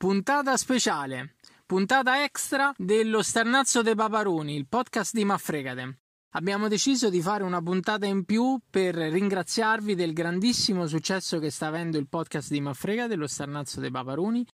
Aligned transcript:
Puntata 0.00 0.56
speciale, 0.56 1.34
puntata 1.66 2.24
extra 2.24 2.72
dello 2.78 3.20
Starnazzo 3.20 3.82
dei 3.82 3.94
Paparoni, 3.94 4.56
il 4.56 4.66
podcast 4.66 5.12
di 5.12 5.26
Maffregate. 5.26 5.98
Abbiamo 6.36 6.68
deciso 6.68 7.10
di 7.10 7.20
fare 7.20 7.44
una 7.44 7.60
puntata 7.60 8.06
in 8.06 8.24
più 8.24 8.58
per 8.70 8.94
ringraziarvi 8.94 9.94
del 9.94 10.14
grandissimo 10.14 10.86
successo 10.86 11.38
che 11.38 11.50
sta 11.50 11.66
avendo 11.66 11.98
il 11.98 12.08
podcast 12.08 12.50
di 12.50 12.62
Maffregate, 12.62 13.14
lo 13.14 13.26
Starnazzo 13.26 13.78
dei 13.78 13.90
Paparoni. 13.90 14.46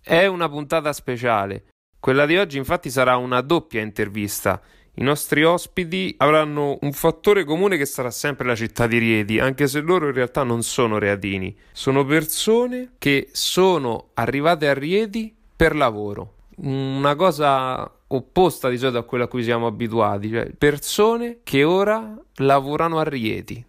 È 0.00 0.24
una 0.26 0.48
puntata 0.48 0.92
speciale. 0.92 1.64
Quella 1.98 2.24
di 2.24 2.36
oggi 2.36 2.58
infatti 2.58 2.88
sarà 2.88 3.16
una 3.16 3.40
doppia 3.40 3.80
intervista. 3.80 4.62
I 4.94 5.02
nostri 5.02 5.42
ospiti 5.42 6.14
avranno 6.18 6.76
un 6.82 6.92
fattore 6.92 7.44
comune 7.44 7.78
che 7.78 7.86
sarà 7.86 8.10
sempre 8.10 8.46
la 8.46 8.54
città 8.54 8.86
di 8.86 8.98
Rieti, 8.98 9.38
anche 9.38 9.66
se 9.66 9.80
loro 9.80 10.08
in 10.08 10.12
realtà 10.12 10.42
non 10.42 10.62
sono 10.62 10.98
reatini. 10.98 11.56
Sono 11.72 12.04
persone 12.04 12.92
che 12.98 13.30
sono 13.32 14.10
arrivate 14.14 14.68
a 14.68 14.74
Rieti 14.74 15.34
per 15.56 15.74
lavoro. 15.74 16.34
Una 16.56 17.14
cosa 17.14 17.90
opposta 18.08 18.68
di 18.68 18.76
solito 18.76 18.98
a 18.98 19.04
quella 19.04 19.24
a 19.24 19.28
cui 19.28 19.42
siamo 19.42 19.66
abituati, 19.66 20.28
cioè 20.28 20.50
persone 20.50 21.38
che 21.42 21.64
ora 21.64 22.14
lavorano 22.36 22.98
a 22.98 23.04
Rieti. 23.04 23.64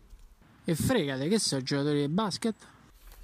E 0.66 0.76
fregate, 0.76 1.30
che 1.30 1.40
sono 1.40 1.62
giocatori 1.62 2.02
di 2.02 2.10
basket? 2.10 2.56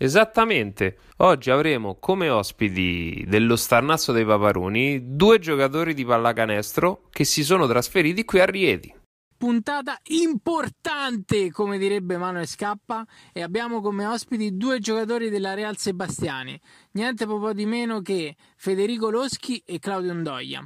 Esattamente. 0.02 0.98
Oggi 1.18 1.52
avremo 1.52 1.98
come 2.00 2.30
ospiti 2.30 3.26
dello 3.28 3.58
Starnazzo 3.58 4.14
dei 4.14 4.24
Paparoni 4.24 5.14
due 5.14 5.40
giocatori 5.40 5.94
di 5.94 6.06
pallacanestro 6.06 7.10
che 7.10 7.26
si 7.26 7.44
sono 7.44 7.68
trasferiti 7.68 8.24
qui 8.24 8.40
a 8.40 8.46
Rieti. 8.46 8.96
Puntata 9.38 10.00
importante, 10.04 11.52
come 11.52 11.78
direbbe 11.78 12.16
Manuel 12.16 12.48
Scappa, 12.48 13.06
e 13.34 13.42
abbiamo 13.42 13.82
come 13.82 14.06
ospiti 14.06 14.56
due 14.56 14.80
giocatori 14.80 15.30
della 15.30 15.54
Real 15.54 15.76
Sebastiani, 15.76 16.58
niente 16.92 17.26
po' 17.38 17.52
di 17.52 17.66
meno 17.66 18.02
che 18.02 18.38
Federico 18.56 19.10
Loschi 19.10 19.62
e 19.66 19.80
Claudio 19.80 20.14
Ndoia. 20.14 20.66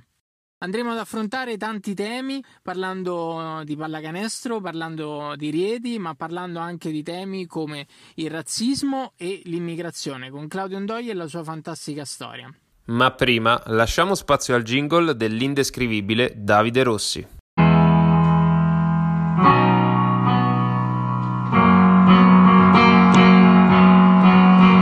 Andremo 0.63 0.91
ad 0.91 0.97
affrontare 0.97 1.57
tanti 1.57 1.93
temi 1.93 2.41
parlando 2.61 3.63
di 3.65 3.75
pallacanestro, 3.75 4.61
parlando 4.61 5.33
di 5.35 5.49
Rieti, 5.49 5.99
ma 5.99 6.15
parlando 6.15 6.59
anche 6.59 6.89
di 6.89 7.03
temi 7.03 7.45
come 7.47 7.85
il 8.15 8.29
razzismo 8.29 9.11
e 9.17 9.41
l'immigrazione 9.43 10.29
con 10.29 10.47
Claudio 10.47 10.79
Ndoia 10.79 11.11
e 11.11 11.15
la 11.15 11.27
sua 11.27 11.43
fantastica 11.43 12.05
storia. 12.05 12.49
Ma 12.85 13.11
prima 13.11 13.61
lasciamo 13.65 14.15
spazio 14.15 14.55
al 14.55 14.63
jingle 14.63 15.17
dell'indescrivibile 15.17 16.31
Davide 16.37 16.83
Rossi. 16.83 17.27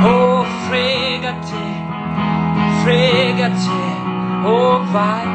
Oh, 0.04 0.44
fregate, 0.68 1.58
fregate, 2.84 4.46
oh 4.46 4.84
vai. 4.92 5.31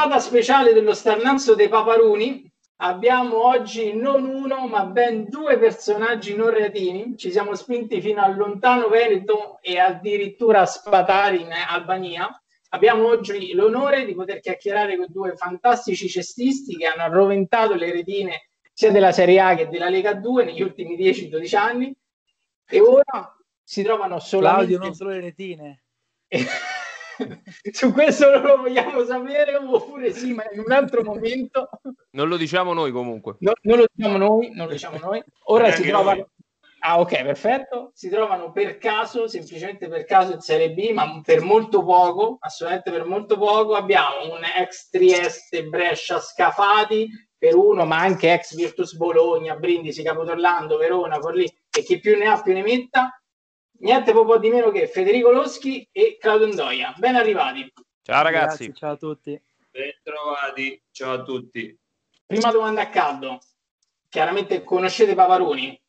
Puntata 0.00 0.20
speciale 0.20 0.72
dello 0.72 0.94
Starnazzo 0.94 1.56
dei 1.56 1.68
Paparuni. 1.68 2.48
Abbiamo 2.76 3.44
oggi 3.44 3.92
non 3.94 4.26
uno, 4.26 4.68
ma 4.68 4.84
ben 4.84 5.28
due 5.28 5.58
personaggi 5.58 6.36
non 6.36 6.50
reatini. 6.50 7.16
Ci 7.16 7.32
siamo 7.32 7.56
spinti 7.56 8.00
fino 8.00 8.22
al 8.22 8.36
lontano 8.36 8.86
Veneto 8.86 9.58
e 9.60 9.80
addirittura 9.80 10.60
a 10.60 10.66
Spatari 10.66 11.40
in 11.40 11.50
Albania. 11.50 12.30
Abbiamo 12.68 13.08
oggi 13.08 13.52
l'onore 13.54 14.04
di 14.04 14.14
poter 14.14 14.38
chiacchierare 14.38 14.96
con 14.96 15.06
due 15.08 15.34
fantastici 15.34 16.08
cestisti 16.08 16.76
che 16.76 16.86
hanno 16.86 17.02
arroventato 17.02 17.74
le 17.74 17.90
retine 17.90 18.50
sia 18.72 18.92
della 18.92 19.10
Serie 19.10 19.40
A 19.40 19.56
che 19.56 19.66
della 19.66 19.88
Lega 19.88 20.14
2 20.14 20.44
negli 20.44 20.62
ultimi 20.62 20.96
10-12 20.96 21.56
anni 21.56 21.92
e 22.68 22.80
ora 22.80 23.36
si 23.64 23.82
trovano 23.82 24.20
solamente... 24.20 24.76
Claudio, 24.76 24.78
non 24.78 24.94
solo 24.94 25.10
le 25.10 25.20
retine. 25.20 25.82
Su 27.72 27.92
questo 27.92 28.30
non 28.30 28.42
lo 28.42 28.56
vogliamo 28.58 29.04
sapere 29.04 29.56
oppure 29.56 30.12
sì, 30.12 30.32
ma 30.32 30.44
in 30.52 30.60
un 30.60 30.72
altro 30.72 31.02
momento. 31.02 31.68
Non 32.10 32.28
lo 32.28 32.36
diciamo 32.36 32.72
noi 32.72 32.92
comunque. 32.92 33.36
No, 33.40 33.52
non 33.62 33.78
lo 33.78 33.86
diciamo 33.92 34.16
noi, 34.16 34.50
non 34.54 34.66
lo 34.66 34.72
diciamo 34.72 34.98
noi. 34.98 35.22
Ora 35.44 35.70
si 35.72 35.82
trovano. 35.82 36.16
noi. 36.16 36.26
Ah, 36.80 37.00
ok, 37.00 37.22
perfetto. 37.22 37.90
Si 37.94 38.08
trovano 38.08 38.52
per 38.52 38.78
caso, 38.78 39.26
semplicemente 39.26 39.88
per 39.88 40.04
caso 40.04 40.32
in 40.32 40.40
Serie 40.40 40.72
B, 40.72 40.90
ma 40.92 41.20
per 41.24 41.40
molto 41.42 41.84
poco, 41.84 42.36
assolutamente 42.40 42.92
per 42.92 43.04
molto 43.04 43.36
poco. 43.36 43.74
Abbiamo 43.74 44.32
un 44.32 44.42
ex 44.44 44.88
Trieste, 44.88 45.64
Brescia, 45.64 46.20
Scafati 46.20 47.08
per 47.36 47.56
uno, 47.56 47.84
ma 47.84 47.98
anche 47.98 48.32
ex 48.32 48.54
Virtus 48.54 48.94
Bologna, 48.94 49.56
Brindisi, 49.56 50.02
Capotorlando, 50.04 50.76
Verona, 50.76 51.20
Forlì 51.20 51.44
e 51.44 51.82
chi 51.82 51.98
più 51.98 52.16
ne 52.16 52.26
ha 52.26 52.40
più 52.40 52.52
ne 52.52 52.62
metta. 52.62 53.10
Niente 53.80 54.12
po' 54.12 54.38
di 54.38 54.50
meno 54.50 54.70
che 54.70 54.88
Federico 54.88 55.30
Loschi 55.30 55.88
e 55.92 56.16
Claudio 56.18 56.46
Ndoia. 56.48 56.94
Ben 56.96 57.14
arrivati. 57.14 57.72
Ciao 58.02 58.22
ragazzi. 58.22 58.64
Grazie, 58.66 58.74
ciao 58.74 58.92
a 58.92 58.96
tutti. 58.96 59.42
Bentrovati, 59.70 60.82
ciao 60.90 61.12
a 61.12 61.22
tutti. 61.22 61.78
Prima 62.26 62.50
domanda 62.50 62.82
a 62.82 62.88
caldo. 62.88 63.38
Chiaramente 64.08 64.64
conoscete 64.64 65.14
Pavaroni? 65.14 65.80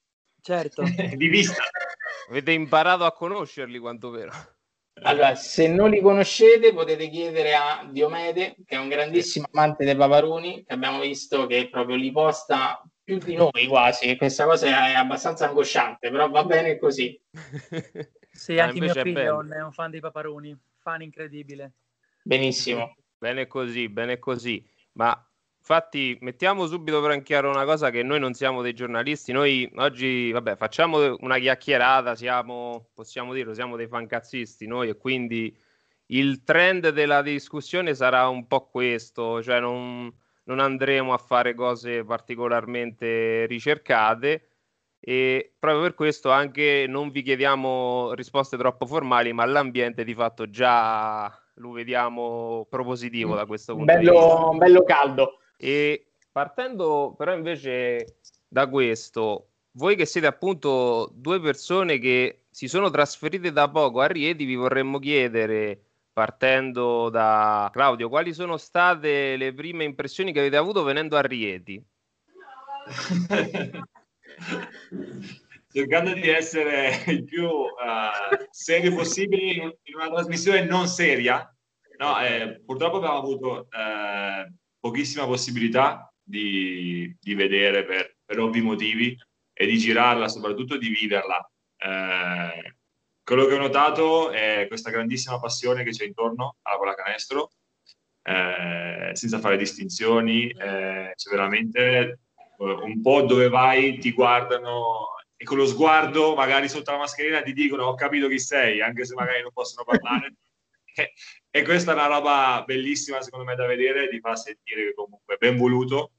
Certo, 0.42 0.84
Di 1.16 1.28
vista. 1.28 1.64
Avete 2.30 2.52
imparato 2.52 3.06
a 3.06 3.12
conoscerli 3.12 3.80
quanto 3.80 4.12
vero? 4.12 4.32
Allora, 5.02 5.34
se 5.36 5.68
non 5.68 5.90
li 5.90 6.02
conoscete, 6.02 6.74
potete 6.74 7.10
chiedere 7.10 7.56
a 7.56 7.88
Diomede, 7.90 8.56
che 8.66 8.76
è 8.76 8.80
un 8.80 8.90
grandissimo 8.90 9.48
amante 9.52 9.86
dei 9.86 9.96
paparoni, 9.96 10.64
che 10.66 10.74
abbiamo 10.74 11.00
visto 11.00 11.48
che 11.48 11.70
proprio 11.70 11.96
li 11.96 12.12
posta 12.12 12.84
più 13.10 13.18
di 13.18 13.36
noi 13.36 13.66
quasi. 13.68 14.16
Questa 14.16 14.46
cosa 14.46 14.68
è 14.68 14.94
abbastanza 14.94 15.48
angosciante, 15.48 16.12
però 16.12 16.30
va 16.30 16.44
bene 16.44 16.78
così. 16.78 17.20
sì, 18.32 18.60
Ah, 18.60 18.66
anche 18.66 18.80
mio 18.80 18.94
figlio 18.94 19.20
è 19.20 19.32
un, 19.32 19.50
è 19.50 19.64
un 19.64 19.72
fan 19.72 19.90
dei 19.90 20.00
paparoni, 20.00 20.56
fan 20.78 21.02
incredibile. 21.02 21.74
Benissimo. 22.22 22.96
Bene 23.18 23.48
così, 23.48 23.90
bene 23.90 24.20
così. 24.20 24.64
Ma 24.94 25.12
infatti 25.58 26.18
mettiamo 26.22 26.68
subito 26.68 27.02
però 27.02 27.14
in 27.14 27.24
chiaro 27.24 27.50
una 27.50 27.66
cosa 27.66 27.90
che 27.90 28.04
noi 28.04 28.20
non 28.20 28.34
siamo 28.34 28.62
dei 28.62 28.74
giornalisti, 28.74 29.32
noi 29.32 29.70
oggi 29.78 30.32
vabbè, 30.32 30.56
facciamo 30.56 31.16
una 31.20 31.40
chiacchierata, 31.40 32.16
siamo, 32.16 32.90
possiamo 32.94 33.34
dirlo, 33.34 33.54
siamo 33.54 33.76
dei 33.76 33.88
fancazzisti 33.88 34.68
noi 34.68 34.90
e 34.90 34.98
quindi 34.98 35.56
il 36.08 36.44
trend 36.44 36.90
della 36.90 37.22
discussione 37.22 37.94
sarà 37.94 38.28
un 38.28 38.48
po' 38.48 38.68
questo, 38.70 39.42
cioè 39.44 39.60
non, 39.60 40.12
non 40.50 40.60
andremo 40.60 41.14
a 41.14 41.18
fare 41.18 41.54
cose 41.54 42.04
particolarmente 42.04 43.46
ricercate 43.46 44.48
e 45.00 45.54
proprio 45.58 45.84
per 45.84 45.94
questo 45.94 46.32
anche 46.32 46.86
non 46.88 47.12
vi 47.12 47.22
chiediamo 47.22 48.14
risposte 48.14 48.58
troppo 48.58 48.88
formali, 48.88 49.32
ma 49.32 49.46
l'ambiente 49.46 50.04
di 50.04 50.16
fatto 50.16 50.50
già 50.50 51.32
lo 51.56 51.72
vediamo 51.72 52.66
propositivo 52.68 53.36
da 53.36 53.46
questo 53.46 53.76
punto 53.76 53.94
di 53.94 54.00
vista. 54.00 54.14
Bello, 54.14 54.54
bello 54.58 54.84
caldo. 54.84 55.40
E 55.56 56.14
partendo 56.32 57.14
però 57.16 57.36
invece 57.36 58.18
da 58.48 58.68
questo, 58.68 59.50
voi 59.74 59.96
che 59.96 60.06
siete 60.06 60.26
appunto 60.26 61.12
due 61.14 61.40
persone 61.40 62.00
che 62.00 62.46
si 62.50 62.68
sono 62.68 62.90
trasferite 62.90 63.52
da 63.52 63.70
poco 63.70 64.02
a 64.02 64.08
Rieti, 64.08 64.46
vi 64.46 64.56
vorremmo 64.56 64.98
chiedere, 64.98 65.89
partendo 66.20 67.10
da 67.10 67.70
Claudio, 67.72 68.10
quali 68.10 68.34
sono 68.34 68.58
state 68.58 69.38
le 69.38 69.54
prime 69.54 69.86
impressioni 69.86 70.34
che 70.34 70.40
avete 70.40 70.58
avuto 70.58 70.84
venendo 70.84 71.16
a 71.16 71.22
Rieti? 71.22 71.82
Cercando 75.72 76.12
di 76.12 76.28
essere 76.28 77.04
il 77.08 77.24
più 77.24 77.48
eh, 77.48 78.48
serio 78.50 78.94
possibile 78.96 79.44
in, 79.44 79.74
in 79.84 79.96
una 79.96 80.10
trasmissione 80.10 80.66
non 80.66 80.88
seria. 80.88 81.50
No, 82.00 82.22
eh, 82.22 82.62
purtroppo 82.66 82.98
abbiamo 82.98 83.20
avuto 83.20 83.70
eh, 83.72 84.52
pochissima 84.78 85.26
possibilità 85.26 86.14
di, 86.22 87.16
di 87.18 87.34
vedere 87.34 87.86
per, 87.86 88.18
per 88.26 88.40
ovvi 88.40 88.60
motivi 88.60 89.16
e 89.54 89.66
di 89.66 89.78
girarla, 89.78 90.28
soprattutto 90.28 90.76
di 90.76 90.90
viverla. 90.90 91.50
Eh, 91.78 92.76
quello 93.30 93.46
che 93.46 93.54
ho 93.54 93.60
notato 93.60 94.32
è 94.32 94.66
questa 94.68 94.90
grandissima 94.90 95.40
passione 95.40 95.84
che 95.84 95.92
c'è 95.92 96.04
intorno 96.04 96.56
alla 96.64 96.80
pallacanestro, 96.80 97.52
eh, 98.24 99.12
senza 99.14 99.38
fare 99.38 99.56
distinzioni, 99.56 100.50
eh, 100.50 101.14
c'è 101.14 101.30
veramente 101.30 101.80
eh, 102.00 102.18
un 102.58 103.00
po' 103.04 103.22
dove 103.22 103.48
vai 103.48 104.00
ti 104.00 104.14
guardano 104.14 105.10
e 105.38 105.46
con 105.46 105.58
lo 105.58 105.68
sguardo 105.68 106.34
magari 106.34 106.68
sotto 106.68 106.90
la 106.90 106.98
mascherina 106.98 107.44
ti 107.44 107.54
dicono 107.54 107.84
ho 107.84 107.94
capito 107.94 108.28
chi 108.28 108.40
sei, 108.40 108.82
anche 108.82 109.06
se 109.06 109.14
magari 109.14 109.44
non 109.44 109.52
possono 109.54 109.86
parlare. 109.86 110.34
E- 111.52 111.64
questa 111.64 111.92
è 111.92 111.94
una 111.94 112.08
roba 112.08 112.64
bellissima 112.66 113.22
secondo 113.22 113.46
me 113.46 113.56
da 113.56 113.68
vedere, 113.68 114.10
ti 114.10 114.20
fa 114.20 114.36
sentire 114.36 114.86
che 114.86 114.94
comunque 114.96 115.36
è 115.36 115.38
ben 115.38 115.56
voluto. 115.56 116.14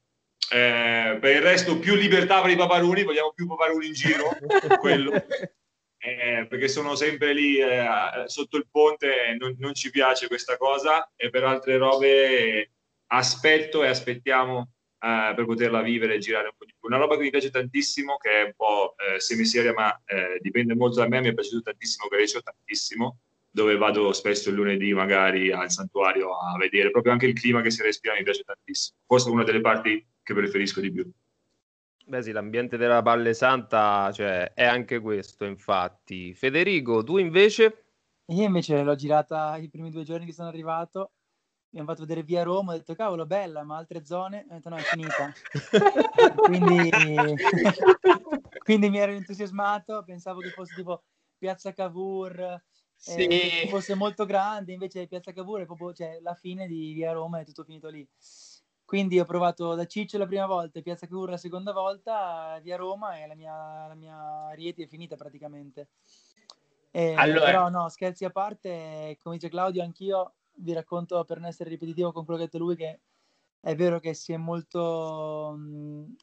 Eh, 0.49 1.17
per 1.19 1.35
il 1.35 1.41
resto 1.41 1.77
più 1.77 1.93
libertà 1.95 2.41
per 2.41 2.51
i 2.51 2.55
paparoni, 2.55 3.03
vogliamo 3.03 3.33
più 3.33 3.47
paparoni 3.47 3.87
in 3.87 3.93
giro, 3.93 4.29
quello. 4.79 5.11
Eh, 6.03 6.47
perché 6.47 6.67
sono 6.67 6.95
sempre 6.95 7.31
lì 7.33 7.59
eh, 7.59 7.85
sotto 8.25 8.57
il 8.57 8.67
ponte 8.71 9.35
non, 9.39 9.55
non, 9.59 9.75
ci 9.75 9.91
piace 9.91 10.27
questa 10.27 10.57
cosa 10.57 11.11
e 11.15 11.29
per 11.29 11.43
altre 11.43 11.77
robe 11.77 12.71
aspetto 13.07 13.83
e 13.83 13.87
aspettiamo 13.87 14.71
eh, 14.99 15.33
per 15.35 15.45
poterla 15.45 15.81
vivere 15.83 16.15
e 16.15 16.19
girare 16.19 16.47
un 16.47 16.53
po' 16.57 16.65
di 16.65 16.73
più. 16.77 16.87
Una 16.87 16.97
roba 16.97 17.17
che 17.17 17.23
mi 17.23 17.29
piace 17.29 17.51
tantissimo, 17.51 18.17
che 18.17 18.29
è 18.29 18.43
un 18.45 18.53
po' 18.55 18.95
eh, 18.97 19.19
semiseria 19.19 19.73
ma 19.73 19.95
eh, 20.05 20.39
dipende 20.41 20.73
molto 20.73 20.99
da 20.99 21.07
me, 21.07 21.21
mi 21.21 21.29
è 21.29 21.33
piaciuto 21.35 21.61
tantissimo 21.61 22.07
Grecio, 22.07 22.41
tantissimo, 22.41 23.19
dove 23.51 23.77
vado 23.77 24.11
spesso 24.11 24.49
il 24.49 24.55
lunedì 24.55 24.93
magari 24.93 25.51
al 25.51 25.69
santuario 25.69 26.35
a 26.35 26.57
vedere 26.57 26.89
proprio 26.89 27.13
anche 27.13 27.27
il 27.27 27.33
clima 27.33 27.61
che 27.61 27.69
si 27.69 27.83
respira 27.83 28.15
mi 28.15 28.23
piace 28.23 28.41
tantissimo. 28.43 28.97
Forse 29.05 29.29
è 29.29 29.31
una 29.31 29.43
delle 29.43 29.61
parti 29.61 30.03
che 30.23 30.33
preferisco 30.33 30.81
di 30.81 30.91
più. 30.91 31.11
Beh 32.05 32.23
sì, 32.23 32.31
l'ambiente 32.31 32.77
della 32.77 33.01
Valle 33.01 33.33
Santa 33.33 34.11
cioè, 34.11 34.53
è 34.53 34.65
anche 34.65 34.99
questo, 34.99 35.45
infatti. 35.45 36.33
Federico, 36.33 37.03
tu 37.03 37.17
invece? 37.17 37.85
Io 38.27 38.43
invece 38.43 38.81
l'ho 38.81 38.95
girata 38.95 39.57
i 39.57 39.69
primi 39.69 39.91
due 39.91 40.03
giorni 40.03 40.25
che 40.25 40.33
sono 40.33 40.47
arrivato, 40.47 41.11
mi 41.71 41.79
hanno 41.79 41.87
fatto 41.87 42.01
vedere 42.01 42.23
via 42.23 42.43
Roma, 42.43 42.73
ho 42.73 42.77
detto 42.77 42.95
cavolo 42.95 43.25
bella, 43.25 43.63
ma 43.63 43.77
altre 43.77 44.05
zone? 44.05 44.45
Ho 44.49 44.53
detto 44.53 44.69
no, 44.69 44.77
è 44.77 44.81
finita. 44.81 45.33
quindi... 46.35 46.89
quindi 48.63 48.89
mi 48.89 48.97
ero 48.99 49.11
entusiasmato, 49.11 50.03
pensavo 50.05 50.39
che 50.39 50.49
fosse 50.49 50.75
tipo 50.75 51.03
Piazza 51.37 51.73
Cavour, 51.73 52.39
eh, 52.39 52.61
sì. 52.95 53.25
eh, 53.25 53.67
fosse 53.69 53.95
molto 53.95 54.25
grande, 54.25 54.73
invece 54.73 55.07
Piazza 55.07 55.33
Cavour 55.33 55.61
è 55.61 55.65
proprio 55.65 55.93
cioè, 55.93 56.19
la 56.21 56.35
fine 56.35 56.67
di 56.67 56.93
via 56.93 57.11
Roma, 57.11 57.39
è 57.39 57.45
tutto 57.45 57.63
finito 57.63 57.89
lì. 57.89 58.07
Quindi 58.91 59.21
ho 59.21 59.25
provato 59.25 59.73
da 59.73 59.85
Ciccio 59.85 60.17
la 60.17 60.25
prima 60.25 60.45
volta, 60.45 60.81
Piazza 60.81 61.07
Cavour 61.07 61.29
la 61.29 61.37
seconda 61.37 61.71
volta, 61.71 62.59
via 62.61 62.75
Roma 62.75 63.17
e 63.17 63.25
la 63.25 63.35
mia, 63.35 63.87
la 63.87 63.95
mia 63.95 64.51
Rieti 64.51 64.83
è 64.83 64.85
finita 64.85 65.15
praticamente. 65.15 65.87
Eh, 66.91 67.13
allora... 67.13 67.45
Però 67.45 67.69
no, 67.69 67.87
scherzi 67.87 68.25
a 68.25 68.31
parte, 68.31 69.17
come 69.23 69.35
dice 69.35 69.47
Claudio, 69.47 69.81
anch'io 69.81 70.33
vi 70.55 70.73
racconto 70.73 71.23
per 71.23 71.39
non 71.39 71.47
essere 71.47 71.69
ripetitivo 71.69 72.11
con 72.11 72.25
quello 72.25 72.37
che 72.37 72.45
ha 72.45 72.49
detto 72.51 72.61
lui 72.61 72.75
che 72.75 72.99
è 73.61 73.73
vero 73.77 74.01
che 74.01 74.13
si 74.13 74.33
è 74.33 74.37
molto, 74.37 75.55
mh, 75.57 76.15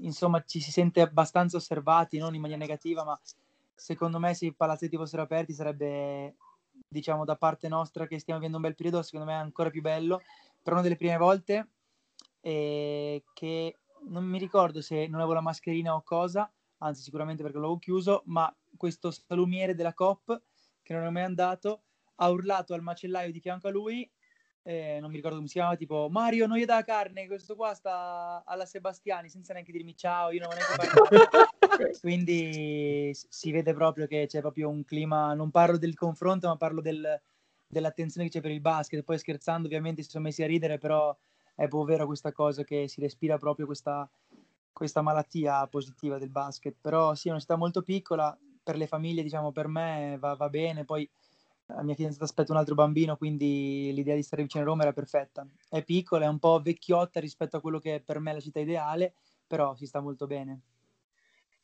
insomma, 0.00 0.42
ci 0.44 0.60
si 0.60 0.72
sente 0.72 1.02
abbastanza 1.02 1.56
osservati, 1.56 2.18
non 2.18 2.34
in 2.34 2.40
maniera 2.40 2.60
negativa, 2.60 3.04
ma 3.04 3.16
secondo 3.76 4.18
me 4.18 4.34
se 4.34 4.46
i 4.46 4.52
palazzetti 4.52 4.96
fossero 4.96 5.22
aperti 5.22 5.52
sarebbe, 5.52 6.34
diciamo, 6.88 7.24
da 7.24 7.36
parte 7.36 7.68
nostra 7.68 8.08
che 8.08 8.18
stiamo 8.18 8.40
vivendo 8.40 8.58
un 8.58 8.64
bel 8.64 8.74
periodo, 8.74 9.02
secondo 9.02 9.26
me 9.26 9.34
è 9.34 9.40
ancora 9.40 9.70
più 9.70 9.82
bello. 9.82 10.20
Per 10.60 10.72
una 10.72 10.82
delle 10.82 10.96
prime 10.96 11.16
volte 11.16 11.68
eh, 12.42 13.24
che 13.32 13.78
non 14.08 14.24
mi 14.24 14.38
ricordo 14.38 14.82
se 14.82 15.06
non 15.06 15.20
avevo 15.20 15.34
la 15.34 15.40
mascherina 15.40 15.94
o 15.94 16.02
cosa, 16.02 16.52
anzi 16.78 17.02
sicuramente 17.02 17.42
perché 17.42 17.58
l'avevo 17.58 17.78
chiuso, 17.78 18.22
ma 18.26 18.54
questo 18.76 19.10
salumiere 19.10 19.74
della 19.74 19.94
COP, 19.94 20.42
che 20.82 20.92
non 20.92 21.04
è 21.04 21.10
mai 21.10 21.22
andato, 21.22 21.84
ha 22.16 22.28
urlato 22.28 22.74
al 22.74 22.82
macellaio 22.82 23.30
di 23.30 23.40
fianco 23.40 23.68
a 23.68 23.70
lui, 23.70 24.10
eh, 24.64 24.98
non 25.00 25.10
mi 25.10 25.16
ricordo 25.16 25.36
come 25.36 25.48
si 25.48 25.54
chiama, 25.54 25.76
tipo 25.76 26.08
Mario, 26.10 26.46
non 26.46 26.56
gli 26.56 26.64
dà 26.64 26.82
carne, 26.84 27.26
questo 27.26 27.56
qua 27.56 27.74
sta 27.74 28.42
alla 28.44 28.66
Sebastiani, 28.66 29.28
senza 29.28 29.52
neanche 29.52 29.72
dirmi 29.72 29.96
ciao, 29.96 30.30
io 30.30 30.40
non 30.40 30.50
ho 30.50 30.54
neanche 30.54 30.76
parlato. 30.76 31.48
Quindi 32.00 33.10
si 33.12 33.50
vede 33.50 33.72
proprio 33.74 34.06
che 34.06 34.26
c'è 34.26 34.40
proprio 34.40 34.68
un 34.68 34.84
clima, 34.84 35.34
non 35.34 35.50
parlo 35.50 35.78
del 35.78 35.94
confronto, 35.94 36.48
ma 36.48 36.56
parlo 36.56 36.80
del, 36.80 37.20
dell'attenzione 37.66 38.28
che 38.28 38.34
c'è 38.34 38.40
per 38.42 38.52
il 38.52 38.60
basket. 38.60 39.02
Poi 39.02 39.18
scherzando 39.18 39.66
ovviamente 39.66 40.02
si 40.02 40.10
sono 40.10 40.24
messi 40.24 40.42
a 40.42 40.46
ridere, 40.46 40.78
però 40.78 41.16
è 41.64 41.68
proprio 41.68 41.94
vero 41.94 42.06
questa 42.06 42.32
cosa 42.32 42.64
che 42.64 42.88
si 42.88 43.00
respira 43.00 43.38
proprio 43.38 43.66
questa, 43.66 44.08
questa 44.72 45.00
malattia 45.00 45.64
positiva 45.68 46.18
del 46.18 46.30
basket. 46.30 46.74
Però 46.80 47.14
sì, 47.14 47.28
è 47.28 47.30
una 47.30 47.38
città 47.38 47.56
molto 47.56 47.82
piccola, 47.82 48.36
per 48.62 48.76
le 48.76 48.88
famiglie, 48.88 49.22
diciamo, 49.22 49.52
per 49.52 49.68
me 49.68 50.16
va, 50.18 50.34
va 50.34 50.48
bene. 50.48 50.84
Poi 50.84 51.08
la 51.66 51.82
mia 51.84 51.94
fidanzata 51.94 52.24
aspetta 52.24 52.50
un 52.50 52.58
altro 52.58 52.74
bambino, 52.74 53.16
quindi 53.16 53.92
l'idea 53.92 54.16
di 54.16 54.24
stare 54.24 54.42
vicino 54.42 54.64
a 54.64 54.66
Roma 54.66 54.82
era 54.82 54.92
perfetta. 54.92 55.46
È 55.68 55.84
piccola, 55.84 56.24
è 56.24 56.28
un 56.28 56.40
po' 56.40 56.60
vecchiotta 56.60 57.20
rispetto 57.20 57.56
a 57.56 57.60
quello 57.60 57.78
che 57.78 57.96
è 57.96 58.00
per 58.00 58.18
me 58.18 58.32
la 58.32 58.40
città 58.40 58.58
ideale, 58.58 59.14
però 59.46 59.76
si 59.76 59.86
sta 59.86 60.00
molto 60.00 60.26
bene. 60.26 60.60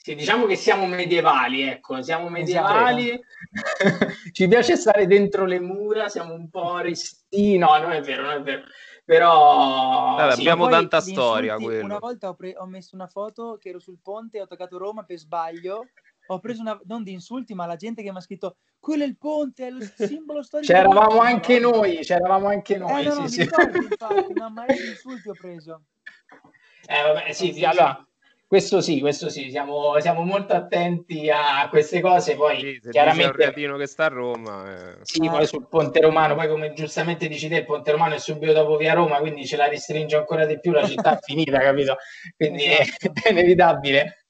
Sì, 0.01 0.15
diciamo 0.15 0.47
che 0.47 0.57
siamo 0.57 0.87
medievali, 0.87 1.63
ecco, 1.63 2.01
siamo 2.03 2.29
medievali, 2.29 3.11
esatto. 3.11 4.15
ci 4.33 4.47
piace 4.47 4.77
stare 4.77 5.07
dentro 5.07 5.45
le 5.45 5.61
mura, 5.61 6.09
siamo 6.09 6.35
un 6.35 6.49
po' 6.49 6.79
resti, 6.79 7.59
no, 7.59 7.77
non 7.79 7.93
è 7.93 8.01
vero, 8.01 8.23
non 8.23 8.33
è 8.33 8.41
vero, 8.41 8.63
però 9.05 10.17
Vabbè, 10.17 10.35
sì, 10.35 10.41
abbiamo 10.41 10.69
tanta 10.69 11.01
storia. 11.01 11.57
Quello. 11.57 11.85
Una 11.85 11.99
volta 11.99 12.29
ho, 12.29 12.35
pre- 12.35 12.57
ho, 12.57 12.67
messo 12.67 12.95
una 12.95 13.07
foto 13.07 13.57
che 13.59 13.71
ero 13.71 13.81
sul 13.81 13.99
ponte 14.03 14.39
e 14.39 14.43
ho 14.43 14.47
toccato 14.47 14.79
Roma 14.79 15.03
per 15.03 15.19
sbaglio. 15.19 15.89
Ho 16.27 16.39
preso 16.41 16.61
una, 16.61 16.79
non 16.85 17.03
di 17.03 17.13
insulti, 17.13 17.55
ma 17.55 17.65
la 17.65 17.77
gente 17.77 18.03
che 18.03 18.11
mi 18.11 18.19
ha 18.19 18.21
scritto 18.21 18.57
quello 18.79 19.05
è 19.05 19.07
il 19.07 19.17
ponte, 19.17 19.67
è 19.67 19.71
lo 19.71 19.81
simbolo 19.95 20.43
storico. 20.43 20.73
C'eravamo 20.73 21.21
anche 21.21 21.59
no? 21.59 21.71
noi, 21.71 21.99
c'eravamo 22.01 22.49
anche 22.49 22.77
noi. 22.77 23.01
Eh, 23.01 23.09
no, 23.09 23.27
sì, 23.27 23.29
sì. 23.29 23.43
Ricordo, 23.43 23.79
infatti, 23.79 24.33
no, 24.35 24.51
ma 24.51 24.67
di 24.67 24.89
insulti 24.89 25.29
ho 25.29 25.35
preso. 25.35 25.83
Eh, 26.91 27.03
vabbè, 27.03 27.33
sì, 27.33 27.53
sì, 27.53 27.65
allora, 27.67 28.08
questo 28.49 28.81
sì, 28.81 29.01
questo 29.01 29.29
sì, 29.29 29.51
siamo, 29.51 30.01
siamo, 30.01 30.23
molto 30.23 30.55
attenti 30.55 31.29
a 31.29 31.69
queste 31.69 32.01
cose. 32.01 32.35
Poi 32.35 32.81
sì, 32.81 32.91
chiaramente 32.91 33.53
c'è 33.53 33.71
un 33.71 33.77
che 33.77 33.87
sta 33.87 34.07
a 34.07 34.09
Roma. 34.09 34.95
Eh. 34.95 34.99
Sì, 35.03 35.21
poi 35.21 35.47
sul 35.47 35.69
Ponte 35.69 36.01
Romano, 36.01 36.35
poi 36.35 36.49
come 36.49 36.73
giustamente 36.73 37.29
dici 37.29 37.47
te, 37.47 37.57
il 37.57 37.65
Ponte 37.67 37.91
Romano 37.91 38.15
è 38.15 38.19
subito 38.19 38.55
dopo 38.55 38.79
via 38.79 38.95
Roma, 38.95 39.19
quindi 39.19 39.45
ce 39.45 39.59
la 39.59 39.69
restringe 39.69 40.17
ancora 40.17 40.47
di 40.47 40.59
più, 40.59 40.73
la 40.73 40.87
città 40.87 41.19
è 41.19 41.21
finita, 41.23 41.59
capito? 41.59 41.97
Quindi 42.39 42.65
esatto. 42.65 43.13
è, 43.13 43.21
è, 43.29 43.31
inevitabile. 43.33 44.27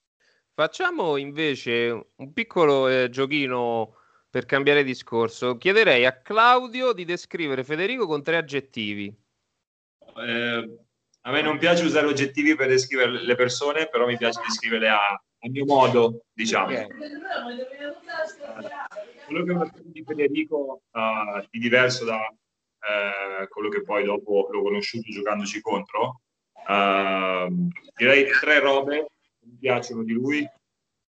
Facciamo 0.52 1.16
invece 1.16 2.08
un 2.16 2.32
piccolo 2.32 2.88
eh, 2.88 3.10
giochino 3.10 3.98
per 4.28 4.46
cambiare 4.46 4.82
discorso. 4.82 5.56
Chiederei 5.56 6.04
a 6.04 6.20
Claudio 6.20 6.92
di 6.92 7.04
descrivere 7.04 7.62
Federico 7.62 8.08
con 8.08 8.24
tre 8.24 8.36
aggettivi. 8.38 9.16
Eh, 10.16 10.78
a 11.28 11.30
me 11.30 11.42
non 11.42 11.58
piace 11.58 11.84
usare 11.84 12.06
oggettivi 12.06 12.54
per 12.54 12.68
descrivere 12.68 13.22
le 13.22 13.34
persone, 13.34 13.86
però 13.88 14.06
mi 14.06 14.16
piace 14.16 14.40
descriverle 14.40 14.88
a, 14.88 15.12
a 15.12 15.48
mio 15.50 15.66
modo, 15.66 16.24
diciamo. 16.32 16.72
Okay. 16.72 16.86
quello 19.26 19.44
che 19.44 19.52
ho 19.52 19.70
di 19.84 20.02
Federico 20.06 20.80
uh, 20.90 21.46
di 21.50 21.58
diverso 21.58 22.06
da 22.06 22.16
uh, 22.16 23.46
quello 23.48 23.68
che 23.68 23.82
poi 23.82 24.04
dopo 24.04 24.48
l'ho 24.50 24.62
conosciuto 24.62 25.10
giocandoci 25.10 25.60
contro, 25.60 26.22
uh, 26.66 27.68
direi 27.94 28.26
tre 28.40 28.60
robe 28.60 29.08
che 29.38 29.46
mi 29.46 29.58
piacciono 29.60 30.04
di 30.04 30.12
lui 30.12 30.48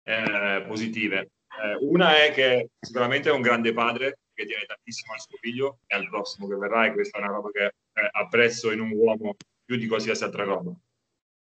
eh, 0.03 0.65
positive. 0.67 1.31
Eh, 1.61 1.77
una 1.81 2.17
è 2.25 2.33
che 2.33 2.71
sicuramente 2.81 3.29
è 3.29 3.33
un 3.33 3.43
grande 3.43 3.73
padre 3.73 4.19
che 4.35 4.47
tiene 4.47 4.65
tantissimo 4.65 5.13
al 5.13 5.21
suo 5.21 5.37
figlio 5.41 5.79
e 5.87 5.95
al 5.95 6.09
prossimo 6.09 6.49
che 6.49 6.57
verrà 6.57 6.87
e 6.87 6.93
questa 6.93 7.19
è 7.19 7.23
una 7.23 7.33
roba 7.33 7.51
che 7.51 7.73
apprezzo 8.13 8.73
in 8.73 8.81
un 8.81 8.91
uomo 8.93 9.37
più 9.69 9.77
di 9.77 9.87
qualsiasi 9.87 10.25
altra 10.25 10.45
roba. 10.45 10.73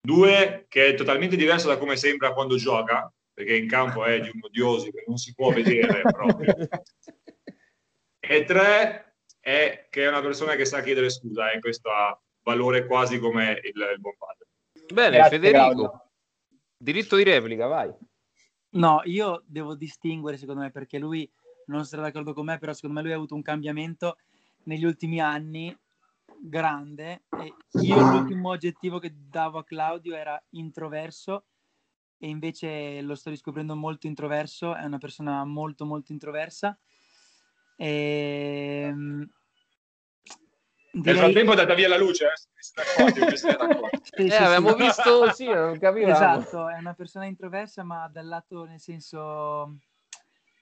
Due, 0.02 0.66
che 0.68 0.88
è 0.88 0.94
totalmente 0.96 1.38
diverso 1.38 1.70
da 1.70 1.78
come 1.78 1.96
sembra 1.96 2.34
quando 2.34 2.58
gioca, 2.58 3.10
perché 3.34 3.56
in 3.56 3.70
campo 3.70 4.04
è 4.04 4.20
di 4.20 4.30
un 4.34 4.42
odioso 4.42 4.92
che 4.92 5.06
non 5.08 5.16
si 5.16 5.34
può 5.34 5.54
vedere 5.54 6.02
proprio. 6.02 6.54
E 8.20 8.44
tre, 8.44 9.16
è 9.40 9.88
che 9.90 10.04
è 10.04 10.10
una 10.10 10.20
persona 10.20 10.56
che 10.56 10.66
sa 10.66 10.82
chiedere 10.82 11.10
scusa 11.10 11.52
e 11.52 11.62
questo 11.62 11.90
ha 11.90 12.22
valore 12.44 12.86
quasi 12.86 13.18
come 13.18 13.62
il, 13.64 13.82
il 13.94 14.00
buon 14.02 14.16
padre. 14.18 14.48
Bene, 14.94 15.16
Grazie, 15.16 15.38
Federico, 15.38 15.64
Claudio. 15.64 16.12
diritto 16.78 17.16
di 17.16 17.24
replica, 17.24 17.68
vai. 17.68 17.94
No, 18.72 19.00
io 19.06 19.42
devo 19.46 19.74
distinguere 19.74 20.36
secondo 20.36 20.64
me 20.64 20.72
perché 20.72 21.00
lui 21.00 21.32
non 21.68 21.86
sarà 21.86 22.02
d'accordo 22.02 22.34
con 22.34 22.44
me, 22.44 22.58
però 22.58 22.74
secondo 22.74 22.98
me 22.98 23.04
lui 23.04 23.14
ha 23.14 23.16
avuto 23.16 23.36
un 23.36 23.42
cambiamento 23.42 24.18
negli 24.64 24.84
ultimi 24.84 25.22
anni 25.22 25.74
grande 26.42 27.24
e 27.40 27.54
io 27.82 28.00
l'ultimo 28.00 28.52
aggettivo 28.52 29.00
che 29.00 29.14
davo 29.14 29.60
a 29.60 29.64
Claudio 29.64 30.16
era 30.16 30.42
introverso 30.52 31.46
e 32.20 32.28
invece 32.30 33.02
lo 33.02 33.16
sto 33.16 33.30
riscoprendo 33.30 33.76
molto 33.76 34.08
introverso, 34.08 34.76
è 34.76 34.84
una 34.84 34.98
persona 34.98 35.44
molto 35.46 35.86
molto 35.86 36.12
introversa. 36.12 36.78
E... 37.76 38.86
Ehm, 38.88 39.30
direi... 40.92 41.14
Nel 41.14 41.18
frattempo 41.18 41.52
è 41.52 41.56
andata 41.56 41.76
via 41.76 41.88
la 41.88 41.98
luce, 41.98 42.26
eh? 42.26 42.32
sì, 42.58 43.38
sì, 43.38 44.26
eh, 44.26 44.36
abbiamo 44.36 44.70
sì. 44.70 44.76
visto, 44.78 45.32
sì, 45.32 45.46
non 45.46 45.78
capivamo. 45.80 46.12
Esatto, 46.12 46.70
è 46.70 46.80
una 46.80 46.96
persona 46.96 47.26
introversa, 47.26 47.84
ma 47.84 48.08
dal 48.12 48.28
lato, 48.28 48.66
nel 48.66 48.80
senso, 48.80 49.78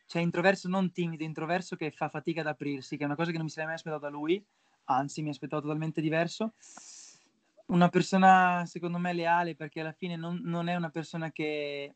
cioè 0.07 0.21
introverso 0.21 0.67
non 0.67 0.91
timido, 0.91 1.23
introverso 1.23 1.77
che 1.77 1.89
fa 1.91 2.09
fatica 2.09 2.41
ad 2.41 2.47
aprirsi, 2.47 2.97
che 2.97 3.03
è 3.03 3.05
una 3.05 3.15
cosa 3.15 3.31
che 3.31 3.37
non 3.37 3.45
mi 3.45 3.51
sarei 3.51 3.67
mai 3.67 3.75
aspettato 3.75 4.01
da 4.01 4.09
lui 4.09 4.45
anzi 4.85 5.21
mi 5.21 5.29
aspettavo 5.29 5.61
totalmente 5.61 6.01
diverso. 6.01 6.53
Una 7.67 7.89
persona 7.89 8.63
secondo 8.65 8.97
me 8.97 9.13
leale 9.13 9.55
perché 9.55 9.79
alla 9.79 9.91
fine 9.91 10.15
non, 10.15 10.39
non 10.43 10.67
è 10.67 10.75
una 10.75 10.89
persona 10.89 11.31
che 11.31 11.95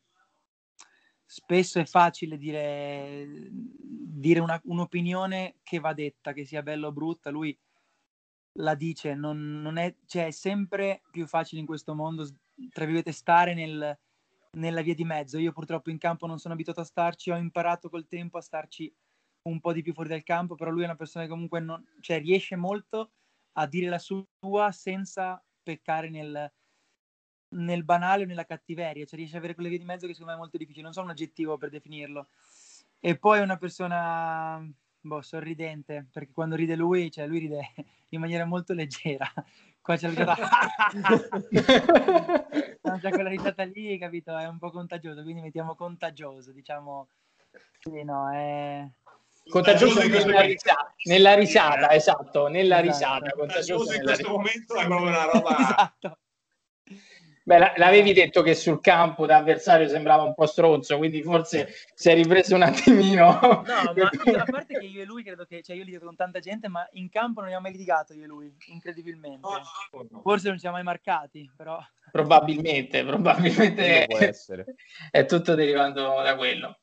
spesso 1.24 1.78
è 1.78 1.84
facile 1.84 2.36
dire, 2.36 3.48
dire 3.50 4.40
una, 4.40 4.60
un'opinione 4.64 5.58
che 5.62 5.78
va 5.78 5.92
detta, 5.92 6.32
che 6.32 6.44
sia 6.44 6.62
bella 6.62 6.88
o 6.88 6.92
brutta, 6.92 7.30
lui 7.30 7.56
la 8.54 8.74
dice, 8.74 9.14
non, 9.14 9.60
non 9.60 9.76
è, 9.76 9.94
cioè, 10.06 10.26
è 10.26 10.30
sempre 10.32 11.02
più 11.12 11.28
facile 11.28 11.60
in 11.60 11.68
questo 11.68 11.94
mondo, 11.94 12.24
tra 12.70 12.84
virgolette, 12.84 13.12
stare 13.12 13.54
nel, 13.54 13.96
nella 14.52 14.82
via 14.82 14.94
di 14.94 15.04
mezzo. 15.04 15.38
Io 15.38 15.52
purtroppo 15.52 15.90
in 15.90 15.98
campo 15.98 16.26
non 16.26 16.38
sono 16.38 16.54
abituato 16.54 16.80
a 16.80 16.84
starci, 16.84 17.30
ho 17.30 17.36
imparato 17.36 17.88
col 17.88 18.08
tempo 18.08 18.38
a 18.38 18.42
starci 18.42 18.92
un 19.42 19.60
po' 19.60 19.72
di 19.72 19.82
più 19.82 19.92
fuori 19.92 20.08
dal 20.08 20.22
campo, 20.22 20.54
però 20.54 20.70
lui 20.70 20.82
è 20.82 20.86
una 20.86 20.96
persona 20.96 21.24
che 21.24 21.30
comunque 21.30 21.60
non, 21.60 21.82
cioè, 22.00 22.20
riesce 22.20 22.56
molto 22.56 23.12
a 23.52 23.66
dire 23.66 23.88
la 23.88 23.98
sua 23.98 24.70
senza 24.72 25.42
peccare 25.62 26.08
nel, 26.08 26.52
nel 27.56 27.84
banale 27.84 28.24
o 28.24 28.26
nella 28.26 28.44
cattiveria, 28.44 29.04
cioè 29.04 29.18
riesce 29.18 29.36
ad 29.36 29.40
avere 29.40 29.54
quelle 29.54 29.70
vie 29.70 29.78
di 29.78 29.84
mezzo 29.84 30.06
che 30.06 30.12
secondo 30.12 30.32
me 30.32 30.38
è 30.38 30.40
molto 30.42 30.58
difficile, 30.58 30.84
non 30.84 30.92
so 30.92 31.02
un 31.02 31.10
aggettivo 31.10 31.56
per 31.56 31.70
definirlo. 31.70 32.28
E 32.98 33.16
poi 33.18 33.38
è 33.38 33.42
una 33.42 33.56
persona 33.56 34.62
boh, 35.00 35.22
sorridente, 35.22 36.08
perché 36.12 36.32
quando 36.32 36.56
ride 36.56 36.76
lui, 36.76 37.10
cioè 37.10 37.26
lui 37.26 37.38
ride 37.38 37.72
in 38.10 38.20
maniera 38.20 38.44
molto 38.44 38.74
leggera. 38.74 39.26
Qua 39.82 39.96
c'è 39.96 40.12
la 40.12 40.34
risata. 40.34 41.38
c'è 42.98 43.10
quella 43.10 43.30
risata 43.30 43.62
lì, 43.64 43.98
capito? 43.98 44.36
È 44.36 44.46
un 44.46 44.58
po' 44.58 44.70
contagioso, 44.70 45.22
quindi 45.22 45.40
mettiamo 45.40 45.74
contagioso, 45.74 46.52
diciamo. 46.52 47.08
Sì, 47.78 48.04
no, 48.04 48.30
è... 48.30 48.86
Contagioso 49.50 50.00
nella 50.06 50.40
risata, 50.40 50.94
nella 51.04 51.34
risata, 51.34 51.90
esatto, 51.92 52.46
nella 52.48 52.80
Esatto. 52.82 52.86
risata. 52.90 53.30
Contagioso 53.36 53.92
in 53.92 54.02
questo 54.02 54.28
momento 54.30 54.74
è 54.76 54.86
proprio 54.86 55.08
una 55.08 55.24
roba... 55.24 55.58
esatto. 55.58 56.18
Beh, 57.42 57.58
la- 57.58 57.72
l'avevi 57.76 58.12
detto 58.12 58.42
che 58.42 58.54
sul 58.54 58.80
campo 58.80 59.26
da 59.26 59.38
avversario 59.38 59.88
sembrava 59.88 60.22
un 60.22 60.34
po' 60.34 60.46
stronzo, 60.46 60.98
quindi 60.98 61.22
forse 61.22 61.72
si 61.94 62.10
è 62.10 62.14
ripreso 62.14 62.54
un 62.54 62.62
attimino. 62.62 63.40
No, 63.40 63.62
ma 63.96 64.10
io, 64.24 64.38
a 64.38 64.44
parte 64.44 64.78
che 64.78 64.84
io 64.86 65.02
e 65.02 65.04
lui 65.04 65.24
credo 65.24 65.46
che, 65.46 65.62
cioè 65.62 65.74
io 65.74 65.82
litigo 65.82 66.04
con 66.04 66.14
tanta 66.14 66.38
gente, 66.38 66.68
ma 66.68 66.86
in 66.92 67.08
campo 67.08 67.40
non 67.40 67.44
abbiamo 67.48 67.64
mai 67.64 67.72
litigato 67.72 68.12
io 68.12 68.24
e 68.24 68.26
lui, 68.26 68.54
incredibilmente. 68.66 69.40
No, 69.40 69.54
no, 69.92 70.06
no. 70.10 70.20
Forse 70.20 70.46
non 70.46 70.54
ci 70.56 70.60
siamo 70.60 70.76
mai 70.76 70.84
marcati, 70.84 71.50
però... 71.56 71.78
Probabilmente, 72.12 73.04
probabilmente 73.04 74.06
essere. 74.08 74.66
è 75.10 75.24
tutto 75.24 75.54
derivando 75.54 76.20
da 76.22 76.36
quello. 76.36 76.78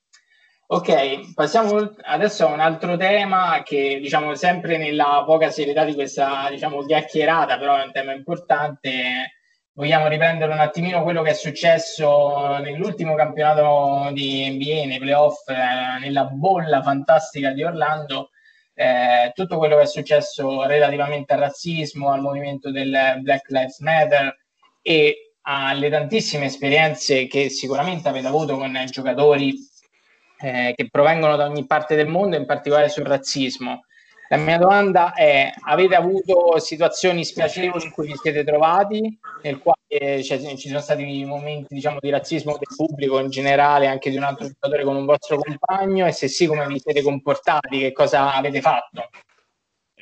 Ok, 0.69 1.33
passiamo 1.33 1.95
adesso 2.03 2.45
a 2.45 2.51
un 2.51 2.59
altro 2.59 2.97
tema 2.97 3.61
che 3.63 3.99
diciamo 4.01 4.35
sempre 4.35 4.77
nella 4.77 5.23
poca 5.25 5.49
serietà 5.49 5.85
di 5.85 5.93
questa 5.93 6.47
diciamo 6.49 6.83
chiacchierata, 6.83 7.57
però 7.57 7.77
è 7.77 7.85
un 7.85 7.91
tema 7.93 8.11
importante. 8.11 9.37
Vogliamo 9.71 10.07
riprendere 10.07 10.51
un 10.51 10.59
attimino 10.59 11.03
quello 11.03 11.21
che 11.21 11.29
è 11.29 11.33
successo 11.33 12.57
nell'ultimo 12.57 13.15
campionato 13.15 14.11
di 14.11 14.49
NBA, 14.49 14.87
nei 14.87 14.99
playoff, 14.99 15.47
eh, 15.47 15.99
nella 16.01 16.25
bolla 16.25 16.81
fantastica 16.81 17.51
di 17.51 17.63
Orlando, 17.63 18.31
eh, 18.73 19.31
tutto 19.33 19.57
quello 19.57 19.77
che 19.77 19.83
è 19.83 19.85
successo 19.87 20.65
relativamente 20.65 21.31
al 21.31 21.39
razzismo, 21.39 22.11
al 22.11 22.19
movimento 22.19 22.71
del 22.71 23.19
Black 23.21 23.49
Lives 23.51 23.79
Matter 23.79 24.37
e 24.81 25.31
alle 25.43 25.89
tantissime 25.89 26.47
esperienze 26.47 27.27
che 27.27 27.47
sicuramente 27.49 28.09
avete 28.09 28.27
avuto 28.27 28.57
con 28.57 28.77
giocatori 28.89 29.66
eh, 30.39 30.73
che 30.75 30.89
provengono 30.89 31.35
da 31.35 31.45
ogni 31.45 31.65
parte 31.65 31.95
del 31.95 32.07
mondo, 32.07 32.35
in 32.35 32.45
particolare 32.45 32.89
sul 32.89 33.05
razzismo. 33.05 33.85
La 34.29 34.37
mia 34.37 34.57
domanda 34.57 35.13
è: 35.13 35.53
avete 35.65 35.95
avuto 35.95 36.59
situazioni 36.59 37.23
spiacevoli 37.23 37.85
in 37.85 37.91
cui 37.91 38.07
vi 38.07 38.15
siete 38.15 38.43
trovati, 38.43 39.17
nel 39.43 39.57
quale 39.59 39.77
eh, 39.87 40.23
cioè, 40.23 40.37
ci 40.57 40.67
sono 40.67 40.81
stati 40.81 41.23
momenti 41.23 41.73
diciamo, 41.73 41.97
di 42.01 42.09
razzismo 42.09 42.51
del 42.51 42.75
pubblico 42.75 43.19
in 43.19 43.29
generale, 43.29 43.87
anche 43.87 44.09
di 44.09 44.17
un 44.17 44.23
altro 44.23 44.47
giocatore 44.47 44.83
con 44.83 44.97
un 44.97 45.05
vostro 45.05 45.37
compagno? 45.37 46.05
E 46.05 46.11
se 46.11 46.27
sì, 46.27 46.45
come 46.45 46.67
vi 46.67 46.79
siete 46.79 47.01
comportati? 47.01 47.79
Che 47.79 47.91
cosa 47.93 48.33
avete 48.33 48.59
fatto? 48.59 49.09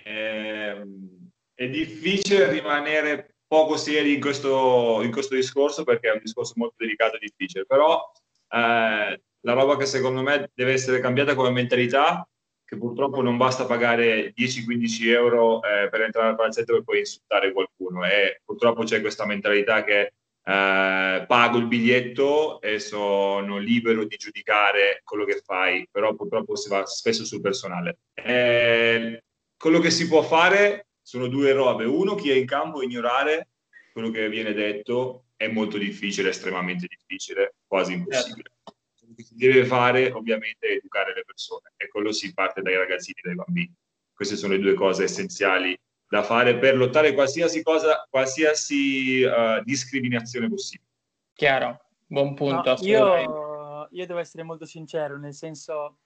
Ehm, 0.04 1.30
è 1.54 1.68
difficile 1.68 2.50
rimanere 2.50 3.36
poco 3.48 3.77
seri 3.77 4.15
in 4.15 4.22
questo, 4.22 5.01
in 5.04 5.12
questo 5.12 5.36
discorso 5.36 5.84
perché 5.84 6.10
è 6.10 6.13
un 6.13 6.20
discorso 6.22 6.54
molto 6.56 6.75
delicato 6.80 7.15
e 7.15 7.20
difficile, 7.20 7.65
però 7.65 8.12
eh, 8.50 9.22
la 9.46 9.54
roba 9.54 9.78
che 9.78 9.86
secondo 9.86 10.22
me 10.22 10.50
deve 10.54 10.74
essere 10.74 11.00
cambiata 11.00 11.36
come 11.36 11.52
mentalità, 11.52 12.28
che 12.66 12.78
purtroppo 12.78 13.22
non 13.22 13.38
basta 13.38 13.66
pagare 13.66 14.34
10-15 14.36 15.08
euro 15.10 15.62
eh, 15.62 15.88
per 15.88 16.02
entrare 16.02 16.30
al 16.30 16.36
palazzetto 16.36 16.75
e 16.75 16.84
poi 16.84 17.00
insultare 17.00 17.54
qualcuno 17.54 18.04
e 18.06 18.42
purtroppo 18.44 18.84
c'è 18.84 19.02
questa 19.02 19.25
mentalità 19.25 19.84
che 19.84 20.14
eh, 20.48 21.25
pago 21.28 21.58
il 21.60 21.68
biglietto 21.68 22.60
e 22.60 22.80
sono 22.80 23.58
libero 23.60 24.04
di 24.06 24.16
giudicare 24.18 25.02
quello 25.04 25.25
che 25.25 25.42
fai, 25.46 25.88
però 25.92 26.16
purtroppo 26.16 26.56
si 26.56 26.68
va 26.68 26.84
spesso 26.88 27.24
sul 27.24 27.42
personale. 27.42 28.00
Eh, 28.14 29.24
quello 29.56 29.80
che 29.80 29.92
si 29.92 30.08
può 30.08 30.24
fare 30.24 30.88
sono 31.04 31.28
due 31.28 31.52
robe. 31.52 31.86
Uno, 31.86 32.16
chi 32.16 32.32
è 32.32 32.34
in 32.34 32.48
campo 32.48 32.82
ignorare 32.82 33.50
quello 33.94 34.10
che 34.10 34.28
viene 34.28 34.54
detto 34.54 35.25
è 35.36 35.48
molto 35.48 35.78
difficile, 35.78 36.30
estremamente 36.30 36.88
difficile, 36.88 37.56
quasi 37.68 37.94
impossibile. 37.94 38.50
Che 38.64 38.75
si 39.24 39.36
deve 39.36 39.65
fare 39.65 40.12
ovviamente 40.12 40.67
è 40.67 40.72
educare 40.74 41.13
le 41.13 41.24
persone 41.25 41.74
e 41.77 41.88
quello 41.88 42.12
si 42.12 42.34
parte 42.34 42.62
dai 42.62 42.75
ragazzini, 42.75 43.19
dai 43.22 43.36
bambini. 43.36 43.74
Queste 44.13 44.36
sono 44.36 44.53
le 44.53 44.60
due 44.60 44.74
cose 44.74 45.03
essenziali 45.03 45.77
da 46.07 46.24
fare 46.24 46.57
per 46.57 46.77
lottare 46.77 47.13
qualsiasi 47.13 47.63
cosa, 47.63 48.07
qualsiasi 48.10 49.24
uh, 49.24 49.62
discriminazione 49.63 50.48
possibile. 50.48 50.89
Chiaro, 51.34 51.79
buon 52.05 52.34
punto. 52.34 52.75
No, 52.75 52.77
io, 52.81 53.88
io 53.91 54.05
devo 54.05 54.19
essere 54.19 54.43
molto 54.43 54.65
sincero, 54.65 55.17
nel 55.17 55.34
senso 55.34 55.98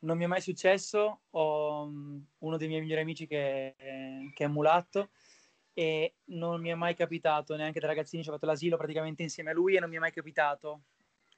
non 0.00 0.16
mi 0.16 0.24
è 0.24 0.26
mai 0.26 0.40
successo, 0.40 1.20
ho 1.30 1.82
um, 1.84 2.24
uno 2.38 2.56
dei 2.56 2.68
miei 2.68 2.80
migliori 2.80 3.02
amici 3.02 3.26
che, 3.26 3.74
che 4.34 4.44
è 4.44 4.48
mulatto 4.48 5.10
e 5.74 6.14
non 6.24 6.60
mi 6.60 6.70
è 6.70 6.74
mai 6.74 6.94
capitato, 6.94 7.56
neanche 7.56 7.80
da 7.80 7.86
ragazzini, 7.86 8.22
ci 8.22 8.28
ho 8.28 8.32
fatto 8.32 8.46
l'asilo 8.46 8.76
praticamente 8.76 9.22
insieme 9.22 9.50
a 9.50 9.54
lui 9.54 9.76
e 9.76 9.80
non 9.80 9.88
mi 9.88 9.96
è 9.96 10.00
mai 10.00 10.12
capitato. 10.12 10.82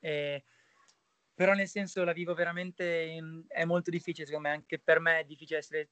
E, 0.00 0.44
però 1.34 1.52
nel 1.52 1.68
senso 1.68 2.04
la 2.04 2.12
vivo 2.12 2.34
veramente, 2.34 2.84
in- 2.84 3.44
è 3.48 3.64
molto 3.64 3.90
difficile, 3.90 4.26
secondo 4.26 4.48
me, 4.48 4.54
anche 4.54 4.78
per 4.78 5.00
me 5.00 5.20
è 5.20 5.24
difficile 5.24 5.58
essere 5.58 5.90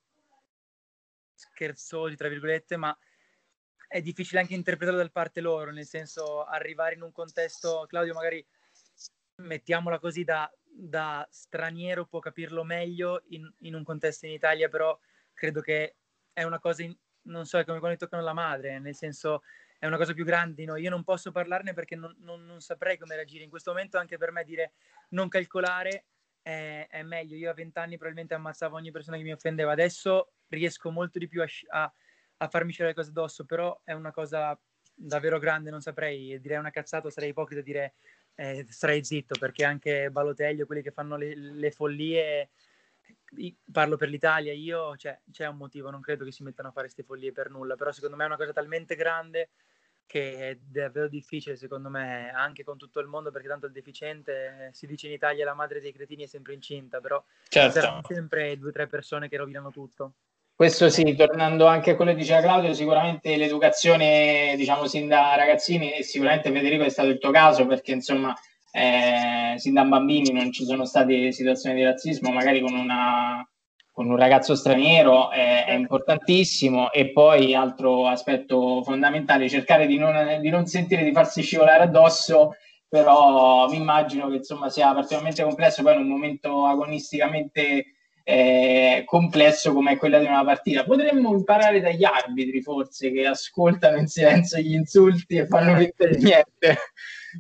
scherzosi, 1.34 2.14
tra 2.16 2.28
virgolette, 2.28 2.76
ma 2.76 2.96
è 3.88 4.00
difficile 4.00 4.40
anche 4.40 4.54
interpretarlo 4.54 5.02
da 5.02 5.08
parte 5.10 5.40
loro, 5.40 5.70
nel 5.70 5.86
senso 5.86 6.44
arrivare 6.44 6.94
in 6.94 7.02
un 7.02 7.12
contesto, 7.12 7.84
Claudio 7.86 8.14
magari 8.14 8.44
mettiamola 9.36 9.98
così 9.98 10.24
da, 10.24 10.50
da 10.62 11.26
straniero 11.30 12.06
può 12.06 12.20
capirlo 12.20 12.64
meglio 12.64 13.22
in, 13.28 13.52
in 13.60 13.74
un 13.74 13.82
contesto 13.82 14.26
in 14.26 14.32
Italia, 14.32 14.68
però 14.68 14.98
credo 15.34 15.60
che 15.60 15.96
è 16.32 16.42
una 16.44 16.58
cosa, 16.58 16.84
in- 16.84 16.96
non 17.24 17.44
so, 17.44 17.58
è 17.58 17.64
come 17.64 17.80
quando 17.80 17.98
toccano 17.98 18.22
la 18.22 18.32
madre, 18.32 18.78
nel 18.78 18.94
senso 18.94 19.42
è 19.82 19.86
una 19.86 19.96
cosa 19.96 20.12
più 20.12 20.24
grande 20.24 20.64
di. 20.64 20.76
Io 20.76 20.90
non 20.90 21.02
posso 21.02 21.32
parlarne 21.32 21.72
perché 21.72 21.96
non, 21.96 22.14
non- 22.20 22.46
non 22.46 22.60
saprei 22.60 22.96
come 22.96 23.16
reagire. 23.16 23.42
In 23.42 23.50
questo 23.50 23.72
momento 23.72 23.98
anche 23.98 24.16
per 24.16 24.30
me 24.30 24.44
dire 24.44 24.74
non 25.08 25.26
calcolare 25.28 26.04
è, 26.40 26.86
è 26.88 27.02
meglio. 27.02 27.34
Io 27.34 27.50
a 27.50 27.52
vent'anni 27.52 27.96
probabilmente 27.96 28.34
ammazzavo 28.34 28.76
ogni 28.76 28.92
persona 28.92 29.16
che 29.16 29.24
mi 29.24 29.32
offendeva. 29.32 29.72
Adesso 29.72 30.34
riesco 30.50 30.92
molto 30.92 31.18
di 31.18 31.26
più 31.26 31.42
a, 31.42 31.46
a- 31.70 31.92
a 32.36 32.48
farmi 32.48 32.68
uscire 32.68 32.88
le 32.88 32.94
cose 32.94 33.10
addosso, 33.10 33.44
però 33.44 33.80
è 33.82 33.92
una 33.92 34.12
cosa 34.12 34.56
davvero 34.94 35.40
grande, 35.40 35.70
non 35.70 35.80
saprei, 35.80 36.38
direi 36.40 36.58
una 36.58 36.70
cazzata, 36.70 37.10
sarei 37.10 37.30
ipocrita 37.30 37.60
a 37.60 37.64
dire 37.64 37.94
eh, 38.36 38.64
starei 38.68 39.02
zitto, 39.02 39.36
perché 39.36 39.64
anche 39.64 40.10
Balotelli, 40.12 40.62
quelli 40.62 40.82
che 40.82 40.92
fanno 40.92 41.16
le, 41.16 41.34
le 41.34 41.70
follie, 41.72 42.50
parlo 43.70 43.96
per 43.96 44.08
l'Italia, 44.08 44.52
io, 44.52 44.96
cioè, 44.96 45.20
c'è 45.30 45.46
un 45.46 45.56
motivo, 45.56 45.90
non 45.90 46.00
credo 46.00 46.24
che 46.24 46.32
si 46.32 46.42
mettano 46.44 46.68
a 46.68 46.72
fare 46.72 46.86
queste 46.86 47.02
follie 47.02 47.32
per 47.32 47.50
nulla, 47.50 47.74
però 47.74 47.90
secondo 47.92 48.16
me 48.16 48.24
è 48.24 48.26
una 48.26 48.36
cosa 48.36 48.52
talmente 48.52 48.94
grande 48.94 49.50
che 50.06 50.50
è 50.50 50.58
davvero 50.60 51.08
difficile, 51.08 51.56
secondo 51.56 51.88
me, 51.88 52.30
anche 52.34 52.64
con 52.64 52.76
tutto 52.76 53.00
il 53.00 53.06
mondo, 53.06 53.30
perché 53.30 53.48
tanto 53.48 53.66
il 53.66 53.72
deficiente, 53.72 54.66
eh, 54.68 54.74
si 54.74 54.86
dice 54.86 55.06
in 55.06 55.14
Italia 55.14 55.44
la 55.44 55.54
madre 55.54 55.80
dei 55.80 55.92
cretini 55.92 56.24
è 56.24 56.26
sempre 56.26 56.54
incinta, 56.54 57.00
però 57.00 57.22
Certo. 57.48 57.80
saranno 57.80 58.02
sempre 58.06 58.58
due 58.58 58.68
o 58.68 58.72
tre 58.72 58.86
persone 58.86 59.28
che 59.28 59.36
rovinano 59.36 59.70
tutto. 59.70 60.14
Questo 60.54 60.90
sì, 60.90 61.16
tornando 61.16 61.66
anche 61.66 61.92
a 61.92 61.96
quello 61.96 62.12
che 62.12 62.18
diceva 62.18 62.40
Claudio, 62.40 62.74
sicuramente 62.74 63.36
l'educazione, 63.36 64.54
diciamo, 64.56 64.86
sin 64.86 65.08
da 65.08 65.34
ragazzini, 65.34 65.92
e 65.92 66.02
sicuramente 66.02 66.52
Federico 66.52 66.84
è 66.84 66.88
stato 66.88 67.08
il 67.08 67.18
tuo 67.18 67.30
caso, 67.30 67.66
perché 67.66 67.92
insomma, 67.92 68.34
eh, 68.70 69.54
sin 69.56 69.74
da 69.74 69.84
bambini 69.84 70.30
non 70.30 70.52
ci 70.52 70.64
sono 70.64 70.84
state 70.84 71.32
situazioni 71.32 71.76
di 71.76 71.84
razzismo, 71.84 72.30
magari 72.30 72.60
con, 72.60 72.74
una, 72.74 73.44
con 73.92 74.08
un 74.08 74.16
ragazzo 74.16 74.54
straniero 74.54 75.30
eh, 75.30 75.66
è 75.66 75.72
importantissimo, 75.72 76.90
e 76.90 77.10
poi 77.10 77.54
altro 77.54 78.08
aspetto 78.08 78.82
fondamentale, 78.82 79.48
cercare 79.48 79.86
di 79.86 79.98
non, 79.98 80.38
di 80.40 80.48
non 80.48 80.66
sentire 80.66 81.04
di 81.04 81.12
farsi 81.12 81.42
scivolare 81.42 81.84
addosso, 81.84 82.56
però 82.88 83.68
mi 83.68 83.76
immagino 83.76 84.28
che 84.28 84.36
insomma 84.36 84.70
sia 84.70 84.92
particolarmente 84.92 85.42
complesso, 85.42 85.82
poi 85.82 85.94
in 85.94 86.00
un 86.00 86.08
momento 86.08 86.66
agonisticamente 86.66 87.84
eh, 88.24 89.02
complesso 89.04 89.72
come 89.72 89.96
quella 89.96 90.18
di 90.18 90.26
una 90.26 90.44
partita. 90.44 90.84
Potremmo 90.84 91.32
imparare 91.32 91.80
dagli 91.80 92.04
arbitri, 92.04 92.62
forse, 92.62 93.10
che 93.12 93.26
ascoltano 93.26 93.98
in 93.98 94.06
silenzio 94.06 94.58
gli 94.58 94.74
insulti 94.74 95.36
e 95.36 95.46
fanno 95.46 95.76
di 95.78 95.92
niente. 96.18 96.78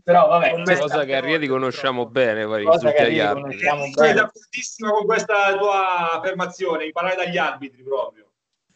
Però 0.02 0.28
vabbè, 0.28 0.62
questa 0.62 0.78
Cosa 0.84 1.04
che 1.04 1.16
a 1.16 1.20
Rieti 1.20 1.46
conosciamo 1.46 2.06
bene, 2.06 2.44
poi 2.46 2.64
cosa 2.64 2.92
che 2.92 3.20
altri. 3.20 3.42
conosciamo 3.42 3.84
Sei 3.84 3.92
bene. 3.94 4.14
d'accordissimo 4.14 4.90
con 4.92 5.04
questa 5.06 5.56
tua 5.58 6.12
affermazione, 6.12 6.84
imparare 6.86 7.16
dagli 7.16 7.36
arbitri 7.36 7.82
proprio. 7.82 8.26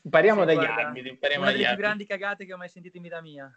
Impariamo 0.03 0.41
Sì, 0.43 0.47
dagli 0.47 0.57
guarda, 0.57 0.87
arbitri. 0.87 1.09
Impariamo 1.11 1.43
Una 1.43 1.51
delle 1.53 1.63
più 1.63 1.71
arbitri. 1.73 1.89
grandi 1.89 2.07
cagate 2.07 2.47
che 2.47 2.53
ho 2.53 2.57
mai 2.57 2.69
sentito 2.69 2.97
in 2.97 3.03
vita 3.03 3.21
mia. 3.21 3.51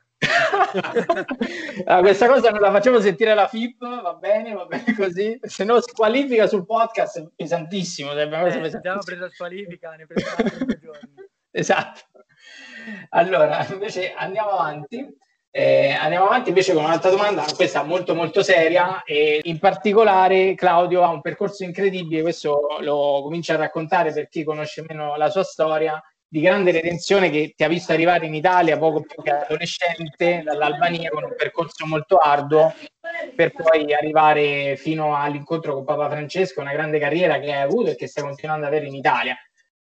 Ah, 1.86 2.00
questa 2.00 2.28
cosa 2.28 2.50
non 2.50 2.60
la 2.62 2.72
facciamo 2.72 3.00
sentire 3.00 3.32
alla 3.32 3.48
FIP, 3.48 4.02
va 4.02 4.14
bene, 4.16 4.54
va 4.54 4.66
bene 4.66 4.96
così. 4.96 5.38
Se 5.42 5.64
no 5.64 5.80
squalifica 5.82 6.48
sul 6.48 6.66
podcast 6.66 7.20
è 7.20 7.28
pesantissimo. 7.36 8.12
una 8.12 8.22
Eh, 8.22 8.28
pesantissima. 8.30 8.98
preso 9.04 9.22
la 9.22 9.30
squalifica, 9.30 9.92
ne 9.96 10.04
ho 10.04 10.08
preso 10.08 10.28
altri 10.38 10.66
due 10.66 10.80
giorni. 10.80 11.14
Esatto. 11.52 12.02
Allora, 13.10 13.66
invece 13.72 14.14
andiamo 14.14 14.52
avanti. 14.52 15.06
Eh, 15.52 15.90
andiamo 15.92 16.26
avanti 16.26 16.50
invece 16.50 16.74
con 16.74 16.84
un'altra 16.84 17.10
domanda, 17.10 17.44
questa 17.56 17.82
molto 17.82 18.14
molto 18.14 18.44
seria 18.44 19.02
e 19.04 19.40
in 19.44 19.58
particolare 19.58 20.54
Claudio 20.54 21.02
ha 21.04 21.10
un 21.10 21.22
percorso 21.22 21.64
incredibile, 21.64 22.22
questo 22.22 22.78
lo 22.82 23.22
comincia 23.24 23.56
a 23.56 23.58
raccontare 23.58 24.14
per 24.14 24.30
chi 24.30 24.44
conosce 24.44 24.86
meno 24.88 25.16
la 25.16 25.32
sua 25.32 25.44
storia, 25.44 26.00
di 26.32 26.42
grande 26.42 26.70
redenzione 26.70 27.32
che 27.32 27.54
ti 27.58 27.64
ha 27.64 27.68
visto 27.68 27.92
arrivare 27.92 28.28
in 28.28 28.36
Italia 28.36 28.78
poco 28.78 29.02
più 29.02 29.24
che 29.24 29.32
adolescente 29.32 30.44
dall'Albania 30.44 31.10
con 31.10 31.24
un 31.24 31.34
percorso 31.36 31.88
molto 31.88 32.18
arduo 32.18 32.72
per 33.36 33.52
poi 33.52 33.92
arrivare 33.92 34.76
fino 34.78 35.16
all'incontro 35.16 35.74
con 35.74 35.84
Papa 35.84 36.08
Francesco, 36.10 36.62
una 36.62 36.74
grande 36.74 37.00
carriera 37.00 37.40
che 37.40 37.52
hai 37.52 37.64
avuto 37.64 37.90
e 37.90 37.96
che 37.96 38.06
stai 38.06 38.24
continuando 38.24 38.68
ad 38.68 38.72
avere 38.72 38.88
in 38.88 38.94
Italia. 38.94 39.36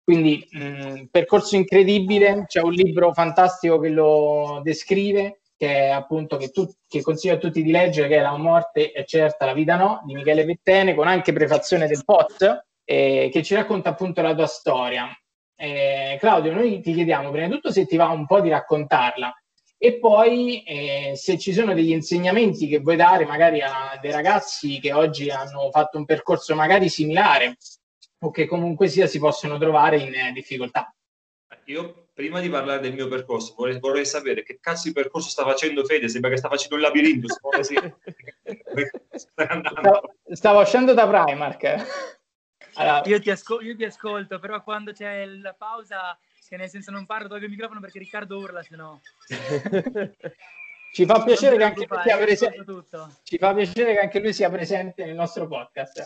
Quindi 0.01 0.47
mh, 0.49 1.03
percorso 1.11 1.57
incredibile, 1.57 2.45
c'è 2.47 2.61
un 2.61 2.71
libro 2.71 3.11
fantastico 3.11 3.77
che 3.77 3.89
lo 3.89 4.61
descrive, 4.63 5.41
che 5.59 5.89
appunto 5.89 6.37
che, 6.37 6.51
tu, 6.51 6.65
che 6.87 7.01
consiglio 7.01 7.33
a 7.33 7.37
tutti 7.37 7.61
di 7.61 7.69
leggere, 7.69 8.07
che 8.07 8.15
è 8.15 8.21
La 8.21 8.37
morte 8.37 8.93
è 8.93 9.03
certa, 9.03 9.45
la 9.45 9.51
vita 9.51 9.75
no, 9.75 10.01
di 10.05 10.13
Michele 10.13 10.45
Pettene, 10.45 10.95
con 10.95 11.09
anche 11.09 11.33
prefazione 11.33 11.85
del 11.85 12.05
POT, 12.05 12.65
eh, 12.85 13.29
che 13.29 13.43
ci 13.43 13.55
racconta 13.55 13.89
appunto 13.89 14.21
la 14.21 14.33
tua 14.33 14.47
storia. 14.47 15.09
Eh, 15.57 16.15
Claudio, 16.17 16.53
noi 16.53 16.79
ti 16.79 16.93
chiediamo 16.93 17.29
prima 17.29 17.47
di 17.47 17.51
tutto 17.51 17.73
se 17.73 17.85
ti 17.85 17.97
va 17.97 18.07
un 18.07 18.25
po' 18.25 18.39
di 18.39 18.47
raccontarla 18.47 19.33
e 19.77 19.99
poi 19.99 20.63
eh, 20.63 21.11
se 21.15 21.37
ci 21.37 21.51
sono 21.51 21.73
degli 21.73 21.91
insegnamenti 21.91 22.67
che 22.67 22.79
vuoi 22.79 22.95
dare 22.95 23.25
magari 23.25 23.61
a 23.61 23.97
dei 24.01 24.11
ragazzi 24.11 24.79
che 24.79 24.93
oggi 24.93 25.29
hanno 25.29 25.69
fatto 25.71 25.97
un 25.97 26.05
percorso 26.05 26.55
magari 26.55 26.87
similare 26.87 27.57
o 28.19 28.31
che 28.31 28.45
comunque 28.45 28.87
sia 28.87 29.07
si 29.07 29.19
possono 29.19 29.57
trovare 29.57 29.97
in 29.97 30.13
eh, 30.13 30.31
difficoltà. 30.31 30.93
Io 31.65 32.08
prima 32.19 32.41
di 32.41 32.49
parlare 32.49 32.81
del 32.81 32.91
mio 32.91 33.07
percorso 33.07 33.53
vorrei, 33.55 33.79
vorrei 33.79 34.05
sapere 34.05 34.43
che 34.43 34.59
cazzo 34.59 34.89
di 34.89 34.93
percorso 34.93 35.29
sta 35.29 35.45
facendo 35.45 35.85
Fede, 35.85 36.09
sembra 36.09 36.29
che 36.29 36.35
sta 36.35 36.49
facendo 36.49 36.75
un 36.75 36.81
labirinto, 36.81 37.27
sì. 37.61 37.79
Stavo, 39.15 40.15
stavo 40.29 40.59
uscendo 40.59 40.93
da 40.93 41.07
Primark. 41.07 41.85
Allora, 42.73 43.01
Io 43.05 43.21
ti, 43.21 43.31
ascol- 43.31 43.63
io 43.63 43.73
ti 43.73 43.85
ascolto, 43.85 44.37
però 44.39 44.61
quando 44.63 44.91
c'è 44.91 45.25
la 45.27 45.53
pausa, 45.53 46.19
che 46.45 46.57
nel 46.57 46.67
senso 46.67 46.91
non 46.91 47.05
parlo, 47.05 47.29
tolgo 47.29 47.45
il 47.45 47.51
microfono 47.51 47.79
perché 47.79 47.99
Riccardo 47.99 48.37
urla, 48.37 48.63
se 48.63 48.75
no. 48.75 48.99
ci 50.93 51.05
fa 51.05 51.23
piacere 51.23 51.55
che 51.55 51.63
anche 51.63 51.87
lui 51.87 52.01
sia 52.03 52.17
presente. 52.17 52.65
Ci 53.23 53.37
fa 53.37 53.53
piacere 53.53 53.93
che 53.93 53.99
anche 53.99 54.19
lui 54.19 54.33
sia 54.33 54.49
presente 54.49 55.05
nel 55.05 55.15
nostro 55.15 55.47
podcast. 55.47 56.03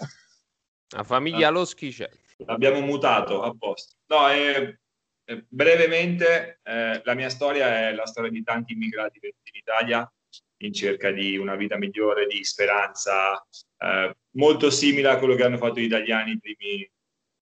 La 0.90 1.04
famiglia 1.04 1.50
Loschi 1.50 1.90
c'è. 1.90 2.08
L'abbiamo 2.46 2.82
mutato 2.82 3.42
apposta. 3.42 3.96
No, 4.08 4.30
eh, 4.30 4.78
eh, 5.26 5.46
brevemente, 5.48 6.60
eh, 6.64 7.02
la 7.04 7.14
mia 7.14 7.30
storia 7.30 7.90
è 7.90 7.94
la 7.94 8.06
storia 8.06 8.32
di 8.32 8.44
tanti 8.44 8.74
immigrati 8.74 9.20
in 9.22 9.32
Italia 9.54 10.12
in 10.58 10.74
cerca 10.74 11.12
di 11.12 11.38
una 11.38 11.56
vita 11.56 11.78
migliore, 11.78 12.26
di 12.26 12.44
speranza, 12.44 13.46
eh, 13.78 14.16
molto 14.32 14.70
simile 14.70 15.10
a 15.10 15.18
quello 15.18 15.36
che 15.36 15.44
hanno 15.44 15.58
fatto 15.58 15.80
gli 15.80 15.84
italiani 15.84 16.32
i 16.32 16.40
primi 16.40 16.90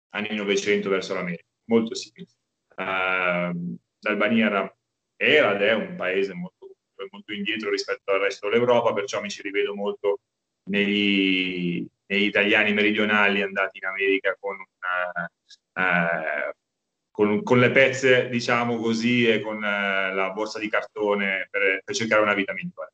anni 0.10 0.36
900 0.36 0.90
verso 0.90 1.14
l'America, 1.14 1.44
molto 1.66 1.96
simile. 1.96 2.28
Eh, 2.76 3.52
L'Albania 4.02 4.46
era, 4.46 4.78
era 5.16 5.56
ed 5.56 5.62
è 5.62 5.74
un 5.74 5.96
paese 5.96 6.34
molto, 6.34 6.76
molto 7.10 7.34
indietro 7.34 7.70
rispetto 7.70 8.12
al 8.12 8.20
resto 8.20 8.48
dell'Europa, 8.48 8.94
perciò 8.94 9.20
mi 9.22 9.30
ci 9.30 9.42
rivedo 9.42 9.74
molto 9.74 10.20
negli, 10.70 11.86
negli 12.06 12.24
italiani 12.24 12.74
meridionali 12.74 13.42
andati 13.42 13.80
in 13.80 13.86
America 13.86 14.36
con, 14.40 14.56
una, 14.56 15.30
eh, 15.74 16.54
con, 17.18 17.42
con 17.42 17.58
le 17.58 17.72
pezze, 17.72 18.30
diciamo 18.30 18.78
così, 18.78 19.28
e 19.28 19.42
con 19.42 19.64
eh, 19.64 20.14
la 20.14 20.30
borsa 20.34 20.60
di 20.60 20.70
cartone 20.70 21.48
per, 21.50 21.82
per 21.84 21.96
cercare 21.96 22.22
una 22.22 22.36
vita 22.36 22.54
migliore. 22.54 22.94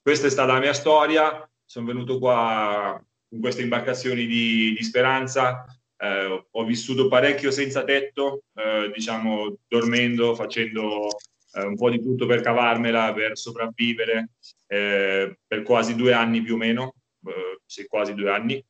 Questa 0.00 0.28
è 0.28 0.30
stata 0.30 0.52
la 0.52 0.60
mia 0.60 0.72
storia, 0.72 1.50
sono 1.64 1.86
venuto 1.86 2.20
qua 2.20 3.04
con 3.28 3.40
queste 3.40 3.62
imbarcazioni 3.62 4.26
di, 4.26 4.74
di 4.76 4.82
speranza, 4.84 5.64
eh, 5.96 6.46
ho 6.48 6.64
vissuto 6.64 7.08
parecchio 7.08 7.50
senza 7.50 7.82
tetto, 7.82 8.44
eh, 8.54 8.92
diciamo 8.94 9.56
dormendo, 9.66 10.36
facendo 10.36 11.08
eh, 11.54 11.64
un 11.64 11.74
po' 11.74 11.90
di 11.90 12.00
tutto 12.00 12.26
per 12.26 12.42
cavarmela, 12.42 13.12
per 13.12 13.36
sopravvivere, 13.36 14.34
eh, 14.68 15.36
per 15.44 15.62
quasi 15.62 15.96
due 15.96 16.12
anni 16.12 16.42
più 16.42 16.54
o 16.54 16.58
meno, 16.58 16.94
eh, 17.26 17.58
sì, 17.66 17.88
quasi 17.88 18.14
due 18.14 18.30
anni, 18.30 18.64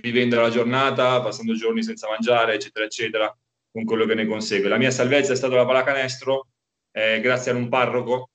vivendo 0.00 0.40
la 0.40 0.50
giornata, 0.50 1.20
passando 1.20 1.54
giorni 1.54 1.82
senza 1.82 2.08
mangiare, 2.08 2.54
eccetera, 2.54 2.84
eccetera, 2.84 3.38
con 3.70 3.84
quello 3.84 4.06
che 4.06 4.14
ne 4.14 4.26
consegue. 4.26 4.68
La 4.68 4.78
mia 4.78 4.90
salvezza 4.90 5.32
è 5.32 5.36
stata 5.36 5.54
la 5.54 5.66
pallacanestro, 5.66 6.48
eh, 6.92 7.20
grazie 7.20 7.50
ad 7.50 7.56
un 7.56 7.68
parroco 7.68 8.30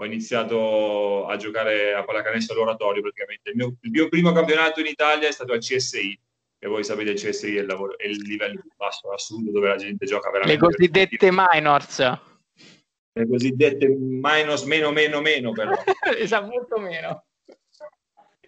ho 0.00 0.04
iniziato 0.06 1.26
a 1.26 1.36
giocare 1.36 1.92
a 1.92 2.02
pallacanestro 2.04 2.56
all'oratorio 2.56 3.02
praticamente. 3.02 3.50
Il 3.50 3.56
mio, 3.56 3.76
il 3.82 3.90
mio, 3.90 4.08
primo 4.08 4.32
campionato 4.32 4.80
in 4.80 4.86
Italia 4.86 5.28
è 5.28 5.30
stato 5.30 5.52
al 5.52 5.58
CSI, 5.58 6.18
e 6.58 6.68
voi 6.68 6.82
sapete 6.84 7.10
il 7.10 7.20
CSI 7.20 7.56
è 7.56 7.60
il, 7.60 7.66
lavoro, 7.66 7.98
è 7.98 8.06
il 8.06 8.16
livello 8.22 8.60
più 8.60 8.70
basso 8.76 9.12
assoluto 9.12 9.50
dove 9.50 9.68
la 9.68 9.76
gente 9.76 10.06
gioca 10.06 10.30
veramente. 10.30 10.58
Le 10.58 10.70
cosiddette 10.70 11.28
minors. 11.30 11.98
Le 13.12 13.26
cosiddette 13.26 13.88
minus 13.88 14.62
meno 14.62 14.90
meno 14.90 15.20
meno 15.20 15.52
però. 15.52 15.72
esatto, 16.16 16.46
molto 16.46 16.78
meno. 16.78 17.24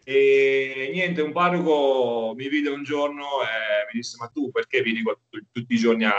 E 0.04 0.90
niente, 0.92 1.22
un 1.22 1.32
parroco 1.32 2.32
mi 2.34 2.48
vide 2.48 2.70
un 2.70 2.82
giorno 2.82 3.42
e 3.42 3.86
mi 3.86 4.00
disse: 4.00 4.16
Ma 4.18 4.26
tu 4.28 4.50
perché 4.50 4.82
vieni 4.82 5.02
tutti, 5.02 5.74
i 5.74 5.76
giorni 5.76 6.04
a, 6.04 6.12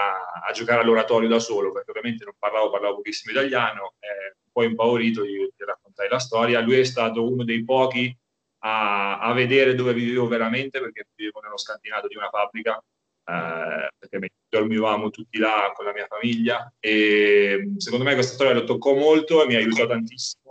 a, 0.45 0.51
giocare 0.53 0.81
all'oratorio 0.81 1.27
da 1.27 1.39
solo? 1.39 1.71
Perché 1.71 1.89
ovviamente 1.89 2.23
non 2.23 2.35
parlavo, 2.39 2.69
parlavo 2.69 2.95
pochissimo 2.97 3.33
italiano. 3.33 3.95
E 3.99 4.37
un 4.45 4.51
po' 4.51 4.63
impaurito 4.63 5.25
gli, 5.25 5.35
gli 5.35 5.63
raccontai 5.65 6.07
la 6.07 6.19
storia. 6.19 6.61
Lui 6.61 6.79
è 6.79 6.83
stato 6.83 7.29
uno 7.29 7.43
dei 7.43 7.63
pochi 7.65 8.15
a, 8.59 9.19
a 9.19 9.33
vedere 9.33 9.75
dove 9.75 9.93
vivevo 9.93 10.27
veramente, 10.27 10.79
perché 10.79 11.07
vivevo 11.15 11.41
nello 11.41 11.57
scantinato 11.57 12.07
di 12.07 12.15
una 12.15 12.29
fabbrica. 12.29 12.81
Eh, 13.25 13.89
perché 13.97 14.31
dormivamo 14.49 15.09
tutti 15.09 15.37
là 15.37 15.71
con 15.73 15.85
la 15.85 15.93
mia 15.93 16.05
famiglia 16.07 16.71
e 16.77 17.73
secondo 17.77 18.03
me 18.03 18.15
questa 18.15 18.33
storia 18.33 18.53
lo 18.53 18.65
toccò 18.65 18.93
molto 18.93 19.41
e 19.41 19.47
mi 19.47 19.55
aiutò 19.55 19.87
tantissimo 19.87 20.42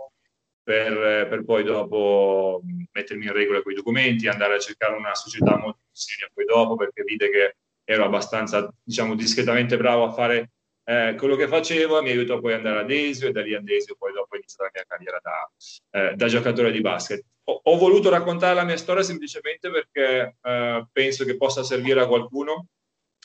per, 0.63 1.27
per, 1.27 1.43
poi 1.43 1.63
dopo 1.63 2.61
mettermi 2.91 3.25
in 3.25 3.33
regola 3.33 3.61
con 3.61 3.73
i 3.73 3.75
documenti, 3.75 4.27
andare 4.27 4.55
a 4.55 4.59
cercare 4.59 4.95
una 4.95 5.13
società 5.13 5.57
molto 5.57 5.79
seria 5.91 6.29
poi 6.33 6.45
dopo 6.45 6.75
perché 6.75 7.03
vide 7.03 7.29
che 7.29 7.55
ero 7.83 8.05
abbastanza, 8.05 8.73
diciamo, 8.81 9.15
discretamente 9.15 9.75
bravo 9.77 10.05
a 10.05 10.11
fare 10.11 10.51
eh, 10.85 11.15
quello 11.17 11.35
che 11.35 11.47
facevo 11.47 11.99
e 11.99 12.01
mi 12.01 12.09
aiutò 12.09 12.39
poi 12.39 12.53
ad 12.53 12.59
andare 12.59 12.79
ad 12.79 12.91
Esio 12.91 13.27
e 13.27 13.31
da 13.31 13.41
lì 13.41 13.53
ad 13.53 13.67
Esio 13.67 13.95
poi 13.97 14.13
dopo 14.13 14.35
è 14.35 14.37
iniziata 14.37 14.63
la 14.63 14.71
mia 14.73 14.85
carriera 14.87 15.19
da, 15.21 15.51
eh, 15.91 16.15
da 16.15 16.27
giocatore 16.27 16.71
di 16.71 16.81
basket. 16.81 17.23
Ho, 17.45 17.59
ho, 17.61 17.77
voluto 17.77 18.09
raccontare 18.09 18.55
la 18.55 18.63
mia 18.63 18.77
storia 18.77 19.03
semplicemente 19.03 19.69
perché 19.69 20.37
eh, 20.41 20.87
penso 20.91 21.25
che 21.25 21.35
possa 21.35 21.63
servire 21.63 22.01
a 22.01 22.07
qualcuno 22.07 22.67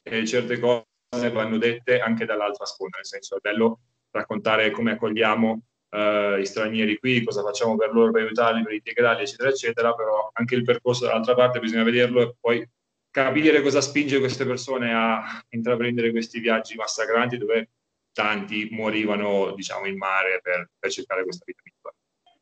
e 0.03 0.27
certe 0.27 0.59
cose 0.59 1.31
vanno 1.33 1.59
dette 1.59 2.01
anche 2.01 2.25
dall'altra 2.25 2.65
sponda, 2.65 2.97
nel 2.97 3.07
senso 3.07 3.37
è 3.37 3.41
bello 3.41 3.81
raccontare 4.11 4.71
come 4.71 4.93
accogliamo 4.93 5.63
Uh, 5.91 6.37
gli 6.37 6.45
stranieri 6.45 6.99
qui, 6.99 7.25
cosa 7.25 7.43
facciamo 7.43 7.75
per 7.77 7.93
loro 7.93 8.13
per 8.13 8.23
aiutarli, 8.23 8.63
per 8.63 8.75
integrarli, 8.75 9.23
eccetera, 9.23 9.49
eccetera, 9.49 9.95
però 9.95 10.31
anche 10.35 10.55
il 10.55 10.63
percorso 10.63 11.07
dall'altra 11.07 11.35
parte 11.35 11.61
bisogna 11.61 11.83
vederlo 11.83 12.21
e 12.21 12.35
poi 12.39 12.69
capire 13.11 13.63
cosa 13.63 13.81
spinge 13.81 14.19
queste 14.19 14.45
persone 14.45 14.93
a 14.93 15.43
intraprendere 15.49 16.11
questi 16.11 16.41
viaggi 16.41 16.75
massacranti 16.75 17.39
dove 17.39 17.71
tanti 18.13 18.69
morivano, 18.71 19.53
diciamo, 19.55 19.87
in 19.87 19.97
mare 19.97 20.41
per, 20.43 20.71
per 20.79 20.91
cercare 20.91 21.23
questa 21.23 21.45
vita. 21.47 21.63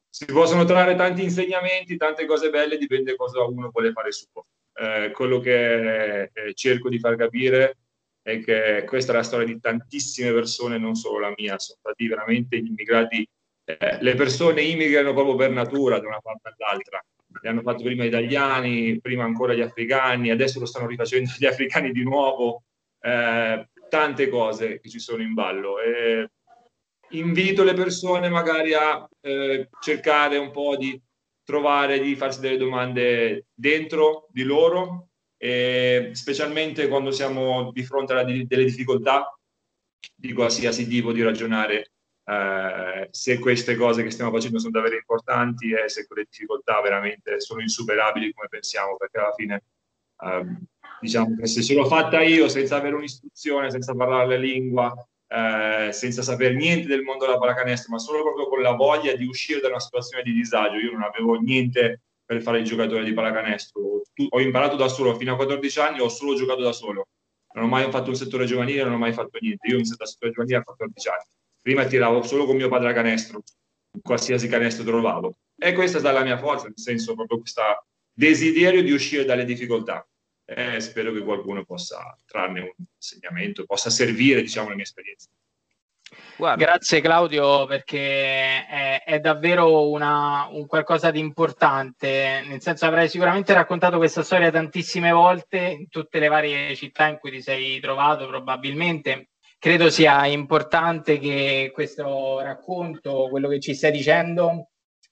Si 0.09 0.25
possono 0.25 0.65
trarre 0.65 0.95
tanti 0.95 1.23
insegnamenti, 1.23 1.97
tante 1.97 2.25
cose 2.25 2.51
belle, 2.51 2.79
dipende 2.79 3.15
cosa 3.17 3.43
uno 3.45 3.71
vuole 3.71 3.93
fare 3.93 4.11
suo. 4.13 4.47
Eh, 4.73 5.11
quello 5.13 5.39
che 5.41 6.31
eh, 6.33 6.55
cerco 6.55 6.89
di 6.89 6.99
far 6.99 7.17
capire 7.17 7.77
è 8.23 8.41
che 8.41 8.85
questa 8.87 9.13
è 9.13 9.17
la 9.17 9.23
storia 9.23 9.47
di 9.47 9.61
tantissime 9.61 10.33
persone, 10.33 10.79
non 10.79 10.95
solo 10.95 11.21
la 11.21 11.35
mia, 11.37 11.59
sono 11.59 11.79
stati 11.81 12.09
veramente 12.09 12.59
gli 12.59 12.67
immigrati 12.67 13.29
eh, 13.67 13.99
le 14.01 14.15
persone 14.15 14.63
immigrano 14.63 15.13
proprio 15.13 15.35
per 15.35 15.51
natura 15.51 15.99
da 15.99 16.07
una 16.07 16.21
parte 16.21 16.55
all'altra. 16.57 17.05
Le 17.43 17.49
hanno 17.49 17.63
fatto 17.63 17.83
prima 17.83 18.05
gli 18.05 18.09
italiani, 18.09 19.01
prima 19.01 19.25
ancora 19.25 19.55
gli 19.55 19.61
africani, 19.61 20.31
adesso 20.31 20.61
lo 20.61 20.67
stanno 20.67 20.87
rifacendo 20.87 21.31
gli 21.37 21.47
africani 21.47 21.91
di 21.91 22.05
nuovo. 22.05 22.63
Eh, 23.01 23.69
tante 23.89 24.29
cose 24.29 24.81
che 24.81 24.89
ci 24.89 25.01
sono 25.01 25.23
in 25.23 25.35
ballo. 25.35 25.81
E 25.81 26.31
invito 27.11 27.65
le 27.65 27.75
persone 27.75 28.29
magari 28.29 28.73
a 28.75 29.09
eh, 29.21 29.69
cercare 29.81 30.39
un 30.39 30.51
po' 30.53 30.77
di 30.77 31.01
trovare, 31.45 32.01
di 32.01 32.15
farsi 32.17 32.41
delle 32.41 32.57
domande 32.57 33.47
dentro 33.53 34.29
di 34.31 34.43
loro 34.43 35.09
specialmente 35.39 36.89
quando 36.89 37.11
siamo 37.11 37.71
di 37.71 37.85
fronte 37.85 38.15
a 38.15 38.25
delle 38.25 38.65
difficoltà 38.65 39.39
di 40.15 40.33
qualsiasi 40.33 40.89
tipo 40.89 41.13
di 41.13 41.23
ragionare 41.23 41.93
eh, 42.29 43.09
se 43.13 43.39
queste 43.39 43.77
cose 43.77 44.03
che 44.03 44.11
stiamo 44.11 44.33
facendo 44.33 44.59
sono 44.59 44.73
davvero 44.73 44.97
importanti 44.97 45.71
e 45.71 45.89
se 45.89 46.07
quelle 46.07 46.27
difficoltà 46.29 46.81
veramente 46.81 47.41
sono 47.41 47.61
insuperabili 47.61 48.33
come 48.33 48.49
pensiamo, 48.49 48.97
perché 48.97 49.19
alla 49.19 49.33
fine 49.33 49.63
eh, 50.23 50.47
diciamo 51.01 51.37
che 51.37 51.47
se 51.47 51.63
ce 51.63 51.75
l'ho 51.75 51.87
fatta 51.87 52.23
io 52.23 52.49
senza 52.49 52.77
avere 52.77 52.97
un'istruzione, 52.97 53.71
senza 53.71 53.95
parlare 53.95 54.27
la 54.27 54.37
lingua, 54.37 54.93
eh, 55.29 55.91
senza 55.93 56.23
sapere 56.23 56.55
niente 56.55 56.89
del 56.89 57.03
mondo 57.03 57.27
della 57.27 57.39
pallacanestro, 57.39 57.93
ma 57.93 57.99
solo 57.99 58.23
proprio 58.23 58.49
con 58.49 58.61
la 58.61 58.73
voglia 58.73 59.15
di 59.15 59.25
uscire 59.25 59.61
da 59.61 59.69
una 59.69 59.81
situazione 59.81 60.25
di 60.25 60.33
disagio, 60.33 60.79
io 60.79 60.93
non 60.93 61.03
avevo 61.03 61.35
niente 61.37 62.03
per 62.25 62.43
fare 62.43 62.59
il 62.59 62.65
giocatore 62.65 63.05
di 63.05 63.13
pallacanestro, 63.13 64.03
ho 64.31 64.41
imparato 64.41 64.75
da 64.75 64.89
solo 64.89 65.15
fino 65.15 65.35
a 65.35 65.37
14 65.37 65.79
anni, 65.79 66.01
ho 66.01 66.09
solo 66.09 66.35
giocato 66.35 66.63
da 66.63 66.73
solo, 66.73 67.07
non 67.53 67.65
ho 67.67 67.69
mai 67.69 67.89
fatto 67.89 68.11
un 68.11 68.17
settore 68.17 68.47
giovanile, 68.47 68.83
non 68.83 68.95
ho 68.95 68.99
mai 68.99 69.13
fatto 69.13 69.39
niente, 69.41 69.69
io 69.69 69.75
ho 69.75 69.77
iniziato 69.77 70.03
a 70.03 70.07
settore 70.07 70.33
giovanile 70.33 70.57
a 70.57 70.63
14 70.65 71.09
anni 71.09 71.36
prima 71.67 71.85
tiravo 71.85 72.23
solo 72.23 72.45
con 72.47 72.55
mio 72.55 72.69
padre 72.69 72.91
a 72.91 72.93
canestro, 72.93 73.43
qualsiasi 74.01 74.47
canestro 74.47 74.85
trovavo. 74.85 75.39
E 75.59 75.73
questa 75.73 75.97
è 75.97 76.01
stata 76.01 76.17
la 76.17 76.25
mia 76.25 76.39
forza, 76.39 76.67
nel 76.67 76.79
senso 76.79 77.17
proprio 77.17 77.41
questo 77.41 77.87
desiderio 78.13 78.85
di 78.85 78.93
uscire 78.93 79.25
dalle 79.25 79.45
difficoltà. 79.45 80.07
E 80.45 80.79
spero 80.79 81.13
che 81.13 81.23
qualcuno 81.23 81.65
possa 81.65 82.17
trarne 82.25 82.61
un 82.61 82.85
insegnamento, 82.95 83.65
possa 83.65 83.91
servire, 83.91 84.43
diciamo, 84.43 84.69
la 84.69 84.77
mia 84.77 84.85
esperienza. 84.85 85.29
Guarda. 86.37 86.65
Grazie 86.65 87.01
Claudio 87.01 87.67
perché 87.67 88.65
è, 88.65 89.03
è 89.05 89.19
davvero 89.19 89.91
una, 89.91 90.47
un 90.49 90.67
qualcosa 90.69 91.11
di 91.11 91.19
importante, 91.19 92.45
nel 92.47 92.63
senso 92.63 92.87
avrai 92.87 93.09
sicuramente 93.09 93.53
raccontato 93.55 93.97
questa 93.97 94.23
storia 94.23 94.53
tantissime 94.53 95.11
volte 95.11 95.59
in 95.59 95.89
tutte 95.89 96.21
le 96.21 96.29
varie 96.29 96.77
città 96.77 97.09
in 97.09 97.19
cui 97.19 97.33
ti 97.33 97.43
sei 97.43 97.81
trovato 97.81 98.29
probabilmente 98.29 99.31
credo 99.59 99.91
sia 99.91 100.27
importante 100.27 101.19
che 101.19 101.71
questo 101.73 102.41
racconto, 102.41 103.29
quello 103.31 103.49
che 103.49 103.61
ci 103.61 103.75
stai 103.75 103.93
dicendo 103.93 104.69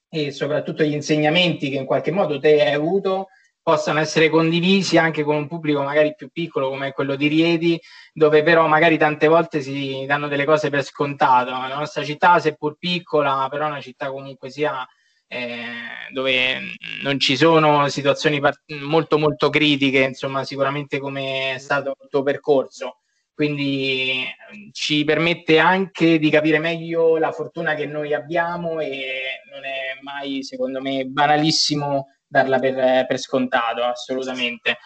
e 0.09 0.31
soprattutto 0.31 0.85
gli 0.85 0.93
insegnamenti 0.93 1.71
che 1.71 1.77
in 1.77 1.87
qualche 1.87 2.13
modo 2.13 2.39
te 2.39 2.63
hai 2.63 2.73
avuto 2.73 3.29
possano 3.65 3.99
essere 3.99 4.29
condivisi 4.29 4.99
anche 4.99 5.23
con 5.25 5.37
un 5.37 5.49
pubblico 5.49 5.83
magari 5.83 6.15
più 6.15 6.29
piccolo 6.31 6.69
come 6.69 6.93
quello 6.93 7.17
di 7.17 7.29
Rieti, 7.29 7.81
dove 8.13 8.43
però 8.43 8.67
magari 8.67 8.99
tante 8.99 9.27
volte 9.27 9.63
si 9.63 10.05
danno 10.07 10.29
delle 10.29 10.45
cose 10.45 10.69
per 10.69 10.85
scontato. 10.85 11.51
La 11.51 11.75
nostra 11.75 12.05
città, 12.05 12.39
seppur 12.39 12.77
piccola, 12.79 13.49
però 13.51 13.65
è 13.67 13.71
una 13.71 13.81
città 13.81 14.11
comunque 14.11 14.51
sia 14.51 14.87
eh, 15.27 16.11
dove 16.13 16.75
non 17.03 17.19
ci 17.19 17.37
sono 17.37 17.89
situazioni 17.89 18.39
part- 18.39 18.71
molto 18.83 19.19
molto 19.19 19.49
critiche, 19.49 20.01
insomma, 20.01 20.45
sicuramente 20.45 20.99
come 20.99 21.55
è 21.55 21.59
stato 21.59 21.97
il 22.03 22.09
tuo 22.11 22.23
percorso 22.23 22.99
quindi 23.35 24.25
ehm, 24.25 24.71
ci 24.73 25.05
permette 25.05 25.59
anche 25.59 26.19
di 26.19 26.31
capire 26.31 26.59
meglio 26.59 27.17
la 27.17 27.33
fortuna 27.33 27.75
che 27.75 27.87
noi 27.87 28.15
abbiamo 28.15 28.79
e 28.81 29.43
non 29.51 29.65
è 29.65 29.99
mai, 30.03 30.45
secondo 30.45 30.81
me, 30.81 31.05
banalissimo 31.05 32.09
darla 32.27 32.59
per, 32.59 33.07
per 33.07 33.19
scontato, 33.19 33.83
assolutamente. 33.83 34.79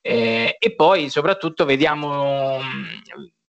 Eh, 0.00 0.56
e 0.58 0.74
poi 0.74 1.08
soprattutto 1.10 1.64
vediamo, 1.64 2.58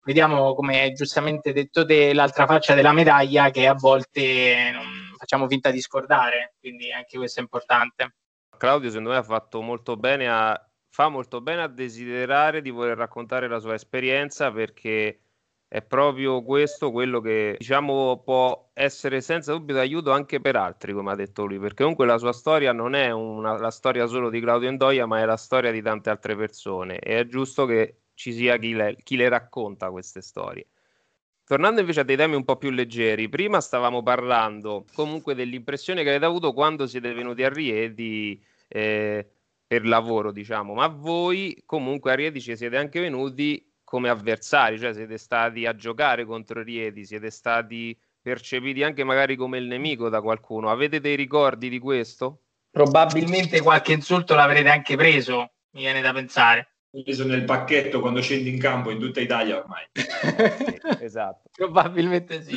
vediamo, 0.05 0.55
come 0.55 0.93
giustamente 0.93 1.53
detto 1.53 1.85
te, 1.85 2.15
l'altra 2.15 2.47
faccia 2.47 2.75
della 2.75 2.93
medaglia 2.93 3.51
che 3.51 3.67
a 3.67 3.75
volte 3.75 4.73
facciamo 5.17 5.49
finta 5.49 5.71
di 5.73 5.81
scordare, 5.81 6.55
quindi 6.61 6.93
anche 6.93 7.17
questo 7.17 7.41
è 7.41 7.43
importante. 7.43 8.15
Claudio, 8.57 8.89
secondo 8.91 9.11
me 9.11 9.17
ha 9.17 9.23
fatto 9.23 9.61
molto 9.61 9.97
bene 9.97 10.29
a 10.29 10.66
fa 10.97 11.11
molto 11.11 11.43
bene 11.43 11.61
a 11.61 11.69
desiderare 11.69 12.63
di 12.63 12.71
voler 12.71 12.97
raccontare 12.97 13.49
la 13.49 13.59
sua 13.59 13.75
esperienza 13.75 14.51
perché 14.51 15.21
è 15.69 15.83
proprio 15.83 16.43
questo 16.43 16.91
quello 16.91 17.21
che 17.21 17.57
diciamo 17.59 18.23
può 18.25 18.71
essere 18.73 19.21
senza 19.21 19.53
dubbio 19.53 19.75
d'aiuto 19.75 20.11
anche 20.11 20.41
per 20.41 20.57
altri, 20.57 20.95
come 20.95 21.11
ha 21.13 21.15
detto 21.15 21.45
lui, 21.45 21.59
perché 21.59 21.83
comunque 21.83 22.07
la 22.07 22.17
sua 22.17 22.33
storia 22.33 22.73
non 22.73 22.95
è 22.95 23.11
una, 23.11 23.59
la 23.59 23.71
storia 23.71 24.07
solo 24.07 24.31
di 24.31 24.41
Claudio 24.41 24.71
Endoia, 24.71 25.05
ma 25.05 25.21
è 25.21 25.27
la 25.27 25.37
storia 25.37 25.71
di 25.71 25.83
tante 25.83 26.09
altre 26.09 26.35
persone 26.35 26.99
e 26.99 27.19
è 27.19 27.27
giusto 27.27 27.67
che 27.67 28.05
ci 28.15 28.33
sia 28.33 28.57
chi 28.57 28.73
le, 28.73 28.97
chi 29.03 29.17
le 29.17 29.29
racconta 29.29 29.91
queste 29.91 30.23
storie. 30.23 30.67
Tornando 31.45 31.81
invece 31.81 32.01
a 32.01 32.05
dei 32.05 32.17
temi 32.17 32.37
un 32.37 32.45
po' 32.45 32.57
più 32.57 32.71
leggeri, 32.71 33.29
prima 33.29 33.61
stavamo 33.61 34.03
parlando 34.03 34.87
comunque 34.95 35.35
dell'impressione 35.35 36.03
che 36.03 36.09
avete 36.09 36.25
avuto 36.25 36.55
quando 36.55 36.87
siete 36.87 37.13
venuti 37.13 37.45
a 37.45 37.51
Rieti 37.51 38.43
eh, 38.69 39.36
per 39.67 39.87
lavoro, 39.87 40.31
diciamo, 40.31 40.75
ma 40.75 40.87
voi 40.87 41.63
comunque 41.67 42.13
a 42.13 42.15
Rieti 42.15 42.41
ci 42.41 42.57
siete 42.57 42.77
anche 42.77 43.01
venuti 43.01 43.73
come 43.83 44.09
avversari, 44.09 44.79
cioè 44.79 44.93
siete 44.93 45.19
stati 45.19 45.67
a 45.67 45.75
giocare 45.75 46.25
contro 46.25 46.63
Rieti, 46.63 47.05
siete 47.05 47.31
stati 47.31 47.99
percepiti 48.21 48.83
anche 48.83 49.05
magari 49.05 49.37
come 49.37 49.59
il 49.59 49.67
nemico 49.67 50.09
da 50.09 50.21
qualcuno. 50.21 50.71
Avete 50.71 51.01
dei 51.01 51.17
ricordi 51.17 51.69
di 51.69 51.79
questo? 51.79 52.43
Probabilmente 52.71 53.61
qualche 53.61 53.93
insulto 53.93 54.35
l'avrete 54.35 54.69
anche 54.69 54.97
preso, 54.97 55.53
mi 55.71 55.83
viene 55.83 56.01
da 56.01 56.13
pensare. 56.13 56.75
Preso 56.91 57.27
nel 57.27 57.45
pacchetto 57.45 58.01
quando 58.01 58.21
scendi 58.21 58.51
in 58.51 58.59
campo 58.59 58.91
in 58.91 58.99
tutta 58.99 59.21
Italia 59.21 59.59
ormai. 59.59 59.85
esatto. 61.01 61.49
Probabilmente 61.53 62.43
sì. 62.43 62.57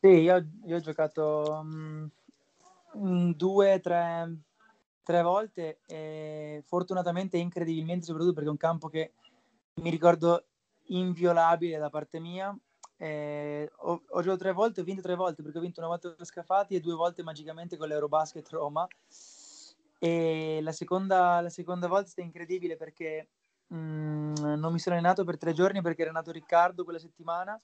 Sì, 0.00 0.08
io, 0.08 0.46
io 0.66 0.76
ho 0.76 0.80
giocato 0.80 1.60
um, 1.62 3.34
due, 3.34 3.80
tre, 3.80 4.36
tre 5.06 5.22
volte 5.22 5.82
e 5.86 6.64
fortunatamente 6.66 7.36
incredibilmente 7.36 8.06
soprattutto 8.06 8.32
perché 8.32 8.48
è 8.48 8.50
un 8.50 8.58
campo 8.58 8.88
che 8.88 9.12
mi 9.74 9.88
ricordo 9.88 10.46
inviolabile 10.86 11.78
da 11.78 11.90
parte 11.90 12.18
mia. 12.18 12.52
Eh, 12.96 13.70
ho, 13.72 14.02
ho, 14.04 14.20
giocato 14.20 14.38
tre 14.38 14.52
volte, 14.52 14.80
ho 14.80 14.84
vinto 14.84 15.02
tre 15.02 15.14
volte 15.14 15.44
perché 15.44 15.58
ho 15.58 15.60
vinto 15.60 15.78
una 15.78 15.90
volta 15.90 16.12
con 16.12 16.24
Scafati 16.24 16.74
e 16.74 16.80
due 16.80 16.94
volte 16.94 17.22
magicamente 17.22 17.76
con 17.76 17.86
l'Eurobasket 17.86 18.48
Roma. 18.48 18.84
E 20.00 20.58
la 20.60 20.72
seconda, 20.72 21.40
la 21.40 21.50
seconda 21.50 21.86
volta 21.86 22.06
è 22.06 22.10
stata 22.10 22.26
incredibile 22.26 22.76
perché 22.76 23.28
mh, 23.68 23.76
mm, 23.76 24.34
non 24.56 24.72
mi 24.72 24.80
sono 24.80 24.96
allenato 24.96 25.22
per 25.22 25.38
tre 25.38 25.52
giorni 25.52 25.82
perché 25.82 26.02
era 26.02 26.10
nato 26.10 26.32
Riccardo 26.32 26.82
quella 26.82 26.98
settimana. 26.98 27.60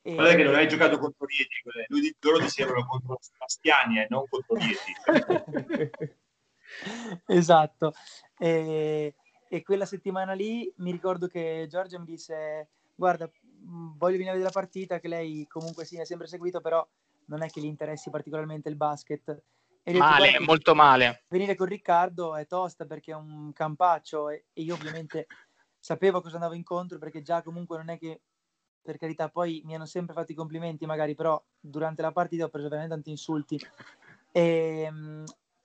E... 0.00 0.14
Guarda 0.14 0.36
che 0.36 0.42
non 0.42 0.54
hai 0.54 0.68
giocato 0.68 0.98
contro 0.98 1.26
Rieti, 1.26 1.54
lui, 1.88 2.16
loro 2.20 2.38
dicevano 2.38 2.86
contro 2.86 3.18
Sebastiani 3.20 3.98
e 3.98 4.02
eh, 4.04 4.06
non 4.08 4.24
contro 4.26 4.56
Rieti. 4.56 6.14
esatto. 7.26 7.92
E, 8.38 9.14
e, 9.48 9.62
quella 9.62 9.86
settimana 9.86 10.32
lì 10.32 10.72
mi 10.78 10.90
ricordo 10.90 11.26
che 11.26 11.66
Giorgia 11.68 11.98
mi 11.98 12.04
disse: 12.04 12.68
Guarda, 12.94 13.30
voglio 13.60 14.16
venire 14.16 14.30
a 14.30 14.32
vedere 14.32 14.52
la 14.52 14.60
partita. 14.60 14.98
Che 14.98 15.08
lei 15.08 15.46
comunque 15.46 15.84
sì, 15.84 15.98
ha 15.98 16.04
sempre 16.04 16.26
seguito, 16.26 16.60
però 16.60 16.86
non 17.26 17.42
è 17.42 17.48
che 17.48 17.60
gli 17.60 17.66
interessi 17.66 18.10
particolarmente 18.10 18.68
il 18.68 18.76
basket. 18.76 19.42
E 19.84 19.92
male, 19.94 20.30
detto, 20.30 20.44
molto 20.44 20.74
male. 20.74 21.24
Venire 21.28 21.54
con 21.56 21.66
Riccardo 21.66 22.36
è 22.36 22.46
tosta 22.46 22.84
perché 22.84 23.12
è 23.12 23.16
un 23.16 23.52
campaccio 23.52 24.28
e, 24.28 24.46
e 24.52 24.62
io 24.62 24.74
ovviamente 24.74 25.26
sapevo 25.78 26.20
cosa 26.20 26.36
andavo 26.36 26.54
incontro 26.54 26.98
perché 26.98 27.22
già 27.22 27.42
comunque 27.42 27.78
non 27.78 27.88
è 27.88 27.98
che 27.98 28.20
per 28.82 28.96
carità, 28.98 29.28
poi 29.28 29.62
mi 29.64 29.74
hanno 29.74 29.86
sempre 29.86 30.12
fatto 30.12 30.32
i 30.32 30.34
complimenti, 30.34 30.84
magari, 30.86 31.14
però 31.14 31.42
durante 31.58 32.02
la 32.02 32.12
partita 32.12 32.44
ho 32.44 32.48
preso 32.48 32.68
veramente 32.68 32.94
tanti 32.94 33.10
insulti. 33.10 33.58
E, 34.32 34.90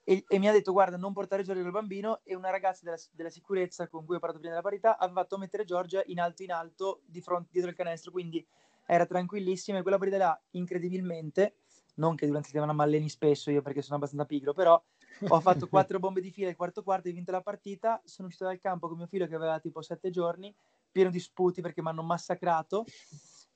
e, 0.08 0.24
e, 0.26 0.38
mi 0.38 0.48
ha 0.48 0.52
detto 0.52 0.72
guarda 0.72 0.96
non 0.96 1.12
portare 1.12 1.42
Giorgia 1.42 1.60
col 1.60 1.70
bambino. 1.70 2.20
E 2.24 2.34
una 2.34 2.48
ragazza 2.48 2.80
della, 2.82 2.96
della, 3.12 3.28
sicurezza 3.28 3.88
con 3.88 4.06
cui 4.06 4.16
ho 4.16 4.18
parlato 4.18 4.40
prima 4.40 4.54
della 4.54 4.66
parità 4.66 4.96
ha 4.96 5.06
fatto 5.12 5.36
mettere 5.36 5.66
Giorgia 5.66 6.02
in 6.06 6.18
alto 6.18 6.42
in 6.42 6.50
alto 6.50 7.02
di 7.04 7.20
fronte 7.20 7.50
dietro 7.52 7.68
il 7.68 7.76
canestro. 7.76 8.10
Quindi 8.10 8.42
era 8.86 9.04
tranquillissima 9.04 9.78
e 9.78 9.82
quella 9.82 9.98
partita 9.98 10.16
là 10.16 10.42
incredibilmente 10.52 11.56
non 11.96 12.14
che 12.14 12.26
durante 12.26 12.48
la 12.48 12.54
settimana 12.54 12.72
mi 12.72 12.80
alleni 12.80 13.10
spesso 13.10 13.50
io 13.50 13.60
perché 13.60 13.82
sono 13.82 13.96
abbastanza 13.96 14.24
pigro 14.24 14.54
però 14.54 14.82
ho 15.28 15.40
fatto 15.40 15.68
quattro 15.68 15.98
bombe 15.98 16.22
di 16.22 16.30
fila 16.30 16.48
il 16.48 16.56
quarto 16.56 16.82
quarto 16.82 17.08
ho 17.08 17.12
vinto 17.12 17.30
la 17.30 17.42
partita 17.42 18.00
sono 18.04 18.28
uscito 18.28 18.44
dal 18.44 18.60
campo 18.60 18.88
con 18.88 18.96
mio 18.96 19.06
figlio 19.06 19.26
che 19.26 19.34
aveva 19.34 19.58
tipo 19.58 19.82
sette 19.82 20.08
giorni 20.08 20.54
pieno 20.90 21.10
di 21.10 21.20
sputi 21.20 21.60
perché 21.60 21.82
mi 21.82 21.88
hanno 21.88 22.02
massacrato 22.02 22.86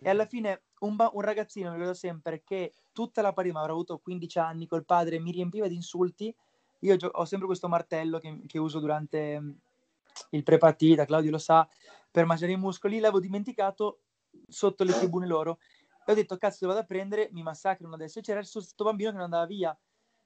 e 0.02 0.10
alla 0.10 0.26
fine 0.26 0.64
un, 0.80 0.96
ba- 0.96 1.10
un 1.14 1.20
ragazzino, 1.20 1.68
mi 1.70 1.76
ricordo 1.76 1.94
sempre, 1.94 2.42
che 2.44 2.74
tutta 2.92 3.22
la 3.22 3.32
partita, 3.32 3.60
avrà 3.60 3.72
avuto 3.72 3.98
15 3.98 4.38
anni 4.38 4.66
col 4.66 4.84
padre, 4.84 5.18
mi 5.18 5.30
riempiva 5.30 5.68
di 5.68 5.74
insulti. 5.74 6.34
Io 6.80 6.96
gio- 6.96 7.10
ho 7.12 7.24
sempre 7.24 7.46
questo 7.46 7.68
martello 7.68 8.18
che, 8.18 8.42
che 8.46 8.58
uso 8.58 8.80
durante 8.80 9.40
mm, 9.40 9.50
il 10.30 10.42
pre-partita, 10.42 11.04
Claudio 11.04 11.30
lo 11.30 11.38
sa, 11.38 11.68
per 12.10 12.26
mangiare 12.26 12.52
i 12.52 12.56
muscoli. 12.56 12.98
L'avevo 12.98 13.20
dimenticato 13.20 14.00
sotto 14.48 14.84
le 14.84 14.92
tribune 14.92 15.26
loro. 15.26 15.58
E 16.04 16.12
ho 16.12 16.14
detto, 16.14 16.36
cazzo, 16.36 16.58
lo 16.66 16.72
vado 16.72 16.82
a 16.82 16.86
prendere, 16.86 17.28
mi 17.32 17.42
massacrano 17.42 17.94
adesso. 17.94 18.18
E 18.18 18.22
c'era 18.22 18.40
questo 18.40 18.84
bambino 18.84 19.10
che 19.10 19.16
non 19.16 19.24
andava 19.24 19.46
via. 19.46 19.78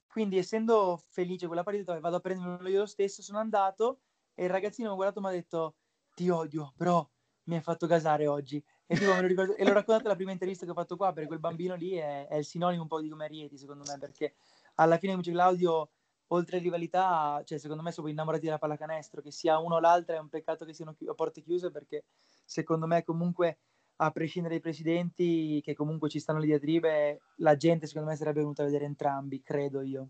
Quindi, 0.08 0.38
essendo 0.38 1.02
felice 1.10 1.46
quella 1.46 1.62
partita, 1.62 1.98
vado 2.00 2.16
a 2.16 2.20
prenderlo 2.20 2.68
io 2.68 2.80
lo 2.80 2.86
stesso, 2.86 3.20
sono 3.20 3.38
andato 3.38 4.00
e 4.34 4.44
il 4.44 4.50
ragazzino 4.50 4.88
mi 4.88 4.94
ha 4.94 4.96
guardato 4.96 5.18
e 5.18 5.22
mi 5.22 5.28
ha 5.28 5.32
detto, 5.38 5.74
ti 6.14 6.30
odio, 6.30 6.72
però 6.76 7.06
mi 7.44 7.56
hai 7.56 7.60
fatto 7.62 7.86
gasare 7.86 8.26
oggi. 8.26 8.62
E, 8.88 8.94
tipo, 8.94 9.18
ricordo, 9.20 9.56
e 9.56 9.64
l'ho 9.64 9.72
raccontato 9.72 10.08
la 10.08 10.14
prima 10.14 10.30
intervista 10.30 10.64
che 10.64 10.70
ho 10.70 10.74
fatto 10.74 10.96
qua, 10.96 11.12
perché 11.12 11.26
quel 11.28 11.40
bambino 11.40 11.74
lì 11.74 11.94
è, 11.94 12.28
è 12.28 12.36
il 12.36 12.44
sinonimo 12.44 12.82
un 12.82 12.88
po' 12.88 13.00
di 13.00 13.08
come 13.08 13.26
Rieti, 13.26 13.58
secondo 13.58 13.84
me, 13.86 13.98
perché 13.98 14.34
alla 14.76 14.96
fine, 14.98 15.12
come 15.12 15.24
dice 15.24 15.34
Claudio, 15.34 15.90
oltre 16.28 16.56
a 16.56 16.60
rivalità, 16.60 17.42
cioè 17.44 17.58
secondo 17.58 17.82
me 17.82 17.92
sono 17.92 18.08
innamorati 18.08 18.44
della 18.44 18.58
pallacanestro, 18.58 19.22
che 19.22 19.30
sia 19.30 19.58
uno 19.58 19.76
o 19.76 19.80
l'altra 19.80 20.16
è 20.16 20.18
un 20.18 20.28
peccato 20.28 20.64
che 20.64 20.72
siano 20.72 20.94
chi- 20.94 21.06
a 21.06 21.14
porte 21.14 21.42
chiuse 21.42 21.70
perché 21.70 22.04
secondo 22.44 22.86
me 22.86 23.02
comunque 23.04 23.58
a 23.96 24.10
prescindere 24.10 24.54
dai 24.54 24.62
presidenti 24.62 25.60
che 25.62 25.74
comunque 25.74 26.08
ci 26.08 26.18
stanno 26.18 26.38
le 26.38 26.46
diatribe, 26.46 27.20
la 27.36 27.56
gente 27.56 27.86
secondo 27.86 28.10
me 28.10 28.16
sarebbe 28.16 28.40
venuta 28.40 28.62
a 28.62 28.66
vedere 28.66 28.84
entrambi, 28.84 29.40
credo 29.40 29.80
io. 29.80 30.08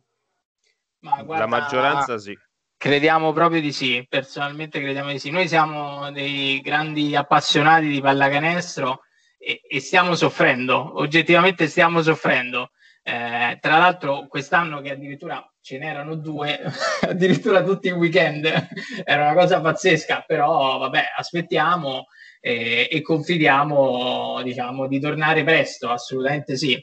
Ma 1.01 1.17
La 1.17 1.23
guarda, 1.23 1.47
maggioranza 1.47 2.19
sì. 2.19 2.37
Crediamo 2.79 3.33
proprio 3.33 3.61
di 3.61 3.73
sì, 3.73 4.05
personalmente 4.09 4.81
crediamo 4.81 5.11
di 5.11 5.19
sì. 5.19 5.31
Noi 5.31 5.49
siamo 5.49 6.11
dei 6.13 6.61
grandi 6.61 7.17
appassionati 7.17 7.89
di 7.89 8.01
pallacanestro 8.01 9.01
e, 9.39 9.63
e 9.67 9.81
stiamo 9.81 10.15
soffrendo, 10.15 10.99
oggettivamente 10.99 11.69
stiamo 11.69 12.03
soffrendo. 12.03 12.71
Eh, 13.03 13.59
tra 13.61 13.79
l'altro 13.79 14.27
quest'anno 14.27 14.81
che 14.81 14.91
addirittura 14.91 15.43
ce 15.61 15.79
n'erano 15.79 16.17
due, 16.17 16.61
addirittura 17.09 17.63
tutti 17.63 17.89
i 17.89 17.93
weekend, 17.93 18.45
era 19.05 19.31
una 19.31 19.35
cosa 19.35 19.61
pazzesca, 19.61 20.25
però 20.27 20.79
vabbè, 20.79 21.13
aspettiamo 21.17 22.07
eh, 22.41 22.89
e 22.91 23.01
confidiamo, 23.01 24.43
diciamo, 24.43 24.87
di 24.87 25.01
tornare 25.01 25.45
presto, 25.45 25.89
assolutamente 25.89 26.57
sì. 26.57 26.79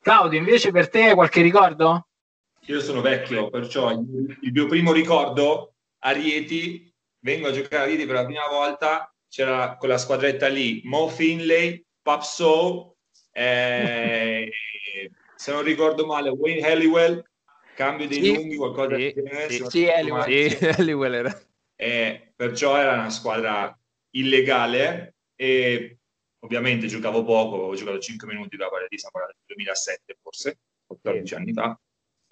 Claudio, 0.00 0.38
invece 0.38 0.70
per 0.70 0.88
te 0.88 1.14
qualche 1.14 1.42
ricordo? 1.42 2.08
Io 2.66 2.80
sono 2.80 3.02
vecchio, 3.02 3.50
perciò 3.50 3.90
il, 3.90 4.38
mio 4.40 4.66
primo 4.66 4.92
ricordo 4.92 5.74
a 5.98 6.12
Rieti, 6.12 6.90
vengo 7.20 7.48
a 7.48 7.52
giocare 7.52 7.82
a 7.82 7.86
Rieti 7.86 8.06
per 8.06 8.14
la 8.14 8.24
prima 8.24 8.48
volta, 8.48 9.14
c'era 9.28 9.76
quella 9.76 9.98
squadretta 9.98 10.48
lì, 10.48 10.80
Mo 10.84 11.08
Finlay, 11.08 11.84
Pap 12.00 12.22
So, 12.22 12.96
eh, 13.32 14.50
se 15.34 15.52
non 15.52 15.62
ricordo 15.62 16.06
male, 16.06 16.30
Wayne 16.30 16.66
Halliwell, 16.66 17.22
cambio 17.74 18.08
dei 18.08 18.22
Sì. 18.22 18.34
lunghi, 18.34 18.56
qualcosa 18.56 18.96
Sì, 18.96 19.12
del 19.12 19.12
genere. 19.12 19.48
sì, 19.50 19.64
sì, 19.68 19.86
Halliwell. 20.80 21.14
era. 21.14 21.42
Eh, 21.76 22.32
perciò 22.34 22.78
era 22.78 22.94
una 22.94 23.10
squadra 23.10 23.78
illegale 24.10 25.16
e 25.34 25.98
ovviamente 26.38 26.86
giocavo 26.86 27.24
poco, 27.24 27.56
avevo 27.56 27.74
giocato 27.74 27.98
5 27.98 28.26
minuti 28.28 28.56
da 28.56 28.68
lì, 28.88 28.96
stiamo 28.96 29.18
parlando 29.18 29.36
del 29.44 29.56
2007 29.56 30.16
forse, 30.22 30.60
14 30.86 31.34
anni 31.34 31.52
fa. 31.52 31.78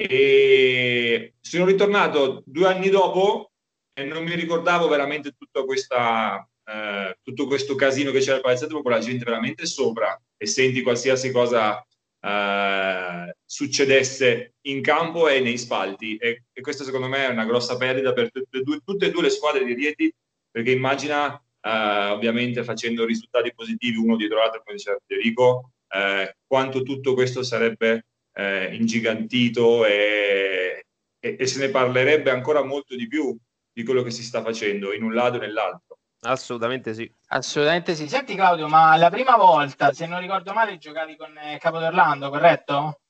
E 0.09 1.35
sono 1.41 1.65
ritornato 1.65 2.43
due 2.47 2.67
anni 2.67 2.89
dopo 2.89 3.53
e 3.95 4.05
non 4.05 4.25
mi 4.25 4.35
ricordavo 4.35 4.89
veramente 4.89 5.35
questa, 5.65 6.49
eh, 6.65 7.19
tutto 7.23 7.47
questo 7.47 7.75
casino 7.75 8.11
che 8.11 8.21
c'era 8.21 8.37
al 8.37 8.43
palazzetto 8.43 8.81
con 8.81 8.91
la 8.91 8.99
gente 8.99 9.25
veramente 9.25 9.67
sopra 9.67 10.19
e 10.37 10.47
senti 10.47 10.83
qualsiasi 10.83 11.31
cosa 11.31 11.85
eh, 12.21 13.37
succedesse 13.45 14.55
in 14.63 14.81
campo 14.81 15.29
e 15.29 15.41
nei 15.41 15.59
spalti. 15.59 16.17
E, 16.17 16.45
e 16.53 16.61
questo 16.61 16.85
secondo 16.85 17.09
me 17.09 17.27
è 17.27 17.31
una 17.31 17.45
grossa 17.45 17.77
perdita 17.77 18.13
per 18.13 18.31
tutte 18.31 18.59
e 18.59 18.63
due, 18.63 18.81
tutte 18.85 19.07
e 19.07 19.11
due 19.11 19.23
le 19.23 19.31
squadre 19.31 19.65
di 19.65 19.75
Rieti 19.75 20.13
perché 20.51 20.71
immagina 20.71 21.35
eh, 21.61 22.09
ovviamente 22.11 22.65
facendo 22.65 23.05
risultati 23.05 23.53
positivi 23.55 23.97
uno 23.97 24.17
dietro 24.17 24.39
l'altro 24.39 24.63
come 24.63 24.77
diceva 24.77 24.99
Federico 25.07 25.73
eh, 25.89 26.37
quanto 26.47 26.83
tutto 26.83 27.15
questo 27.15 27.43
sarebbe 27.43 28.07
eh, 28.35 28.75
ingigantito 28.75 29.85
e, 29.87 30.87
e, 31.21 31.37
e 31.39 31.47
se 31.47 31.59
ne 31.61 31.71
parlerebbe 31.71 32.31
ancora 32.31 32.63
molto 32.65 32.97
di 32.97 33.07
più 33.07 33.37
di 33.73 33.85
quello 33.85 34.03
che 34.03 34.11
si 34.11 34.23
sta 34.23 34.43
facendo 34.43 34.93
in 34.93 35.03
un 35.03 35.15
lato 35.15 35.37
e 35.37 35.41
nell'altro 35.41 35.97
Assolutamente 36.25 36.95
sì. 36.95 37.13
Assolutamente 37.29 37.97
sì. 37.97 38.07
Senti 38.09 38.37
Claudio, 38.37 38.69
ma 38.69 38.97
la 38.97 39.11
prima 39.11 39.37
volta, 39.37 39.93
se 39.93 40.07
non 40.07 40.21
ricordo 40.21 40.53
male, 40.53 40.79
giocavi 40.79 41.17
con 41.17 41.37
eh, 41.37 41.59
Capodorlando, 41.59 42.31
corretto? 42.31 43.01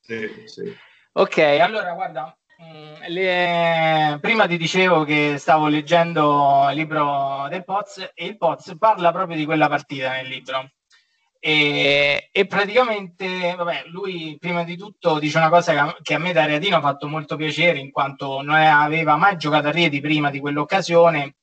sì, 0.00 0.28
sì. 0.46 0.76
Ok, 1.12 1.38
allora 1.38 1.92
guarda, 1.94 2.36
mh, 2.58 3.06
le- 3.08 4.18
prima 4.20 4.46
ti 4.46 4.58
dicevo 4.58 5.04
che 5.04 5.36
stavo 5.38 5.68
leggendo 5.68 6.66
il 6.68 6.76
libro 6.76 7.46
del 7.48 7.64
Poz 7.64 8.10
e 8.14 8.26
il 8.26 8.36
Poz 8.36 8.76
parla 8.78 9.12
proprio 9.12 9.36
di 9.36 9.44
quella 9.46 9.68
partita 9.68 10.10
nel 10.12 10.26
libro. 10.28 10.70
E, 11.44 12.28
e 12.30 12.46
praticamente, 12.46 13.56
vabbè, 13.56 13.86
lui 13.86 14.36
prima 14.38 14.62
di 14.62 14.76
tutto 14.76 15.18
dice 15.18 15.38
una 15.38 15.48
cosa 15.48 15.72
che 15.72 15.78
a, 15.78 15.96
che 16.00 16.14
a 16.14 16.18
me 16.18 16.32
da 16.32 16.44
Reatino 16.44 16.76
ha 16.76 16.80
fatto 16.80 17.08
molto 17.08 17.34
piacere, 17.34 17.80
in 17.80 17.90
quanto 17.90 18.42
non 18.42 18.54
aveva 18.54 19.16
mai 19.16 19.36
giocato 19.36 19.66
a 19.66 19.72
Rieti 19.72 20.00
prima 20.00 20.30
di 20.30 20.38
quell'occasione, 20.38 21.34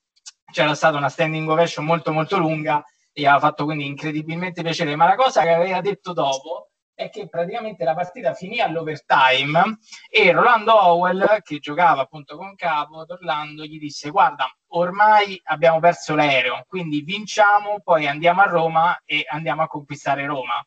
c'era 0.50 0.74
stata 0.74 0.96
una 0.96 1.10
standing 1.10 1.46
ovation 1.46 1.84
molto 1.84 2.12
molto 2.12 2.38
lunga 2.38 2.82
e 3.12 3.20
gli 3.20 3.26
aveva 3.26 3.40
fatto 3.40 3.64
quindi 3.66 3.84
incredibilmente 3.84 4.62
piacere. 4.62 4.96
Ma 4.96 5.04
la 5.04 5.16
cosa 5.16 5.42
che 5.42 5.50
aveva 5.50 5.82
detto 5.82 6.14
dopo 6.14 6.69
è 7.00 7.08
che 7.08 7.28
praticamente 7.28 7.82
la 7.84 7.94
partita 7.94 8.34
finì 8.34 8.60
all'overtime 8.60 9.78
e 10.10 10.32
Rolando 10.32 10.78
Howell, 10.78 11.40
che 11.40 11.58
giocava 11.58 12.02
appunto 12.02 12.36
con 12.36 12.54
Capo, 12.54 13.06
Orlando, 13.08 13.64
gli 13.64 13.78
disse 13.78 14.10
guarda, 14.10 14.46
ormai 14.72 15.40
abbiamo 15.44 15.80
perso 15.80 16.14
l'aereo, 16.14 16.62
quindi 16.68 17.00
vinciamo, 17.00 17.80
poi 17.82 18.06
andiamo 18.06 18.42
a 18.42 18.44
Roma 18.44 19.00
e 19.06 19.24
andiamo 19.26 19.62
a 19.62 19.66
conquistare 19.66 20.26
Roma. 20.26 20.62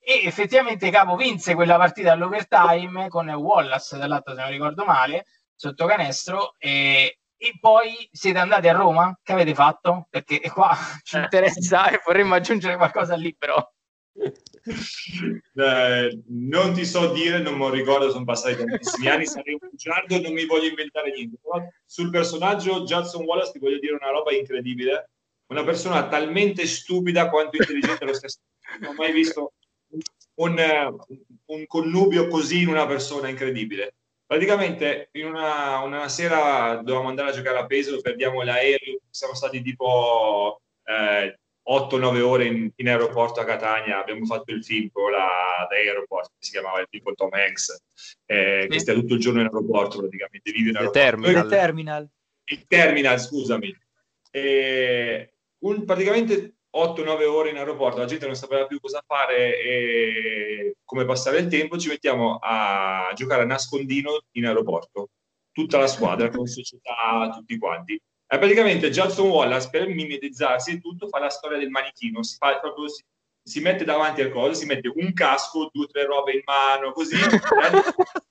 E 0.00 0.22
effettivamente 0.24 0.90
Capo 0.90 1.16
vinse 1.16 1.54
quella 1.54 1.76
partita 1.76 2.12
all'overtime 2.12 3.08
con 3.08 3.28
Wallace, 3.28 3.98
dall'altro 3.98 4.34
se 4.34 4.40
non 4.40 4.50
ricordo 4.50 4.84
male, 4.86 5.26
sotto 5.54 5.84
canestro 5.84 6.54
e, 6.56 7.18
e 7.36 7.58
poi 7.60 8.08
siete 8.10 8.38
andati 8.38 8.68
a 8.68 8.72
Roma? 8.72 9.18
Che 9.22 9.32
avete 9.34 9.54
fatto? 9.54 10.06
Perché 10.08 10.40
qua 10.50 10.74
ci 11.04 11.18
interessa 11.18 11.90
e 11.90 12.00
vorremmo 12.02 12.34
aggiungere 12.34 12.76
qualcosa 12.76 13.16
lì 13.16 13.36
però. 13.36 13.62
Eh, 15.54 16.22
non 16.28 16.72
ti 16.72 16.84
so 16.84 17.12
dire, 17.12 17.40
non 17.40 17.58
lo 17.58 17.70
ricordo, 17.70 18.10
sono 18.10 18.24
passati 18.24 18.56
tantissimi 18.56 19.08
anni, 19.08 19.26
sarei 19.26 19.58
un 19.60 19.68
bugiardo 19.70 20.20
non 20.20 20.32
mi 20.32 20.46
voglio 20.46 20.68
inventare 20.68 21.10
niente. 21.10 21.38
Però 21.42 21.66
sul 21.84 22.10
personaggio 22.10 22.84
Judson 22.84 23.24
Wallace 23.24 23.52
ti 23.52 23.58
voglio 23.58 23.78
dire 23.78 23.94
una 23.94 24.10
roba 24.10 24.32
incredibile, 24.32 25.10
una 25.46 25.64
persona 25.64 26.06
talmente 26.08 26.66
stupida 26.66 27.28
quanto 27.28 27.56
intelligente 27.56 28.04
allo 28.04 28.14
stesso 28.14 28.38
tempo. 28.60 28.84
Non 28.84 28.94
ho 28.94 28.96
mai 28.96 29.12
visto 29.12 29.52
un, 30.34 30.96
un 31.46 31.66
connubio 31.66 32.28
così 32.28 32.62
in 32.62 32.68
una 32.68 32.86
persona 32.86 33.28
incredibile. 33.28 33.94
Praticamente 34.26 35.08
in 35.12 35.26
una, 35.26 35.78
una 35.80 36.08
sera 36.08 36.76
dovevamo 36.76 37.08
andare 37.08 37.30
a 37.30 37.32
giocare 37.32 37.58
a 37.58 37.66
Pesaro, 37.66 38.00
perdiamo 38.00 38.42
l'aereo, 38.42 39.00
siamo 39.08 39.34
stati 39.34 39.62
tipo 39.62 40.60
eh, 40.84 41.38
8-9 41.68 42.20
ore 42.20 42.46
in, 42.46 42.70
in 42.76 42.88
aeroporto 42.88 43.40
a 43.40 43.44
Catania, 43.44 44.00
abbiamo 44.00 44.24
fatto 44.24 44.52
il 44.52 44.64
film 44.64 44.88
con 44.90 45.10
la 45.10 45.66
Aeroport, 45.70 46.30
che 46.30 46.44
si 46.46 46.52
chiamava 46.52 46.80
il 46.80 46.86
film 46.88 47.04
con 47.04 47.14
Tom 47.14 47.30
Hanks, 47.32 47.76
eh, 48.26 48.66
che 48.68 48.74
Sì. 48.74 48.80
stia 48.80 48.94
tutto 48.94 49.14
il 49.14 49.20
giorno 49.20 49.40
in 49.40 49.46
aeroporto 49.46 49.98
praticamente, 49.98 50.50
vive 50.50 50.68
in 50.68 50.74
The 50.74 50.78
aeroporto. 50.78 50.98
Terminal. 50.98 51.44
Il 51.44 51.50
terminal. 51.50 52.08
il 52.50 52.66
terminal, 52.66 53.20
scusami. 53.20 53.78
E 54.30 55.34
un, 55.64 55.84
praticamente 55.84 56.54
8-9 56.70 57.24
ore 57.24 57.50
in 57.50 57.56
aeroporto, 57.58 57.98
la 57.98 58.06
gente 58.06 58.26
non 58.26 58.34
sapeva 58.34 58.66
più 58.66 58.80
cosa 58.80 59.02
fare 59.06 59.60
e 59.60 60.76
come 60.84 61.04
passare 61.04 61.38
il 61.38 61.48
tempo, 61.48 61.76
ci 61.78 61.88
mettiamo 61.88 62.38
a 62.40 63.10
giocare 63.14 63.42
a 63.42 63.46
nascondino 63.46 64.22
in 64.32 64.46
aeroporto, 64.46 65.10
tutta 65.52 65.78
la 65.78 65.86
squadra, 65.86 66.30
con 66.30 66.46
società, 66.46 67.30
tutti 67.34 67.58
quanti. 67.58 68.00
E 68.30 68.36
praticamente 68.36 68.90
Judson 68.90 69.30
Wallace, 69.30 69.70
per 69.70 69.88
mimetizzarsi 69.88 70.72
e 70.72 70.80
tutto, 70.80 71.08
fa 71.08 71.18
la 71.18 71.30
storia 71.30 71.56
del 71.56 71.70
manichino, 71.70 72.22
si, 72.22 72.36
fa 72.36 72.58
proprio, 72.58 72.86
si, 72.88 73.02
si 73.42 73.60
mette 73.60 73.84
davanti 73.84 74.20
al 74.20 74.30
coso, 74.30 74.52
si 74.52 74.66
mette 74.66 74.92
un 74.94 75.14
casco, 75.14 75.70
due 75.72 75.84
o 75.84 75.88
tre 75.88 76.04
robe 76.04 76.32
in 76.32 76.42
mano, 76.44 76.92
così. 76.92 77.16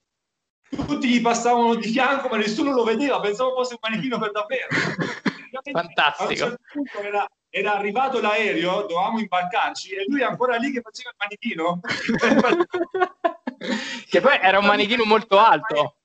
Tutti 0.69 1.07
gli 1.07 1.21
passavano 1.21 1.75
di 1.75 1.87
fianco, 1.87 2.27
ma 2.27 2.37
nessuno 2.37 2.73
lo 2.73 2.83
vedeva, 2.83 3.19
pensavo 3.19 3.55
fosse 3.55 3.73
un 3.73 3.79
manichino 3.89 4.19
per 4.19 4.29
davvero. 4.31 4.67
Fantastico. 5.71 6.27
A 6.27 6.27
un 6.27 6.35
certo 6.35 6.61
punto 6.71 6.99
era, 6.99 7.27
era 7.49 7.73
arrivato 7.73 8.21
l'aereo, 8.21 8.81
dovevamo 8.81 9.17
imbarcarci 9.17 9.95
e 9.95 10.05
lui 10.07 10.21
ancora 10.21 10.57
lì 10.57 10.71
che 10.71 10.81
faceva 10.81 11.09
il 11.09 11.15
manichino. 11.17 11.79
che 14.07 14.21
poi 14.21 14.37
era 14.39 14.59
un 14.59 14.65
manichino 14.65 15.05
molto 15.05 15.39
alto. 15.39 15.95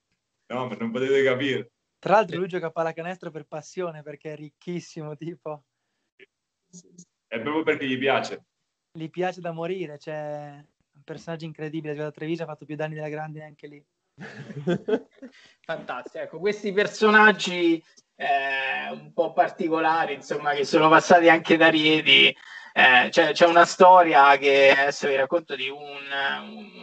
No, 0.47 0.67
ma 0.67 0.75
non 0.77 0.91
potete 0.91 1.23
capire. 1.23 1.72
Tra 2.03 2.15
l'altro 2.15 2.37
lui 2.37 2.49
gioca 2.49 2.67
a 2.67 2.71
pallacanestro 2.73 3.31
per 3.31 3.45
passione 3.45 4.03
perché 4.03 4.33
è 4.33 4.35
ricchissimo, 4.37 5.15
tipo, 5.15 5.67
È 7.29 7.41
proprio 7.41 7.63
perché 7.63 7.87
gli 7.87 7.97
piace. 7.97 8.47
gli 8.91 9.09
piace 9.09 9.41
da 9.41 9.53
morire, 9.53 10.01
cioè 10.01 10.67
un 10.95 11.03
personaggio 11.05 11.45
incredibile, 11.45 11.93
ha 11.93 11.95
giocato 11.95 12.13
a 12.13 12.17
Treviso, 12.17 12.43
ha 12.43 12.47
fatto 12.47 12.65
più 12.65 12.75
danni 12.75 12.95
della 12.95 13.09
grande 13.09 13.45
anche 13.45 13.69
lì. 13.69 13.87
Fantastico, 15.65 16.19
ecco, 16.19 16.41
questi 16.41 16.73
personaggi 16.73 17.81
eh, 18.17 18.91
un 18.91 19.13
po' 19.13 19.33
particolari, 19.33 20.15
insomma, 20.15 20.55
che 20.55 20.65
sono 20.65 20.89
passati 20.89 21.29
anche 21.29 21.57
da 21.57 21.69
Rieti. 21.69 22.35
Eh, 22.75 23.09
c'è, 23.11 23.33
c'è 23.33 23.47
una 23.47 23.67
storia 23.67 24.37
che 24.39 24.71
adesso 24.71 25.07
vi 25.07 25.17
racconto 25.17 25.55
di 25.55 25.69
un, 25.69 25.79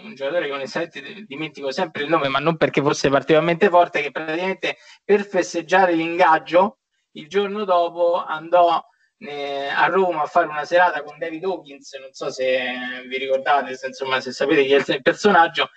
un, 0.03 0.13
giocatore 0.13 0.45
che 0.45 0.51
onestamente 0.51 1.25
dimentico 1.25 1.71
sempre 1.71 2.03
il 2.03 2.09
nome, 2.09 2.27
ma 2.27 2.37
non 2.39 2.57
perché 2.57 2.81
fosse 2.81 3.09
particolarmente 3.09 3.69
forte, 3.69 4.01
che 4.01 4.11
praticamente 4.11 4.77
per 5.03 5.25
festeggiare 5.25 5.93
l'ingaggio 5.93 6.79
il 7.13 7.27
giorno 7.27 7.63
dopo 7.63 8.23
andò 8.23 8.83
eh, 9.17 9.67
a 9.67 9.87
Roma 9.87 10.21
a 10.21 10.27
fare 10.27 10.47
una 10.47 10.63
serata 10.63 11.01
con 11.01 11.17
David 11.17 11.43
Hawkins, 11.43 11.93
non 11.99 12.13
so 12.13 12.29
se 12.29 13.03
vi 13.07 13.17
ricordate, 13.17 13.75
se, 13.75 13.87
insomma, 13.87 14.19
se 14.19 14.31
sapete 14.31 14.63
chi 14.65 14.73
è 14.73 14.83
il 14.93 15.01
personaggio, 15.01 15.69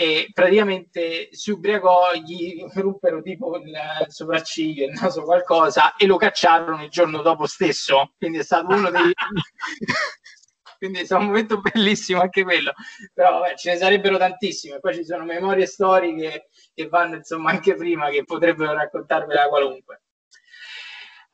e 0.00 0.30
praticamente 0.32 1.28
si 1.32 1.50
ubriacò, 1.50 2.14
gli 2.14 2.64
ruppero 2.72 3.20
tipo 3.20 3.58
il 3.58 3.70
sopracciglio, 4.08 4.86
il 4.86 4.98
naso, 4.98 5.24
qualcosa 5.24 5.94
e 5.94 6.06
lo 6.06 6.16
cacciarono 6.16 6.84
il 6.84 6.88
giorno 6.88 7.20
dopo 7.20 7.44
stesso. 7.44 8.14
Quindi 8.16 8.38
è 8.38 8.42
stato 8.42 8.74
uno 8.74 8.88
dei... 8.88 9.12
quindi 10.78 11.00
è 11.00 11.04
stato 11.04 11.20
un 11.20 11.26
momento 11.26 11.60
bellissimo 11.60 12.22
anche 12.22 12.44
quello. 12.44 12.72
Però 13.12 13.40
vabbè, 13.40 13.56
ce 13.56 13.72
ne 13.72 13.76
sarebbero 13.76 14.16
tantissime. 14.16 14.80
Poi 14.80 14.94
ci 14.94 15.04
sono 15.04 15.24
memorie 15.24 15.66
storiche 15.66 16.48
che 16.72 16.88
vanno 16.88 17.16
insomma 17.16 17.50
anche 17.50 17.74
prima, 17.74 18.08
che 18.08 18.24
potrebbero 18.24 18.72
raccontarvela 18.72 19.48
qualunque. 19.48 20.04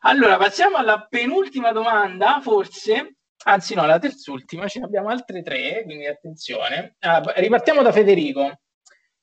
Allora, 0.01 0.39
passiamo 0.39 0.77
alla 0.77 1.07
penultima 1.09 1.71
domanda, 1.71 2.41
forse, 2.41 3.15
anzi 3.49 3.75
no, 3.75 3.87
la 3.87 3.99
terzultima, 3.99 4.67
ce 4.67 4.81
ne 4.81 4.87
abbiamo 4.87 5.09
altre 5.09 5.43
tre, 5.43 5.83
quindi 5.85 6.07
attenzione. 6.07 6.97
Ah, 7.01 7.23
ripartiamo 7.37 7.83
da 7.83 7.93
Federico. 7.93 8.61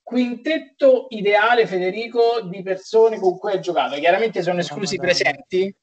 Quintetto 0.02 1.08
ideale, 1.10 1.66
Federico, 1.66 2.42
di 2.42 2.62
persone 2.62 3.20
con 3.20 3.38
cui 3.38 3.54
hai 3.54 3.62
giocato. 3.62 3.96
Chiaramente 3.96 4.42
sono 4.42 4.60
esclusi 4.60 4.96
i 4.96 5.00
presenti. 5.00 5.74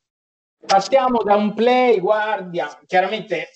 Partiamo 0.67 1.23
da 1.23 1.37
un 1.37 1.55
play, 1.55 1.99
guardia. 2.01 2.69
Chiaramente 2.87 3.49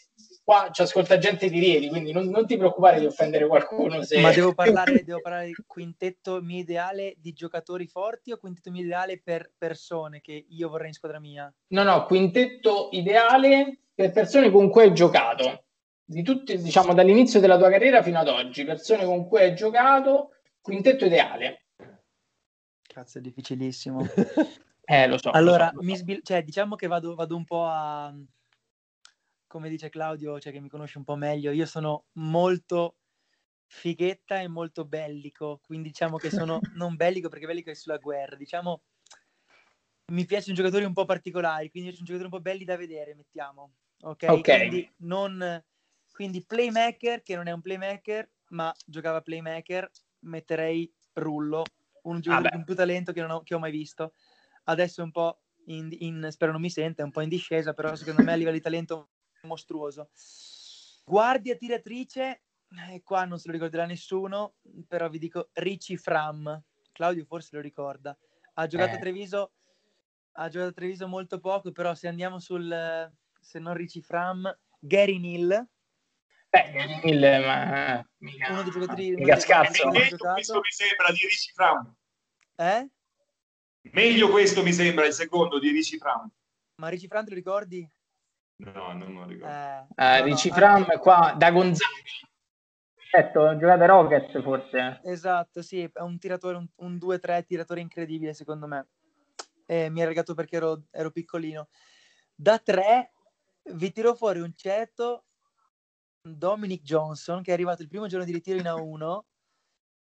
qua 0.44 0.68
ci 0.70 0.82
ascolta 0.82 1.16
gente 1.16 1.48
di 1.48 1.58
Rieti, 1.58 1.88
quindi 1.88 2.12
non, 2.12 2.28
non 2.28 2.46
ti 2.46 2.58
preoccupare 2.58 3.00
di 3.00 3.06
offendere 3.06 3.46
qualcuno. 3.46 4.02
Se... 4.02 4.20
Ma 4.20 4.30
devo 4.30 4.52
parlare, 4.54 5.02
devo 5.02 5.20
parlare 5.20 5.46
di 5.46 5.54
quintetto 5.66 6.40
mio 6.42 6.58
ideale 6.58 7.14
di 7.16 7.32
giocatori 7.32 7.86
forti 7.86 8.30
o 8.30 8.36
quintetto 8.36 8.70
mio 8.70 8.82
ideale 8.82 9.20
per 9.20 9.50
persone 9.56 10.20
che 10.20 10.44
io 10.46 10.68
vorrei 10.68 10.88
in 10.88 10.92
squadra 10.92 11.18
mia? 11.18 11.52
No, 11.68 11.82
no, 11.82 12.04
quintetto 12.04 12.90
ideale 12.92 13.78
per 13.94 14.12
persone 14.12 14.50
con 14.50 14.68
cui 14.68 14.82
hai 14.82 14.94
giocato. 14.94 15.64
Di 16.06 16.22
tutti, 16.22 16.60
diciamo, 16.60 16.92
dall'inizio 16.92 17.40
della 17.40 17.56
tua 17.56 17.70
carriera 17.70 18.02
fino 18.02 18.18
ad 18.18 18.28
oggi, 18.28 18.64
persone 18.64 19.06
con 19.06 19.26
cui 19.26 19.40
hai 19.40 19.54
giocato, 19.54 20.32
quintetto 20.60 21.06
ideale. 21.06 21.68
Cazzo, 22.82 23.18
è 23.18 23.20
difficilissimo. 23.20 24.06
Eh, 24.86 25.06
lo 25.06 25.16
so. 25.16 25.30
Allora, 25.30 25.70
lo 25.72 25.80
so, 25.80 25.86
lo 25.86 25.94
so. 25.94 25.96
sbil- 25.96 26.20
cioè, 26.22 26.42
diciamo 26.42 26.76
che 26.76 26.86
vado, 26.86 27.14
vado 27.14 27.34
un 27.36 27.44
po' 27.44 27.64
a... 27.64 28.14
Come 29.54 29.68
dice 29.68 29.88
Claudio, 29.88 30.40
cioè 30.40 30.52
che 30.52 30.58
mi 30.58 30.68
conosce 30.68 30.98
un 30.98 31.04
po' 31.04 31.14
meglio, 31.14 31.52
io 31.52 31.64
sono 31.64 32.06
molto 32.14 32.96
fighetta 33.66 34.40
e 34.40 34.48
molto 34.48 34.84
bellico, 34.84 35.60
quindi 35.62 35.90
diciamo 35.90 36.16
che 36.16 36.28
sono 36.30 36.58
non 36.74 36.96
bellico 36.96 37.28
perché 37.28 37.46
bellico 37.46 37.70
è 37.70 37.74
sulla 37.74 37.98
guerra, 37.98 38.34
diciamo 38.34 38.82
mi 40.12 40.24
piacciono 40.24 40.56
giocatori 40.56 40.82
un 40.82 40.92
po' 40.92 41.04
particolari, 41.04 41.70
quindi 41.70 41.92
sono 41.92 42.04
giocatori 42.04 42.32
un 42.32 42.36
po' 42.36 42.42
belli 42.42 42.64
da 42.64 42.76
vedere, 42.76 43.14
mettiamo. 43.14 43.74
Ok, 44.00 44.24
Ok. 44.28 44.48
quindi 44.48 44.92
non 44.98 45.64
quindi 46.10 46.44
playmaker 46.44 47.22
che 47.22 47.36
non 47.36 47.46
è 47.46 47.52
un 47.52 47.60
playmaker, 47.60 48.28
ma 48.48 48.74
giocava 48.84 49.20
playmaker, 49.20 49.88
metterei 50.22 50.92
Rullo, 51.12 51.62
un 52.02 52.20
giocatore 52.20 52.50
beh. 52.50 52.56
con 52.56 52.64
più 52.64 52.74
talento 52.74 53.12
che, 53.12 53.20
non 53.20 53.30
ho, 53.30 53.42
che 53.44 53.54
ho 53.54 53.60
mai 53.60 53.70
visto. 53.70 54.14
Adesso 54.64 55.00
è 55.00 55.04
un 55.04 55.12
po' 55.12 55.42
in, 55.66 55.94
in- 56.00 56.26
spero 56.32 56.50
non 56.50 56.60
mi 56.60 56.70
senta, 56.70 57.02
è 57.02 57.04
un 57.04 57.12
po' 57.12 57.20
in 57.20 57.28
discesa, 57.28 57.72
però 57.72 57.94
secondo 57.94 58.20
me 58.24 58.32
a 58.32 58.34
livello 58.34 58.56
di 58.56 58.62
talento 58.62 59.10
mostruoso. 59.44 60.10
Guardia 61.04 61.56
tiratrice, 61.56 62.42
e 62.90 63.02
qua 63.02 63.24
non 63.24 63.38
se 63.38 63.46
lo 63.48 63.52
ricorderà 63.52 63.86
nessuno, 63.86 64.54
però 64.86 65.08
vi 65.08 65.18
dico 65.18 65.50
Ricci 65.52 65.96
Fram. 65.96 66.62
Claudio 66.92 67.24
forse 67.24 67.56
lo 67.56 67.62
ricorda. 67.62 68.16
Ha 68.54 68.66
giocato 68.66 68.92
Eh. 68.92 68.94
a 68.94 68.98
Treviso, 68.98 69.52
ha 70.32 70.48
giocato 70.48 70.70
a 70.70 70.74
Treviso 70.74 71.06
molto 71.08 71.40
poco, 71.40 71.72
però 71.72 71.94
se 71.94 72.08
andiamo 72.08 72.38
sul, 72.38 72.70
eh, 72.70 73.12
se 73.40 73.58
non 73.58 73.74
Ricci 73.74 74.00
Fram, 74.02 74.50
Gary 74.78 75.18
Neal, 75.18 75.68
Beh, 76.54 76.70
Gary 76.70 77.00
Hill, 77.02 77.44
ma 77.44 78.08
mica, 78.18 78.52
Uno 78.52 78.62
dei 78.62 78.70
giocatori- 78.70 79.10
mica 79.10 79.34
Meglio 79.34 79.38
giocato. 79.40 80.32
questo 80.34 80.60
mi 80.60 80.70
sembra 80.70 81.10
di 81.10 81.18
Ricci 81.18 81.52
Fram. 81.52 81.96
eh? 82.56 82.88
Meglio 83.90 84.30
questo 84.30 84.62
mi 84.62 84.72
sembra 84.72 85.04
il 85.06 85.12
secondo 85.12 85.58
di 85.58 85.70
Ricci 85.70 85.98
Fram. 85.98 86.30
Ma 86.76 86.88
Ricci 86.88 87.08
Fram 87.08 87.24
te 87.24 87.30
lo 87.30 87.36
ricordi? 87.36 87.90
No, 88.56 88.92
non 88.92 89.12
me 89.12 89.20
lo 89.20 89.26
ricordo. 89.26 89.54
Eh, 89.54 89.86
Eh, 89.96 90.18
no, 90.18 90.18
no, 90.18 90.24
Ricci 90.24 90.48
ah, 90.50 90.54
Fram 90.54 90.98
qua 90.98 91.34
da 91.36 91.50
Gonzaga. 91.50 91.92
Certo, 93.10 93.46
ha 93.46 93.56
giocato 93.56 93.82
a 93.82 93.86
Rockets 93.86 94.42
forse. 94.42 95.00
Esatto, 95.04 95.62
sì, 95.62 95.82
è 95.82 96.00
un 96.00 96.18
tiratore, 96.18 96.56
un, 96.56 96.66
un 96.76 96.96
2-3 96.96 97.44
tiratore 97.44 97.80
incredibile 97.80 98.34
secondo 98.34 98.66
me. 98.66 98.88
E 99.66 99.88
mi 99.88 100.02
ha 100.02 100.06
regato 100.06 100.34
perché 100.34 100.56
ero, 100.56 100.84
ero 100.90 101.10
piccolino. 101.10 101.68
Da 102.34 102.58
3 102.58 103.12
vi 103.72 103.92
tiro 103.92 104.14
fuori 104.14 104.40
un 104.40 104.52
certo 104.54 105.24
Dominic 106.20 106.82
Johnson 106.82 107.42
che 107.42 107.50
è 107.50 107.54
arrivato 107.54 107.82
il 107.82 107.88
primo 107.88 108.06
giorno 108.06 108.24
di 108.24 108.32
ritiro 108.32 108.58
in 108.58 108.64
A1, 108.64 109.20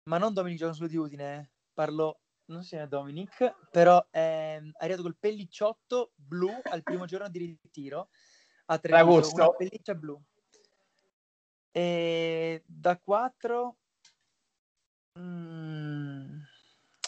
ma 0.05 0.19
non 0.19 0.33
Dominic 0.33 0.59
Johnson 0.59 0.87
di 0.87 0.97
Udine, 0.97 1.37
eh. 1.37 1.51
parlo, 1.75 2.21
non 2.47 2.63
si 2.63 2.71
chiama 2.71 2.87
Dominic, 2.87 3.69
però 3.71 4.05
è, 4.11 4.61
arrivato 4.79 5.03
col 5.03 5.17
pellicciotto 5.19 6.13
blu 6.15 6.51
al 6.71 6.83
primo 6.83 7.05
giorno 7.07 7.29
di 7.29 7.39
ritiro 7.39 8.09
a 8.67 8.79
Treviso, 8.79 9.05
D'agosto. 9.05 9.43
una 9.43 9.51
pelliccia 9.53 9.95
blu. 9.95 10.21
E 11.71 12.63
da 12.67 12.99
4 12.99 13.77
Mm, 15.19 16.41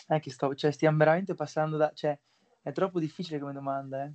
è 0.06 0.18
che 0.20 0.30
sto, 0.30 0.54
cioè, 0.54 0.70
stiamo 0.70 0.96
veramente 0.96 1.34
passando 1.34 1.76
da, 1.76 1.90
cioè, 1.94 2.18
è 2.62 2.72
troppo 2.72 2.98
difficile 2.98 3.38
come 3.38 3.52
domanda, 3.52 4.04
eh. 4.04 4.12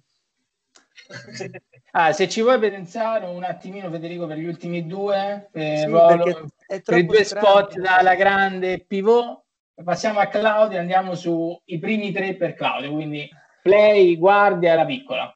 Ah, 1.96 2.12
se 2.12 2.28
ci 2.28 2.42
vuoi 2.42 2.58
pensare 2.58 3.28
un 3.28 3.44
attimino, 3.44 3.92
Federico, 3.92 4.26
per 4.26 4.38
gli 4.38 4.48
ultimi 4.48 4.88
due, 4.88 5.48
per, 5.52 5.78
Sì, 5.78 5.92
perché 5.92 6.48
è 6.66 6.82
per 6.82 6.98
i 6.98 7.06
due 7.06 7.24
strano. 7.24 7.46
spot 7.46 7.80
dalla 7.80 8.16
grande 8.16 8.80
pivot. 8.80 9.43
Passiamo 9.84 10.20
a 10.20 10.28
Claudio, 10.28 10.78
andiamo 10.80 11.16
sui 11.16 11.80
primi 11.80 12.12
tre 12.12 12.36
per 12.36 12.54
Claudio, 12.54 12.92
quindi 12.92 13.28
play, 13.62 14.16
guardia, 14.18 14.76
la 14.76 14.86
piccola. 14.86 15.36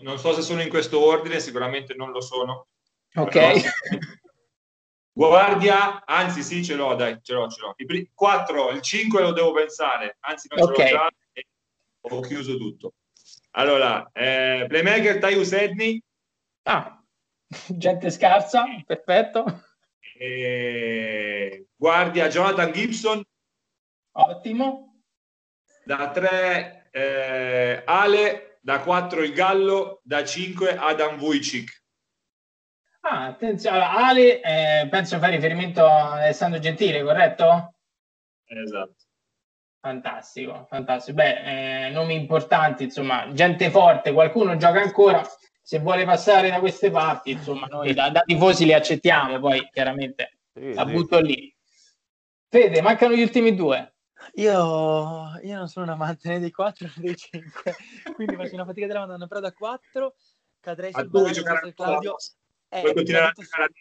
Non 0.00 0.18
so 0.18 0.32
se 0.32 0.42
sono 0.42 0.60
in 0.60 0.68
questo 0.68 1.00
ordine, 1.04 1.38
sicuramente 1.38 1.94
non 1.94 2.10
lo 2.10 2.20
sono. 2.20 2.66
Ok? 3.14 3.30
Però 3.32 3.58
Guardia, 5.12 6.04
anzi 6.04 6.42
sì, 6.42 6.64
ce 6.64 6.74
l'ho, 6.74 6.94
dai, 6.94 7.18
ce 7.22 7.34
l'ho, 7.34 7.48
ce 7.48 7.60
l'ho. 7.60 7.74
I 7.76 7.84
pri- 7.84 8.10
4, 8.14 8.70
il 8.70 8.80
5 8.80 9.20
lo 9.20 9.32
devo 9.32 9.52
pensare, 9.52 10.16
anzi 10.20 10.48
non 10.50 10.64
Ok. 10.68 10.74
ce 10.76 10.82
l'ho 10.82 10.88
già 10.88 11.10
e 11.32 11.46
ho 12.00 12.20
chiuso 12.20 12.56
tutto. 12.56 12.94
Allora, 13.52 14.08
eh, 14.12 14.64
playmaker 14.68 15.18
Tyus 15.18 15.52
Edney, 15.52 16.02
Ah, 16.62 17.02
gente 17.68 18.10
scarsa, 18.10 18.64
perfetto, 18.86 19.44
eh, 20.20 21.66
guardia 21.74 22.28
Jonathan 22.28 22.70
Gibson, 22.72 23.24
ottimo. 24.12 25.00
da 25.84 26.10
3 26.10 26.88
eh, 26.90 27.82
Ale, 27.86 28.58
da 28.60 28.80
4 28.80 29.22
il 29.22 29.32
Gallo, 29.32 30.00
da 30.04 30.22
5 30.22 30.76
Adam 30.76 31.16
Vujicic. 31.16 31.78
Ah, 33.00 33.26
attenzione, 33.26 33.78
allora, 33.78 34.06
Ale, 34.08 34.40
eh, 34.42 34.88
penso 34.90 35.18
fai 35.18 35.30
riferimento 35.30 35.86
a 35.86 36.12
Alessandro 36.12 36.60
Gentile, 36.60 37.02
corretto? 37.02 37.76
Esatto. 38.44 38.96
Fantastico, 39.80 40.66
fantastico. 40.68 41.16
Beh, 41.16 41.86
eh, 41.86 41.90
nomi 41.90 42.14
importanti, 42.14 42.84
insomma, 42.84 43.32
gente 43.32 43.70
forte, 43.70 44.12
qualcuno 44.12 44.58
gioca 44.58 44.82
ancora. 44.82 45.26
Se 45.62 45.78
vuole 45.78 46.04
passare 46.04 46.50
da 46.50 46.58
queste 46.58 46.90
parti, 46.90 47.30
insomma, 47.30 47.66
noi 47.66 47.94
da, 47.94 48.10
da 48.10 48.22
tifosi 48.22 48.64
li 48.64 48.72
accettiamo, 48.72 49.38
poi 49.38 49.68
chiaramente 49.72 50.38
Sì, 50.52 50.72
la 50.74 50.86
sì. 50.86 50.92
butto 50.92 51.20
lì. 51.20 51.54
Fede, 52.48 52.82
mancano 52.82 53.14
gli 53.14 53.22
ultimi 53.22 53.54
due. 53.54 53.94
Io, 54.34 55.38
io 55.42 55.56
non 55.56 55.68
sono 55.68 55.86
un 55.86 55.92
amante 55.92 56.28
né 56.28 56.38
dei 56.40 56.50
4 56.50 56.86
né 56.86 56.92
dei 56.96 57.16
5, 57.16 57.74
quindi 58.14 58.34
faccio 58.36 58.54
una 58.54 58.64
fatica 58.64 58.86
della 58.86 59.00
madonna, 59.00 59.26
però 59.26 59.40
da 59.40 59.52
4 59.52 60.14
cadrei 60.60 60.92
sul 60.92 61.08
del 61.10 61.26
ancora? 61.26 61.72
Claudio. 61.72 62.16
Eh, 62.68 62.80
Puoi 62.80 62.94
continuare 62.94 63.26
a 63.26 63.32
giocare 63.32 63.72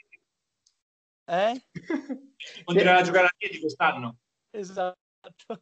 a 1.26 1.50
Eh? 1.50 1.64
continuare 2.64 3.00
a 3.00 3.04
giocare 3.04 3.28
a 3.28 3.34
piedi 3.38 3.60
quest'anno. 3.60 4.18
Esatto. 4.52 4.98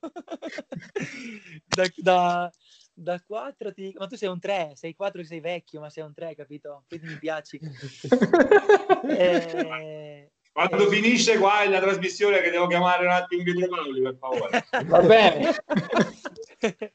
da, 1.65 1.86
da, 1.95 2.51
da 2.99 3.21
4 3.21 3.71
ti 3.73 3.83
dico, 3.83 3.99
ma 3.99 4.07
tu 4.07 4.15
sei 4.15 4.27
un 4.27 4.39
3, 4.39 4.71
sei 4.73 4.95
4 4.95 5.23
sei 5.23 5.39
vecchio, 5.39 5.79
ma 5.79 5.89
sei 5.89 6.03
un 6.03 6.13
3, 6.13 6.33
capito? 6.33 6.83
Quindi 6.88 7.07
mi 7.07 7.19
piaci. 7.19 7.60
Eh, 9.10 10.31
Quando 10.51 10.88
Eh. 10.88 10.89
finisce 10.89 11.38
qua 11.38 11.62
è 11.62 11.69
la 11.69 11.79
trasmissione 11.79 12.41
che 12.41 12.49
devo 12.49 12.67
chiamare 12.67 13.05
un 13.05 13.12
attimo 13.12 13.43
Pietro 13.43 13.67
Paoli, 13.67 14.02
per 14.02 14.17
favore. 14.17 14.65
Va 14.85 15.02
bene. 15.02 15.56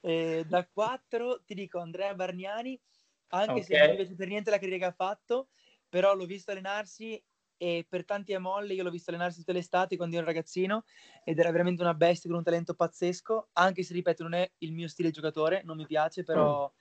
Eh, 0.00 0.44
da 0.46 0.64
4 0.64 1.42
ti 1.44 1.54
dico 1.54 1.80
Andrea 1.80 2.14
Bargnani, 2.14 2.80
anche 3.28 3.62
se 3.62 3.74
Ok. 3.74 3.80
non 3.80 3.90
mi 3.90 3.96
piace 3.96 4.14
per 4.14 4.28
niente 4.28 4.50
la 4.50 4.58
carriera 4.58 4.86
che 4.86 4.92
ha 4.92 4.94
fatto, 4.94 5.48
però 5.88 6.14
l'ho 6.14 6.24
visto 6.24 6.52
allenarsi 6.52 7.20
e 7.58 7.84
per 7.86 8.04
tanti 8.04 8.32
a 8.32 8.40
molle 8.40 8.72
io 8.72 8.82
l'ho 8.82 8.90
visto 8.90 9.10
allenarsi 9.10 9.40
tutte 9.40 9.52
le 9.52 9.58
estati 9.58 9.96
quando 9.96 10.16
ero 10.16 10.24
ragazzino 10.24 10.84
ed 11.24 11.38
era 11.38 11.50
veramente 11.50 11.82
una 11.82 11.94
bestia 11.94 12.30
con 12.30 12.38
un 12.38 12.44
talento 12.44 12.74
pazzesco, 12.74 13.48
anche 13.52 13.82
se 13.82 13.92
ripeto 13.92 14.22
non 14.22 14.34
è 14.34 14.50
il 14.58 14.72
mio 14.72 14.88
stile 14.88 15.10
giocatore, 15.10 15.62
non 15.64 15.76
mi 15.76 15.86
piace, 15.86 16.22
però 16.22 16.72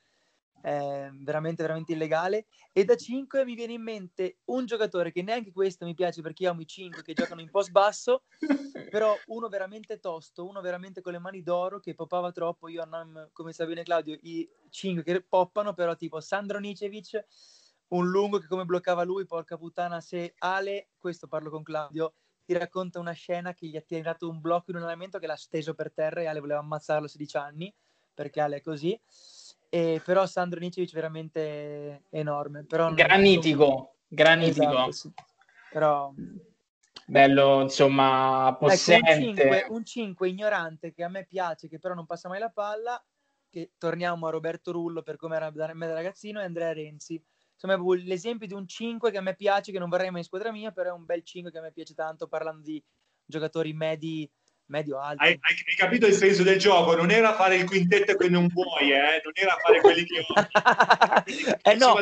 è 0.61 1.09
veramente, 1.13 1.61
veramente 1.61 1.93
illegale. 1.93 2.47
E 2.71 2.83
da 2.83 2.95
5 2.95 3.45
mi 3.45 3.55
viene 3.55 3.73
in 3.73 3.81
mente 3.81 4.39
un 4.45 4.65
giocatore 4.65 5.11
che 5.11 5.21
neanche 5.21 5.51
questo 5.51 5.85
mi 5.85 5.93
piace 5.93 6.21
perché 6.21 6.43
io 6.43 6.51
amo 6.51 6.61
i 6.61 6.67
5 6.67 7.01
che 7.03 7.13
giocano 7.13 7.41
in 7.41 7.49
post 7.49 7.71
basso, 7.71 8.23
però 8.89 9.15
uno 9.27 9.47
veramente 9.47 9.99
tosto, 9.99 10.47
uno 10.47 10.61
veramente 10.61 11.01
con 11.01 11.13
le 11.13 11.19
mani 11.19 11.41
d'oro 11.41 11.79
che 11.79 11.93
poppava 11.93 12.31
troppo. 12.31 12.67
Io 12.67 12.83
non, 12.85 13.29
come 13.33 13.53
sa 13.53 13.65
bene 13.65 13.83
Claudio, 13.83 14.17
i 14.21 14.49
5 14.69 15.03
che 15.03 15.21
poppano, 15.21 15.73
però 15.73 15.95
tipo 15.95 16.19
Sandro 16.19 16.59
Nicevic, 16.59 17.25
un 17.89 18.09
lungo 18.09 18.39
che 18.39 18.47
come 18.47 18.65
bloccava 18.65 19.03
lui, 19.03 19.25
porca 19.25 19.57
puttana, 19.57 20.01
se 20.01 20.33
Ale, 20.39 20.89
questo 20.97 21.27
parlo 21.27 21.49
con 21.49 21.63
Claudio, 21.63 22.13
ti 22.45 22.53
racconta 22.53 22.99
una 22.99 23.11
scena 23.11 23.53
che 23.53 23.67
gli 23.67 23.75
ha 23.75 23.81
tirato 23.81 24.29
un 24.29 24.39
blocco 24.39 24.71
in 24.71 24.77
un 24.77 24.83
allenamento 24.83 25.19
che 25.19 25.27
l'ha 25.27 25.35
steso 25.35 25.73
per 25.73 25.91
terra 25.91 26.21
e 26.21 26.27
Ale 26.27 26.39
voleva 26.39 26.59
ammazzarlo 26.59 27.05
a 27.05 27.09
16 27.09 27.37
anni, 27.37 27.73
perché 28.13 28.41
Ale 28.41 28.57
è 28.57 28.61
così. 28.61 28.99
E 29.69 30.01
però 30.03 30.25
Sandro 30.25 30.59
Nicevic 30.59 30.93
veramente 30.93 32.03
enorme. 32.09 32.63
Però 32.63 32.93
Granitico, 32.93 33.95
granitico. 34.07 34.63
Esatto, 34.65 34.91
sì. 34.91 35.13
Però 35.71 36.13
Bello, 37.09 37.61
insomma, 37.61 38.49
ecco, 38.49 38.65
un 38.65 38.69
possente. 38.69 39.15
5, 39.15 39.65
un 39.69 39.85
5 39.85 40.27
ignorante 40.27 40.91
che 40.91 41.03
a 41.03 41.09
me 41.09 41.25
piace, 41.25 41.69
che 41.69 41.79
però 41.79 41.93
non 41.93 42.05
passa 42.05 42.27
mai 42.27 42.39
la 42.39 42.49
palla, 42.49 43.01
che 43.49 43.71
torniamo 43.77 44.27
a 44.27 44.29
Roberto 44.29 44.73
Rullo 44.73 45.03
per 45.03 45.15
come 45.15 45.37
era 45.37 45.49
da 45.49 45.73
me 45.73 45.87
da 45.87 45.93
ragazzino, 45.93 46.41
e 46.41 46.43
Andrea 46.43 46.73
Renzi. 46.73 47.21
Insomma, 47.59 47.95
l'esempio 48.03 48.45
di 48.45 48.53
un 48.53 48.67
5 48.67 49.09
che 49.09 49.17
a 49.17 49.21
me 49.21 49.35
piace, 49.35 49.71
che 49.71 49.79
non 49.79 49.89
vorrei 49.89 50.11
mai 50.11 50.19
in 50.19 50.25
squadra 50.25 50.51
mia, 50.51 50.71
però 50.71 50.91
è 50.91 50.93
un 50.93 51.05
bel 51.05 51.23
5 51.23 51.51
che 51.51 51.57
a 51.57 51.61
me 51.61 51.71
piace 51.71 51.95
tanto, 51.95 52.27
parlando 52.27 52.61
di 52.61 52.81
giocatori 53.25 53.73
medi, 53.73 54.29
medio-alti. 54.65 55.23
Hai, 55.23 55.31
hai- 55.31 55.75
capito 55.75 56.05
il 56.05 56.13
senso 56.13 56.43
del 56.43 56.59
gioco? 56.59 56.95
Non 56.95 57.09
era 57.09 57.33
fare 57.33 57.55
il 57.55 57.65
quintetto 57.65 58.15
che 58.15 58.29
non 58.29 58.47
vuoi, 58.47 58.91
eh? 58.91 59.21
non 59.23 59.33
era 59.33 59.55
fare 59.59 59.81
quelli 59.81 60.05
che 60.05 60.19
ho. 60.27 61.71
eh 61.71 61.75
no, 61.75 61.95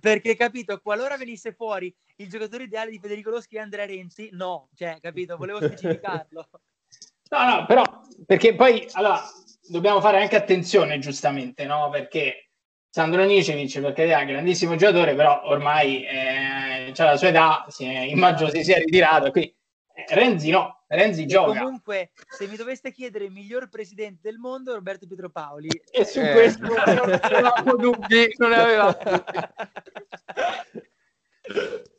perché 0.00 0.34
capito, 0.34 0.80
qualora 0.80 1.18
venisse 1.18 1.52
fuori 1.52 1.94
il 2.16 2.28
giocatore 2.30 2.64
ideale 2.64 2.90
di 2.90 2.98
Federico 2.98 3.30
Loschi 3.30 3.56
e 3.56 3.60
Andrea 3.60 3.84
Renzi, 3.84 4.30
no, 4.32 4.70
cioè, 4.74 4.98
capito, 5.00 5.36
volevo 5.36 5.60
specificarlo. 5.60 6.48
No, 7.30 7.48
no, 7.48 7.66
però 7.66 7.82
perché 8.26 8.54
poi 8.54 8.86
allora 8.92 9.20
dobbiamo 9.66 10.00
fare 10.00 10.20
anche 10.20 10.36
attenzione, 10.36 10.98
giustamente, 11.00 11.64
no? 11.64 11.88
Perché 11.88 12.43
Sandro 12.94 13.24
Nicevic, 13.24 13.80
per 13.80 13.92
carità, 13.92 14.18
è 14.18 14.20
un 14.20 14.28
grandissimo 14.28 14.76
giocatore, 14.76 15.16
però 15.16 15.42
ormai 15.46 16.04
eh, 16.06 16.92
c'ha 16.94 17.04
la 17.06 17.16
sua 17.16 17.26
età, 17.26 17.64
si 17.68 17.84
è- 17.86 18.02
immagino 18.02 18.48
si 18.50 18.62
sia 18.62 18.78
ritirato. 18.78 19.32
Qui 19.32 19.52
Renzi 20.10 20.50
no, 20.50 20.84
Renzi 20.86 21.22
E 21.22 21.26
gioca. 21.26 21.58
comunque, 21.58 22.12
se 22.28 22.46
mi 22.46 22.54
doveste 22.54 22.92
chiedere 22.92 23.24
il 23.24 23.32
miglior 23.32 23.68
presidente 23.68 24.20
del 24.22 24.38
mondo, 24.38 24.74
Roberto 24.74 25.08
Pietro 25.08 25.28
Paoli. 25.28 25.66
E 25.90 26.04
su 26.04 26.20
Eh. 26.20 26.30
questo 26.30 26.66
non 26.68 26.78
avevamo 27.20 27.74
dubbi, 27.74 28.32
non 28.36 28.52
avevamo 28.52 28.96
dubbi. 29.02 29.40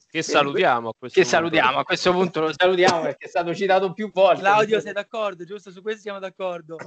Che 0.09 0.21
salutiamo 0.21 0.89
a 0.89 0.93
questo 0.97 1.19
Che 1.19 1.25
punto. 1.25 1.37
salutiamo, 1.37 1.77
a 1.79 1.83
questo 1.83 2.11
punto 2.13 2.39
lo 2.39 2.53
salutiamo 2.55 3.01
perché 3.01 3.25
è 3.25 3.29
stato 3.29 3.53
citato 3.53 3.91
più 3.91 4.11
volte. 4.13 4.39
Claudio, 4.39 4.79
sei 4.79 4.93
d'accordo? 4.93 5.43
Giusto? 5.43 5.71
Su 5.71 5.81
questo 5.81 5.99
siamo 6.03 6.19
d'accordo. 6.19 6.77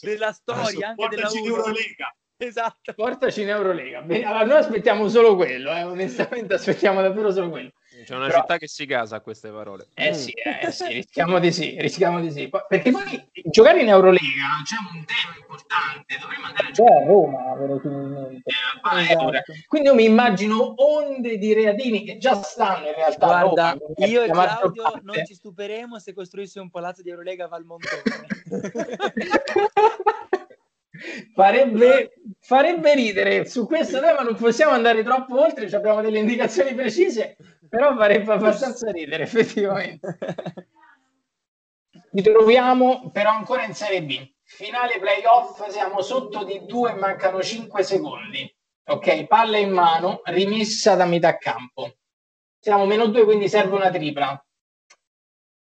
Della 0.00 0.32
storia, 0.32 0.88
anche 0.88 1.08
della. 1.08 1.28
Eurolega. 1.30 2.14
Esatto. 2.42 2.94
Portaci 2.94 3.42
in 3.42 3.50
Eurolega. 3.50 3.98
Allora, 3.98 4.44
noi 4.44 4.56
aspettiamo 4.56 5.08
solo 5.08 5.36
quello, 5.36 5.70
eh, 5.72 5.82
onestamente 5.82 6.54
aspettiamo 6.54 7.02
davvero 7.02 7.30
solo 7.30 7.50
quello. 7.50 7.70
C'è 8.02 8.14
una 8.14 8.28
Però- 8.28 8.40
città 8.40 8.56
che 8.56 8.66
si 8.66 8.86
casa 8.86 9.16
a 9.16 9.20
queste 9.20 9.50
parole. 9.50 9.88
Eh 9.92 10.14
sì, 10.14 10.30
eh 10.30 10.70
sì, 10.70 10.86
rischiamo 10.86 11.38
di 11.38 11.52
sì, 11.52 11.76
rischiamo 11.78 12.18
di 12.18 12.30
sì. 12.30 12.48
Perché 12.66 12.90
poi 12.90 13.28
giocare 13.44 13.82
in 13.82 13.88
Eurolega 13.88 14.62
c'è 14.64 14.76
un 14.90 15.04
tema 15.04 15.36
importante, 15.38 16.16
dovremmo 16.18 16.46
andare 16.46 16.68
a 16.68 16.70
giocare 16.70 17.02
a 17.02 17.06
Roma, 17.06 17.54
verosimilmente. 17.56 18.50
Esatto. 18.50 19.52
Quindi 19.66 19.88
io 19.88 19.94
mi 19.94 20.04
immagino 20.06 20.72
onde 20.78 21.36
di 21.36 21.52
reatini 21.52 22.02
che 22.02 22.16
già 22.16 22.36
stanno 22.36 22.86
in 22.86 22.94
realtà 22.94 23.26
a 23.26 23.42
Guarda, 23.42 23.76
Roma, 23.78 24.06
io 24.06 24.22
e 24.22 24.30
Claudio 24.30 24.82
parte. 24.82 25.00
non 25.02 25.22
ci 25.26 25.34
stupiremo 25.34 25.98
se 25.98 26.14
costruisse 26.14 26.58
un 26.58 26.70
palazzo 26.70 27.02
di 27.02 27.10
Eurolega 27.10 27.44
a 27.44 27.48
Valmontone. 27.48 28.02
farebbe, 31.34 32.12
farebbe 32.40 32.94
ridere. 32.94 33.46
Su 33.46 33.66
questo 33.66 34.00
tema 34.00 34.20
non 34.20 34.36
possiamo 34.36 34.72
andare 34.72 35.02
troppo 35.02 35.40
oltre 35.40 35.68
ci 35.68 35.74
abbiamo 35.74 36.00
delle 36.00 36.18
indicazioni 36.18 36.74
precise 36.74 37.36
però 37.70 37.94
farebbe 37.94 38.32
abbastanza 38.32 38.90
ridere 38.90 39.22
effettivamente. 39.22 40.18
Ci 42.12 42.22
troviamo 42.22 43.10
però 43.12 43.30
ancora 43.30 43.64
in 43.64 43.74
Serie 43.74 44.02
B. 44.02 44.28
Finale 44.42 44.98
playoff 44.98 45.64
siamo 45.68 46.02
sotto 46.02 46.42
di 46.42 46.66
due 46.66 46.94
mancano 46.94 47.40
5 47.40 47.82
secondi. 47.84 48.52
Ok 48.86 49.26
palla 49.26 49.58
in 49.58 49.70
mano 49.70 50.20
rimessa 50.24 50.96
da 50.96 51.04
metà 51.04 51.38
campo. 51.38 51.94
Siamo 52.58 52.86
meno 52.86 53.06
due 53.06 53.22
quindi 53.22 53.48
serve 53.48 53.76
una 53.76 53.90
tripla. 53.90 54.44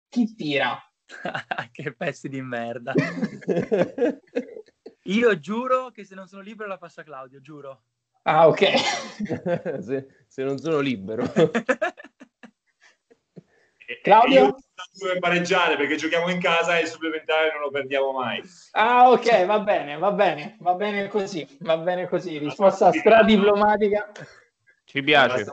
Chi 0.08 0.34
tira? 0.34 0.82
che 1.70 1.94
pezzi 1.94 2.30
di 2.30 2.40
merda. 2.40 2.94
Io 5.08 5.38
giuro 5.38 5.90
che 5.90 6.04
se 6.04 6.14
non 6.14 6.26
sono 6.26 6.42
libero 6.42 6.68
la 6.68 6.78
passo 6.78 7.00
a 7.00 7.04
Claudio, 7.04 7.40
giuro. 7.40 7.82
ah 8.22 8.46
ok 8.48 8.62
se, 9.80 10.06
se 10.26 10.42
non 10.44 10.58
sono 10.58 10.80
libero. 10.80 11.24
Claudio? 14.02 14.38
e 14.38 14.42
Io 14.42 14.56
dove 14.98 15.18
pareggiare 15.18 15.76
perché 15.76 15.96
giochiamo 15.96 16.28
in 16.30 16.40
casa 16.40 16.76
e 16.78 16.82
il 16.82 16.88
supplementare 16.88 17.52
non 17.52 17.62
lo 17.62 17.70
perdiamo 17.70 18.12
mai. 18.12 18.42
Ah, 18.72 19.10
ok, 19.10 19.46
va 19.46 19.60
bene, 19.60 19.96
va 19.96 20.12
bene, 20.12 20.56
va 20.60 20.74
bene 20.74 21.08
così, 21.08 21.46
va 21.60 21.78
bene 21.78 22.06
così. 22.06 22.38
Risposta 22.38 22.92
stradiplomatica. 22.92 24.12
Ci 24.84 25.02
piace. 25.02 25.46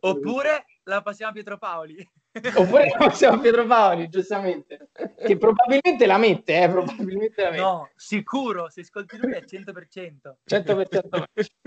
Oppure 0.00 0.64
la 0.84 1.02
passiamo 1.02 1.30
a 1.30 1.34
Pietro 1.34 1.58
Paoli. 1.58 2.10
Oppure 2.54 2.88
siamo 3.12 3.36
a 3.36 3.40
Pietro 3.40 3.66
Paoli, 3.66 4.08
giustamente. 4.08 4.88
Che 4.92 5.36
probabilmente 5.36 6.06
la 6.06 6.16
mette, 6.16 6.62
eh, 6.62 6.68
probabilmente 6.68 7.42
la 7.42 7.50
mette. 7.50 7.62
No, 7.62 7.90
sicuro, 7.94 8.70
se 8.70 8.80
ascolti 8.80 9.18
lui 9.18 9.32
è 9.32 9.44
100%. 9.44 10.36
100% 10.48 11.24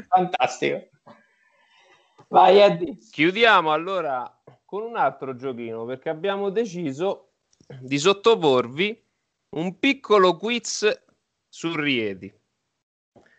fantastico. 0.08 0.90
Vai, 2.30 2.58
Eddie. 2.60 2.98
Chiudiamo 3.12 3.72
allora 3.72 4.42
con 4.66 4.82
un 4.82 4.98
altro 4.98 5.36
giochino 5.36 5.86
perché 5.86 6.10
abbiamo 6.10 6.50
deciso 6.50 7.34
di 7.80 8.00
sottoporvi 8.00 9.04
un 9.50 9.78
piccolo 9.78 10.36
quiz 10.36 11.04
su 11.48 11.76
Rieti. 11.76 12.34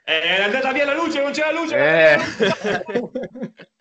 Eh, 0.05 0.21
È 0.21 0.43
andata 0.43 0.73
via 0.73 0.85
la 0.85 0.95
luce, 0.95 1.21
non 1.21 1.33
c'è 1.33 1.53
la 1.53 1.61
luce. 1.61 1.77
Eh. 1.77 3.65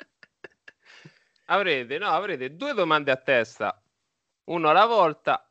avrete, 1.45 1.97
no, 1.97 2.07
avrete 2.07 2.55
due 2.55 2.73
domande 2.73 3.11
a 3.11 3.17
testa, 3.17 3.81
uno 4.45 4.69
alla 4.69 4.85
volta. 4.85 5.47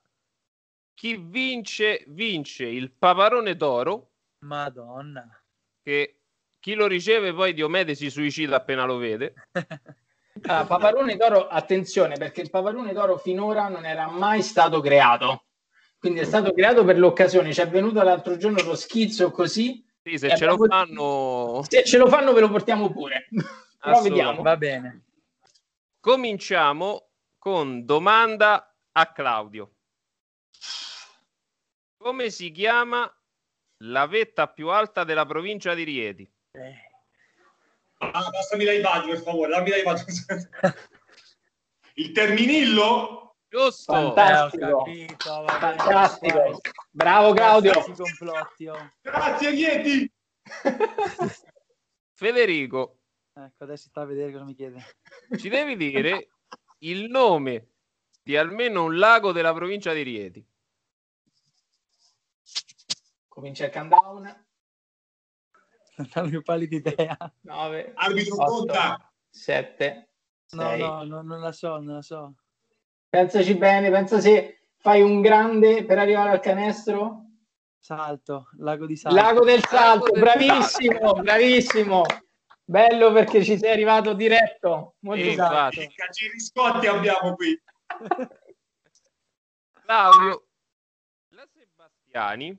Chi 0.95 1.17
vince, 1.17 2.05
vince 2.09 2.65
il 2.67 2.93
paparone 2.93 3.57
d'oro, 3.57 4.11
Madonna. 4.41 5.29
che 5.83 6.19
chi 6.61 6.75
lo 6.75 6.87
riceve 6.87 7.35
poi 7.35 7.53
Diomede 7.53 7.95
si 7.95 8.11
suicida 8.11 8.57
appena 8.57 8.85
lo 8.85 8.97
vede. 8.97 9.35
Ah, 10.47 10.67
Paparone 10.67 11.15
d'oro, 11.17 11.47
attenzione, 11.47 12.17
perché 12.17 12.41
il 12.41 12.51
Paparone 12.51 12.93
d'oro 12.93 13.19
finora 13.19 13.69
non 13.69 13.87
era 13.87 14.09
mai 14.09 14.43
stato 14.43 14.81
creato. 14.81 15.45
Quindi 15.97 16.19
è 16.21 16.25
stato 16.25 16.53
creato 16.53 16.85
per 16.85 16.99
l'occasione. 16.99 17.53
Ci 17.53 17.61
è 17.61 17.69
venuto 17.69 18.03
l'altro 18.03 18.37
giorno 18.37 18.61
lo 18.65 18.75
schizzo 18.75 19.31
così. 19.31 19.87
Sì, 20.03 20.19
se 20.19 20.37
ce 20.37 20.45
lo 20.45 20.55
abbiamo- 20.55 20.67
fanno... 20.67 21.63
Se 21.69 21.85
ce 21.85 21.99
lo 21.99 22.09
fanno, 22.09 22.33
ve 22.33 22.41
lo 22.41 22.51
portiamo 22.51 22.91
pure. 22.91 23.29
Però 23.81 24.03
vediamo. 24.03 24.43
Va 24.43 24.57
bene. 24.57 25.03
Cominciamo 26.05 27.13
con 27.39 27.87
domanda 27.87 28.77
a 28.93 29.11
Claudio. 29.11 29.77
Come 31.97 32.29
si 32.29 32.51
chiama 32.51 33.11
la 33.85 34.07
vetta 34.07 34.49
più 34.49 34.69
alta 34.69 35.05
della 35.05 35.25
provincia 35.25 35.73
di 35.73 35.83
Rieti? 35.83 36.31
Eh, 36.51 36.93
Ah, 38.01 38.29
passami 38.31 38.67
l'iPad 38.67 39.07
per 39.07 39.23
favore, 39.23 39.49
dammi 39.49 39.71
l'iPad. 39.71 40.05
Il 41.95 42.13
Terminillo? 42.13 43.37
Giusto! 43.49 43.95
Fantastico. 43.95 44.85
eh, 44.85 45.07
capito. 45.07 45.47
Fantastico. 45.47 46.61
Bravo 46.91 47.33
Claudio. 47.33 47.73
Grazie, 49.01 49.55
Chieti. 49.55 50.13
Federico, 52.13 52.99
Ecco, 53.37 53.65
adesso 53.65 53.89
sta 53.89 54.03
a 54.03 54.05
vedere 54.05 54.31
cosa 54.31 54.45
mi 54.45 54.55
chiede. 54.55 54.79
ci 55.39 55.49
devi 55.49 55.77
dire 55.77 56.29
il 56.79 57.11
nome 57.11 57.71
di 58.23 58.37
almeno 58.37 58.85
un 58.85 58.97
lago 58.97 59.33
della 59.33 59.53
provincia 59.53 59.93
di 59.93 60.03
Rieti. 60.03 60.47
Comincia 63.29 63.67
il 63.67 63.73
countdown. 63.73 64.43
Non 66.15 66.25
ho 66.25 66.29
più 66.29 66.43
pallida 66.43 66.75
idea. 66.75 67.17
9, 67.43 67.93
Arbitro 67.95 68.35
8, 68.43 68.45
conta. 68.51 69.13
7, 69.31 70.09
No, 70.51 70.69
6. 70.71 70.81
no, 70.81 71.05
no, 71.05 71.23
non 71.23 71.41
la 71.41 71.53
so, 71.53 71.79
non 71.79 71.95
la 71.95 72.03
so. 72.03 72.35
Pensaci 73.09 73.55
bene, 73.55 73.91
pensa 73.93 74.19
se 74.21 74.67
fai 74.79 75.03
un 75.03 75.21
grande 75.21 75.85
per 75.85 75.99
arrivare 75.99 76.31
al 76.31 76.41
canestro. 76.41 77.27
Salto, 77.79 78.49
lago 78.59 78.87
di 78.87 78.97
salto. 78.97 79.17
Lago 79.17 79.45
del 79.45 79.63
Salto, 79.65 80.11
del 80.11 80.21
bravissimo, 80.21 81.13
bravissimo. 81.13 82.03
Bello 82.67 83.13
perché 83.13 83.45
ci 83.45 83.59
sei 83.59 83.73
arrivato 83.73 84.15
diretto. 84.15 84.95
Molto 85.01 85.23
Sì, 85.23 85.35
bravo. 85.35 85.55
infatti. 85.55 85.77
Che 85.77 85.93
Caciri 85.95 86.41
Scotti 86.41 86.87
abbiamo 86.87 87.35
qui. 87.35 87.61
Claudio, 89.85 90.47
la 91.29 91.47
Sebastiani, 91.53 92.59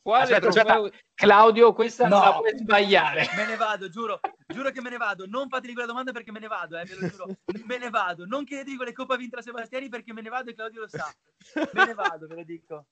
quale 0.00 0.22
Aspetta, 0.22 0.40
trofeo... 0.50 0.84
aspetta. 0.84 1.04
Claudio, 1.14 1.72
questa 1.72 2.06
non 2.06 2.18
No. 2.20 2.24
la 2.26 2.34
puoi 2.36 2.56
sbagliare. 2.56 3.26
Me 3.34 3.46
ne 3.46 3.56
vado, 3.56 3.88
giuro, 3.88 4.20
giuro 4.46 4.70
che 4.70 4.80
me 4.80 4.90
ne 4.90 4.98
vado. 4.98 5.26
Non 5.26 5.48
fatemi 5.48 5.72
quella 5.72 5.88
domanda 5.88 6.12
perché 6.12 6.30
me 6.30 6.38
ne 6.38 6.46
vado, 6.46 6.78
eh, 6.78 6.84
ve 6.84 6.94
lo 6.94 7.08
giuro. 7.08 7.26
Me 7.66 7.78
ne 7.78 7.90
vado. 7.90 8.24
Non 8.26 8.44
chiedetemi 8.44 8.76
quale 8.76 8.92
coppa 8.92 9.14
ha 9.14 9.16
vinto 9.16 9.34
la 9.36 9.42
Sebastiani 9.42 9.88
perché 9.88 10.12
me 10.12 10.20
ne 10.22 10.28
vado 10.28 10.50
e 10.50 10.54
Claudio 10.54 10.82
lo 10.82 10.88
sa. 10.88 11.12
Me 11.72 11.86
ne 11.86 11.94
vado, 11.94 12.26
ve 12.28 12.34
lo 12.36 12.44
dico. 12.44 12.86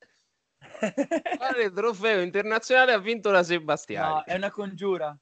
quale 1.36 1.70
trofeo 1.70 2.20
internazionale 2.22 2.92
ha 2.92 2.98
vinto 2.98 3.30
la 3.30 3.44
Sebastiani? 3.44 4.14
No, 4.14 4.24
è 4.24 4.34
una 4.34 4.50
congiura. 4.50 5.16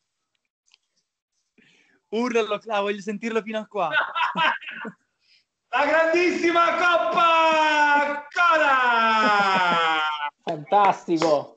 Urlalo, 2.13 2.59
Cla, 2.59 2.81
voglio 2.81 3.01
sentirlo 3.01 3.41
fino 3.43 3.59
a 3.59 3.67
qua. 3.67 3.89
La 5.75 5.87
grandissima 5.87 6.75
Coppa 6.77 8.27
Cola! 8.31 9.99
Fantastico. 10.45 11.55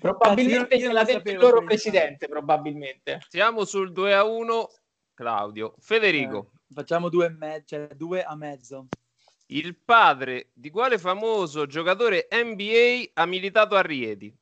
Probabilmente 0.00 0.74
Io- 0.74 0.80
io 0.80 0.80
ce 0.80 0.84
non 0.86 0.94
l'ha 0.94 1.00
lo 1.00 1.06
detto 1.06 1.30
il 1.30 1.38
loro 1.38 1.64
presidente, 1.64 2.28
probabilmente. 2.28 3.20
Siamo 3.28 3.64
sul 3.64 3.92
2 3.92 4.14
a 4.14 4.24
1. 4.24 4.68
Claudio, 5.14 5.74
Federico, 5.78 6.50
Eh, 6.54 6.74
facciamo 6.74 7.10
due 7.10 7.26
e 7.26 7.28
mezzo, 7.30 7.64
cioè 7.66 7.88
due 7.94 8.22
a 8.22 8.34
mezzo. 8.36 8.86
il 9.48 9.76
padre 9.76 10.48
di 10.54 10.70
quale 10.70 10.96
famoso 10.98 11.66
giocatore 11.66 12.26
NBA 12.30 13.10
ha 13.14 13.26
militato 13.26 13.76
a 13.76 13.82
Rieti? 13.82 14.34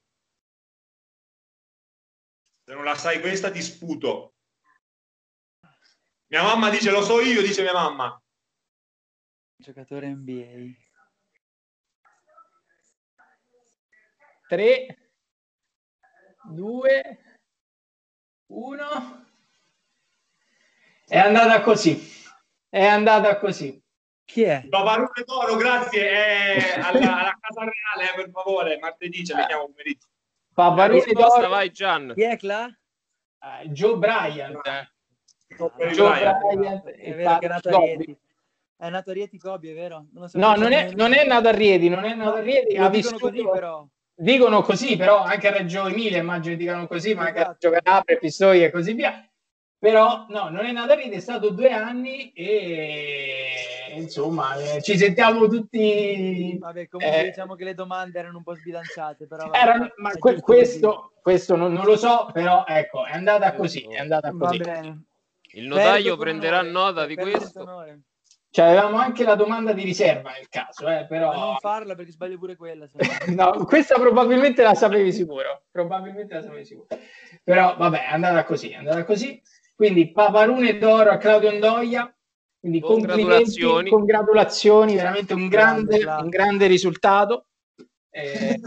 Se 2.69 2.75
non 2.75 2.85
la 2.85 2.95
sai 2.97 3.19
questa 3.21 3.51
ti 3.51 3.63
sputo. 3.63 4.35
Mia 6.27 6.43
mamma 6.43 6.69
dice 6.69 6.91
lo 6.91 7.01
so 7.01 7.19
io, 7.19 7.41
dice 7.41 7.63
mia 7.63 7.73
mamma. 7.73 8.23
Giocatore 9.57 10.09
NBA. 10.09 10.77
3, 14.49 15.11
2, 16.51 17.39
1. 18.49 19.27
È 21.07 21.19
andata 21.19 21.63
così. 21.63 21.99
È 22.69 22.85
andata 22.85 23.39
così. 23.39 23.83
Chi 24.27 24.43
è? 24.43 24.67
Paparone 24.69 25.25
d'oro, 25.25 25.57
grazie. 25.57 26.11
È 26.11 26.81
alla, 26.81 27.21
alla 27.21 27.39
Casa 27.41 27.65
Reale, 27.65 28.13
eh, 28.13 28.15
per 28.15 28.31
favore. 28.31 28.79
Martedì 28.79 29.25
ci 29.25 29.33
vediamo 29.33 29.65
pomeriggio. 29.69 30.09
Paparone 30.59 31.05
risposta 31.05 31.37
d'oro. 31.39 31.49
vai 31.51 31.71
Gian. 31.71 32.13
Chi 32.17 32.23
è 32.25 32.37
Cla? 32.37 32.67
eh, 32.67 33.69
Joe 33.69 33.97
Bryant. 33.97 34.61
Per 34.61 35.93
Joe 35.93 36.11
Bryant. 36.11 36.39
Bryant 36.57 36.85
È 36.85 37.15
vero 37.15 37.39
che 37.39 37.47
è 37.47 37.49
nato 37.49 37.69
a. 37.69 37.79
Rieti. 37.79 38.19
È 38.77 38.89
nato 38.89 39.11
a 39.11 39.13
Rieti 39.13 39.39
Kobe, 39.39 39.71
è 39.71 39.75
vero? 39.75 40.07
Non 40.13 40.25
lo 40.25 40.31
No, 40.33 40.57
non 40.57 40.73
è, 40.73 40.91
non 40.95 41.13
è 41.15 41.25
nato 41.25 41.47
a 41.47 41.53
Rieti, 41.53 41.89
non 41.89 42.05
è 42.05 42.15
nato 42.15 42.37
a 42.37 42.41
Rieti, 42.41 42.77
ha 42.77 42.89
dicono 42.89 43.17
vissuto... 43.17 43.19
così 43.19 43.49
però. 43.49 43.87
Dicono 44.21 44.63
così, 44.63 44.97
però 44.97 45.23
anche 45.23 45.47
a 45.47 45.53
Reggio 45.53 45.87
Emilia 45.87 46.19
immagino 46.19 46.57
dicano 46.57 46.89
così, 46.89 47.15
ma 47.15 47.27
anche 47.27 47.39
a 47.39 47.43
Esatto. 47.43 47.71
Reggio 47.71 47.83
Calabria, 47.85 48.17
Pistoia 48.19 48.67
e 48.67 48.71
così 48.73 48.93
via. 48.95 49.28
Però 49.81 50.27
no, 50.29 50.49
non 50.49 50.65
è 50.65 50.73
nato 50.73 50.93
a 50.93 50.95
Rieti, 50.97 51.17
è 51.17 51.21
stato 51.21 51.51
due 51.51 51.71
anni 51.71 52.33
e 52.33 53.95
insomma 53.95 54.57
eh, 54.57 54.83
ci 54.83 54.99
sentiamo 54.99 55.47
tutti... 55.47 56.57
Vabbè, 56.59 56.89
comunque 56.89 57.21
eh, 57.21 57.25
diciamo 57.27 57.55
che 57.55 57.63
le 57.65 57.75
domande 57.75 58.19
erano 58.19 58.39
un 58.39 58.43
po' 58.43 58.57
sbilanciate, 58.57 59.29
però 59.29 59.45
vabbè, 59.45 59.57
erano- 59.57 59.93
ma 59.97 60.11
que- 60.19 60.41
questo, 60.41 61.13
questo 61.23 61.55
non, 61.55 61.73
non 61.73 61.85
lo 61.85 61.97
so, 61.97 62.29
però 62.33 62.65
ecco, 62.67 63.05
è 63.05 63.13
andata 63.13 63.55
così, 63.55 63.83
è 63.83 63.99
andata 63.99 64.31
così. 64.31 64.39
Va 64.39 64.47
così. 64.49 64.81
bene. 64.81 65.03
Il 65.53 65.67
notaio 65.67 66.03
Perdo 66.03 66.17
prenderà 66.17 66.59
onore, 66.59 66.73
nota 66.73 67.07
di 67.07 67.15
questo. 67.15 67.63
onore. 67.63 68.01
Cioè, 68.51 68.67
avevamo 68.67 68.97
anche 68.97 69.25
la 69.25 69.35
domanda 69.35 69.73
di 69.73 69.85
riserva 69.85 70.31
nel 70.33 70.49
caso, 70.49 70.89
eh, 70.89 71.01
Ma 71.01 71.07
però... 71.07 71.33
non 71.33 71.57
farla 71.59 71.95
perché 71.95 72.13
sbaglio 72.13 72.39
pure 72.39 72.57
quella. 72.57 72.89
No, 73.29 73.65
questa 73.65 73.95
probabilmente 73.97 74.63
la 74.63 74.75
sapevi 74.75 75.13
sicuro. 75.13 75.65
Probabilmente 75.71 76.35
la 76.35 76.43
sapevi 76.43 76.65
sicuro. 76.65 76.87
Però 77.45 77.77
vabbè, 77.77 78.07
è 78.07 78.13
andata 78.13 78.45
così, 78.45 78.71
è 78.71 78.77
andata 78.77 79.05
così. 79.05 79.41
Quindi 79.79 80.11
Paparone 80.11 80.77
d'oro 80.77 81.11
a 81.11 81.19
Claudio 81.19 81.51
Andoia. 81.51 82.13
Quindi 82.59 82.81
complimenti, 82.81 83.23
Congratulazioni. 83.23 83.91
congratulazioni, 83.91 84.95
veramente 84.97 85.35
un 85.35 85.47
grande, 85.47 86.05
un 86.05 86.29
grande 86.29 86.67
risultato. 86.67 87.47
Eh, 88.11 88.49
eh, 88.49 88.61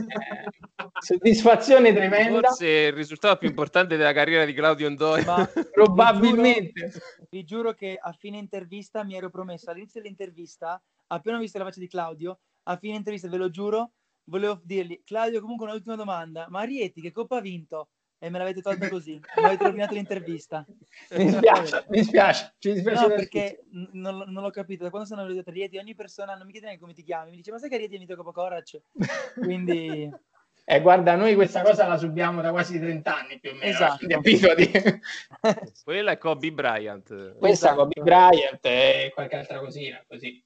soddisfazione 1.01 1.93
tremenda. 1.93 2.47
Forse 2.47 2.65
il 2.65 2.93
risultato 2.93 3.39
più 3.39 3.49
importante 3.49 3.97
della 3.97 4.13
carriera 4.13 4.45
di 4.45 4.53
Claudio 4.53 4.87
Ondoi. 4.87 5.25
Ma 5.25 5.45
Probabilmente. 5.69 6.93
vi 7.29 7.43
giuro 7.43 7.73
che 7.73 7.99
a 8.01 8.13
fine 8.13 8.37
intervista 8.37 9.03
mi 9.03 9.15
ero 9.15 9.29
promesso 9.29 9.69
all'inizio 9.69 9.99
dell'intervista, 9.99 10.81
appena 11.07 11.35
ho 11.35 11.41
visto 11.41 11.57
la 11.57 11.65
faccia 11.65 11.81
di 11.81 11.89
Claudio, 11.89 12.39
a 12.63 12.77
fine 12.77 12.95
intervista 12.95 13.27
ve 13.27 13.35
lo 13.35 13.49
giuro, 13.49 13.91
volevo 14.29 14.61
dirgli 14.63 15.01
Claudio 15.03 15.41
comunque 15.41 15.67
un'ultima 15.67 15.97
domanda, 15.97 16.47
ma 16.47 16.63
Rieti 16.63 17.01
che 17.01 17.11
coppa 17.11 17.35
ha 17.35 17.41
vinto? 17.41 17.89
E 18.23 18.29
me 18.29 18.37
l'avete 18.37 18.61
tolta 18.61 18.87
così, 18.87 19.13
mi 19.37 19.43
avete 19.45 19.63
rovinato 19.63 19.95
l'intervista. 19.95 20.63
Mi 21.17 21.31
spiace, 21.31 21.85
mi 21.89 22.03
spiace, 22.03 22.53
ci 22.59 22.73
dispiace 22.73 23.01
No, 23.01 23.07
per 23.07 23.15
perché 23.17 23.63
n- 23.71 23.89
non, 23.93 24.17
l- 24.19 24.29
non 24.29 24.43
l'ho 24.43 24.51
capito. 24.51 24.83
Da 24.83 24.91
quando 24.91 25.07
sono 25.07 25.25
venuto 25.25 25.49
a 25.49 25.51
Rieti, 25.51 25.77
ogni 25.79 25.95
persona 25.95 26.35
non 26.35 26.45
mi 26.45 26.51
chiede 26.51 26.67
neanche 26.67 26.81
come 26.83 26.93
ti 26.93 27.01
chiami. 27.01 27.31
Mi 27.31 27.37
dice, 27.37 27.49
ma 27.51 27.57
sai 27.57 27.69
che 27.69 27.75
a 27.75 27.77
Rieti 27.79 27.95
ha 27.95 27.97
vinto 27.97 28.15
Coppa 28.15 28.31
Corac? 28.31 28.79
Quindi, 29.41 30.07
Eh, 30.65 30.81
guarda, 30.81 31.15
noi 31.15 31.33
questa 31.33 31.63
cosa 31.63 31.87
la 31.87 31.97
subiamo 31.97 32.41
da 32.41 32.51
quasi 32.51 32.77
30 32.79 33.17
anni 33.17 33.39
più 33.39 33.49
o 33.49 33.53
meno. 33.53 33.65
Esatto. 33.65 34.05
abituati. 34.15 34.71
Quella 35.83 36.11
è 36.11 36.17
Kobe 36.19 36.51
Bryant. 36.51 37.37
Questa 37.39 37.69
Esatto. 37.69 37.75
Kobe 37.75 38.01
Bryant 38.03 38.63
e 38.65 39.11
qualche 39.15 39.35
altra 39.35 39.57
cosina 39.59 39.99
così. 40.07 40.41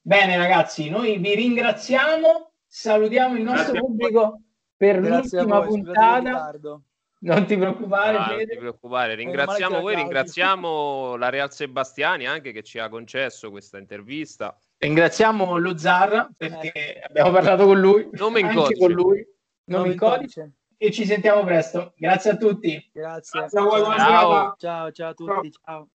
Bene 0.00 0.36
ragazzi, 0.38 0.88
noi 0.88 1.18
vi 1.18 1.34
ringraziamo, 1.34 2.52
salutiamo 2.66 3.36
il 3.36 3.42
nostro 3.42 3.72
Grazie 3.72 3.80
pubblico 3.80 4.40
per 4.78 5.00
grazie 5.00 5.38
l'ultima 5.40 5.60
voi. 5.60 5.66
scusate 5.78 5.90
il 5.90 5.94
puntata. 5.94 6.82
Non 7.24 7.46
ti 7.46 7.56
preoccupare, 7.56 8.16
Ah, 8.16 8.26
non 8.30 8.46
ti 8.46 8.56
preoccupare, 8.56 9.14
ringraziamo 9.14 9.80
voi, 9.80 9.94
ringraziamo 9.94 11.14
la 11.16 11.28
Real 11.28 11.52
Sebastiani 11.52 12.26
anche 12.26 12.50
che 12.50 12.62
ci 12.64 12.80
ha 12.80 12.88
concesso 12.88 13.50
questa 13.50 13.78
intervista. 13.78 14.56
Ringraziamo 14.78 15.56
lo 15.58 15.78
Zarra 15.78 16.28
perché 16.36 17.00
abbiamo 17.06 17.30
parlato 17.30 17.64
con 17.66 17.78
lui, 17.78 18.08
Nome 18.12 18.40
in 18.40 18.46
anche 18.46 18.58
codice. 18.58 18.80
con 18.80 18.90
lui, 18.90 19.24
nome 19.66 19.82
Nome 19.82 19.92
in 19.92 19.98
codice 19.98 20.40
codice. 20.40 20.52
e 20.76 20.90
ci 20.90 21.04
sentiamo 21.06 21.44
presto. 21.44 21.92
Grazie 21.96 22.30
a 22.32 22.36
tutti. 22.36 22.90
Grazie. 22.92 23.38
Grazie 23.40 23.58
a 23.60 23.62
voi, 23.62 23.84
Ciao. 23.96 24.54
Ciao, 24.58 24.90
ciao 24.90 25.08
a 25.10 25.14
tutti. 25.14 25.52
Ciao. 25.64 25.88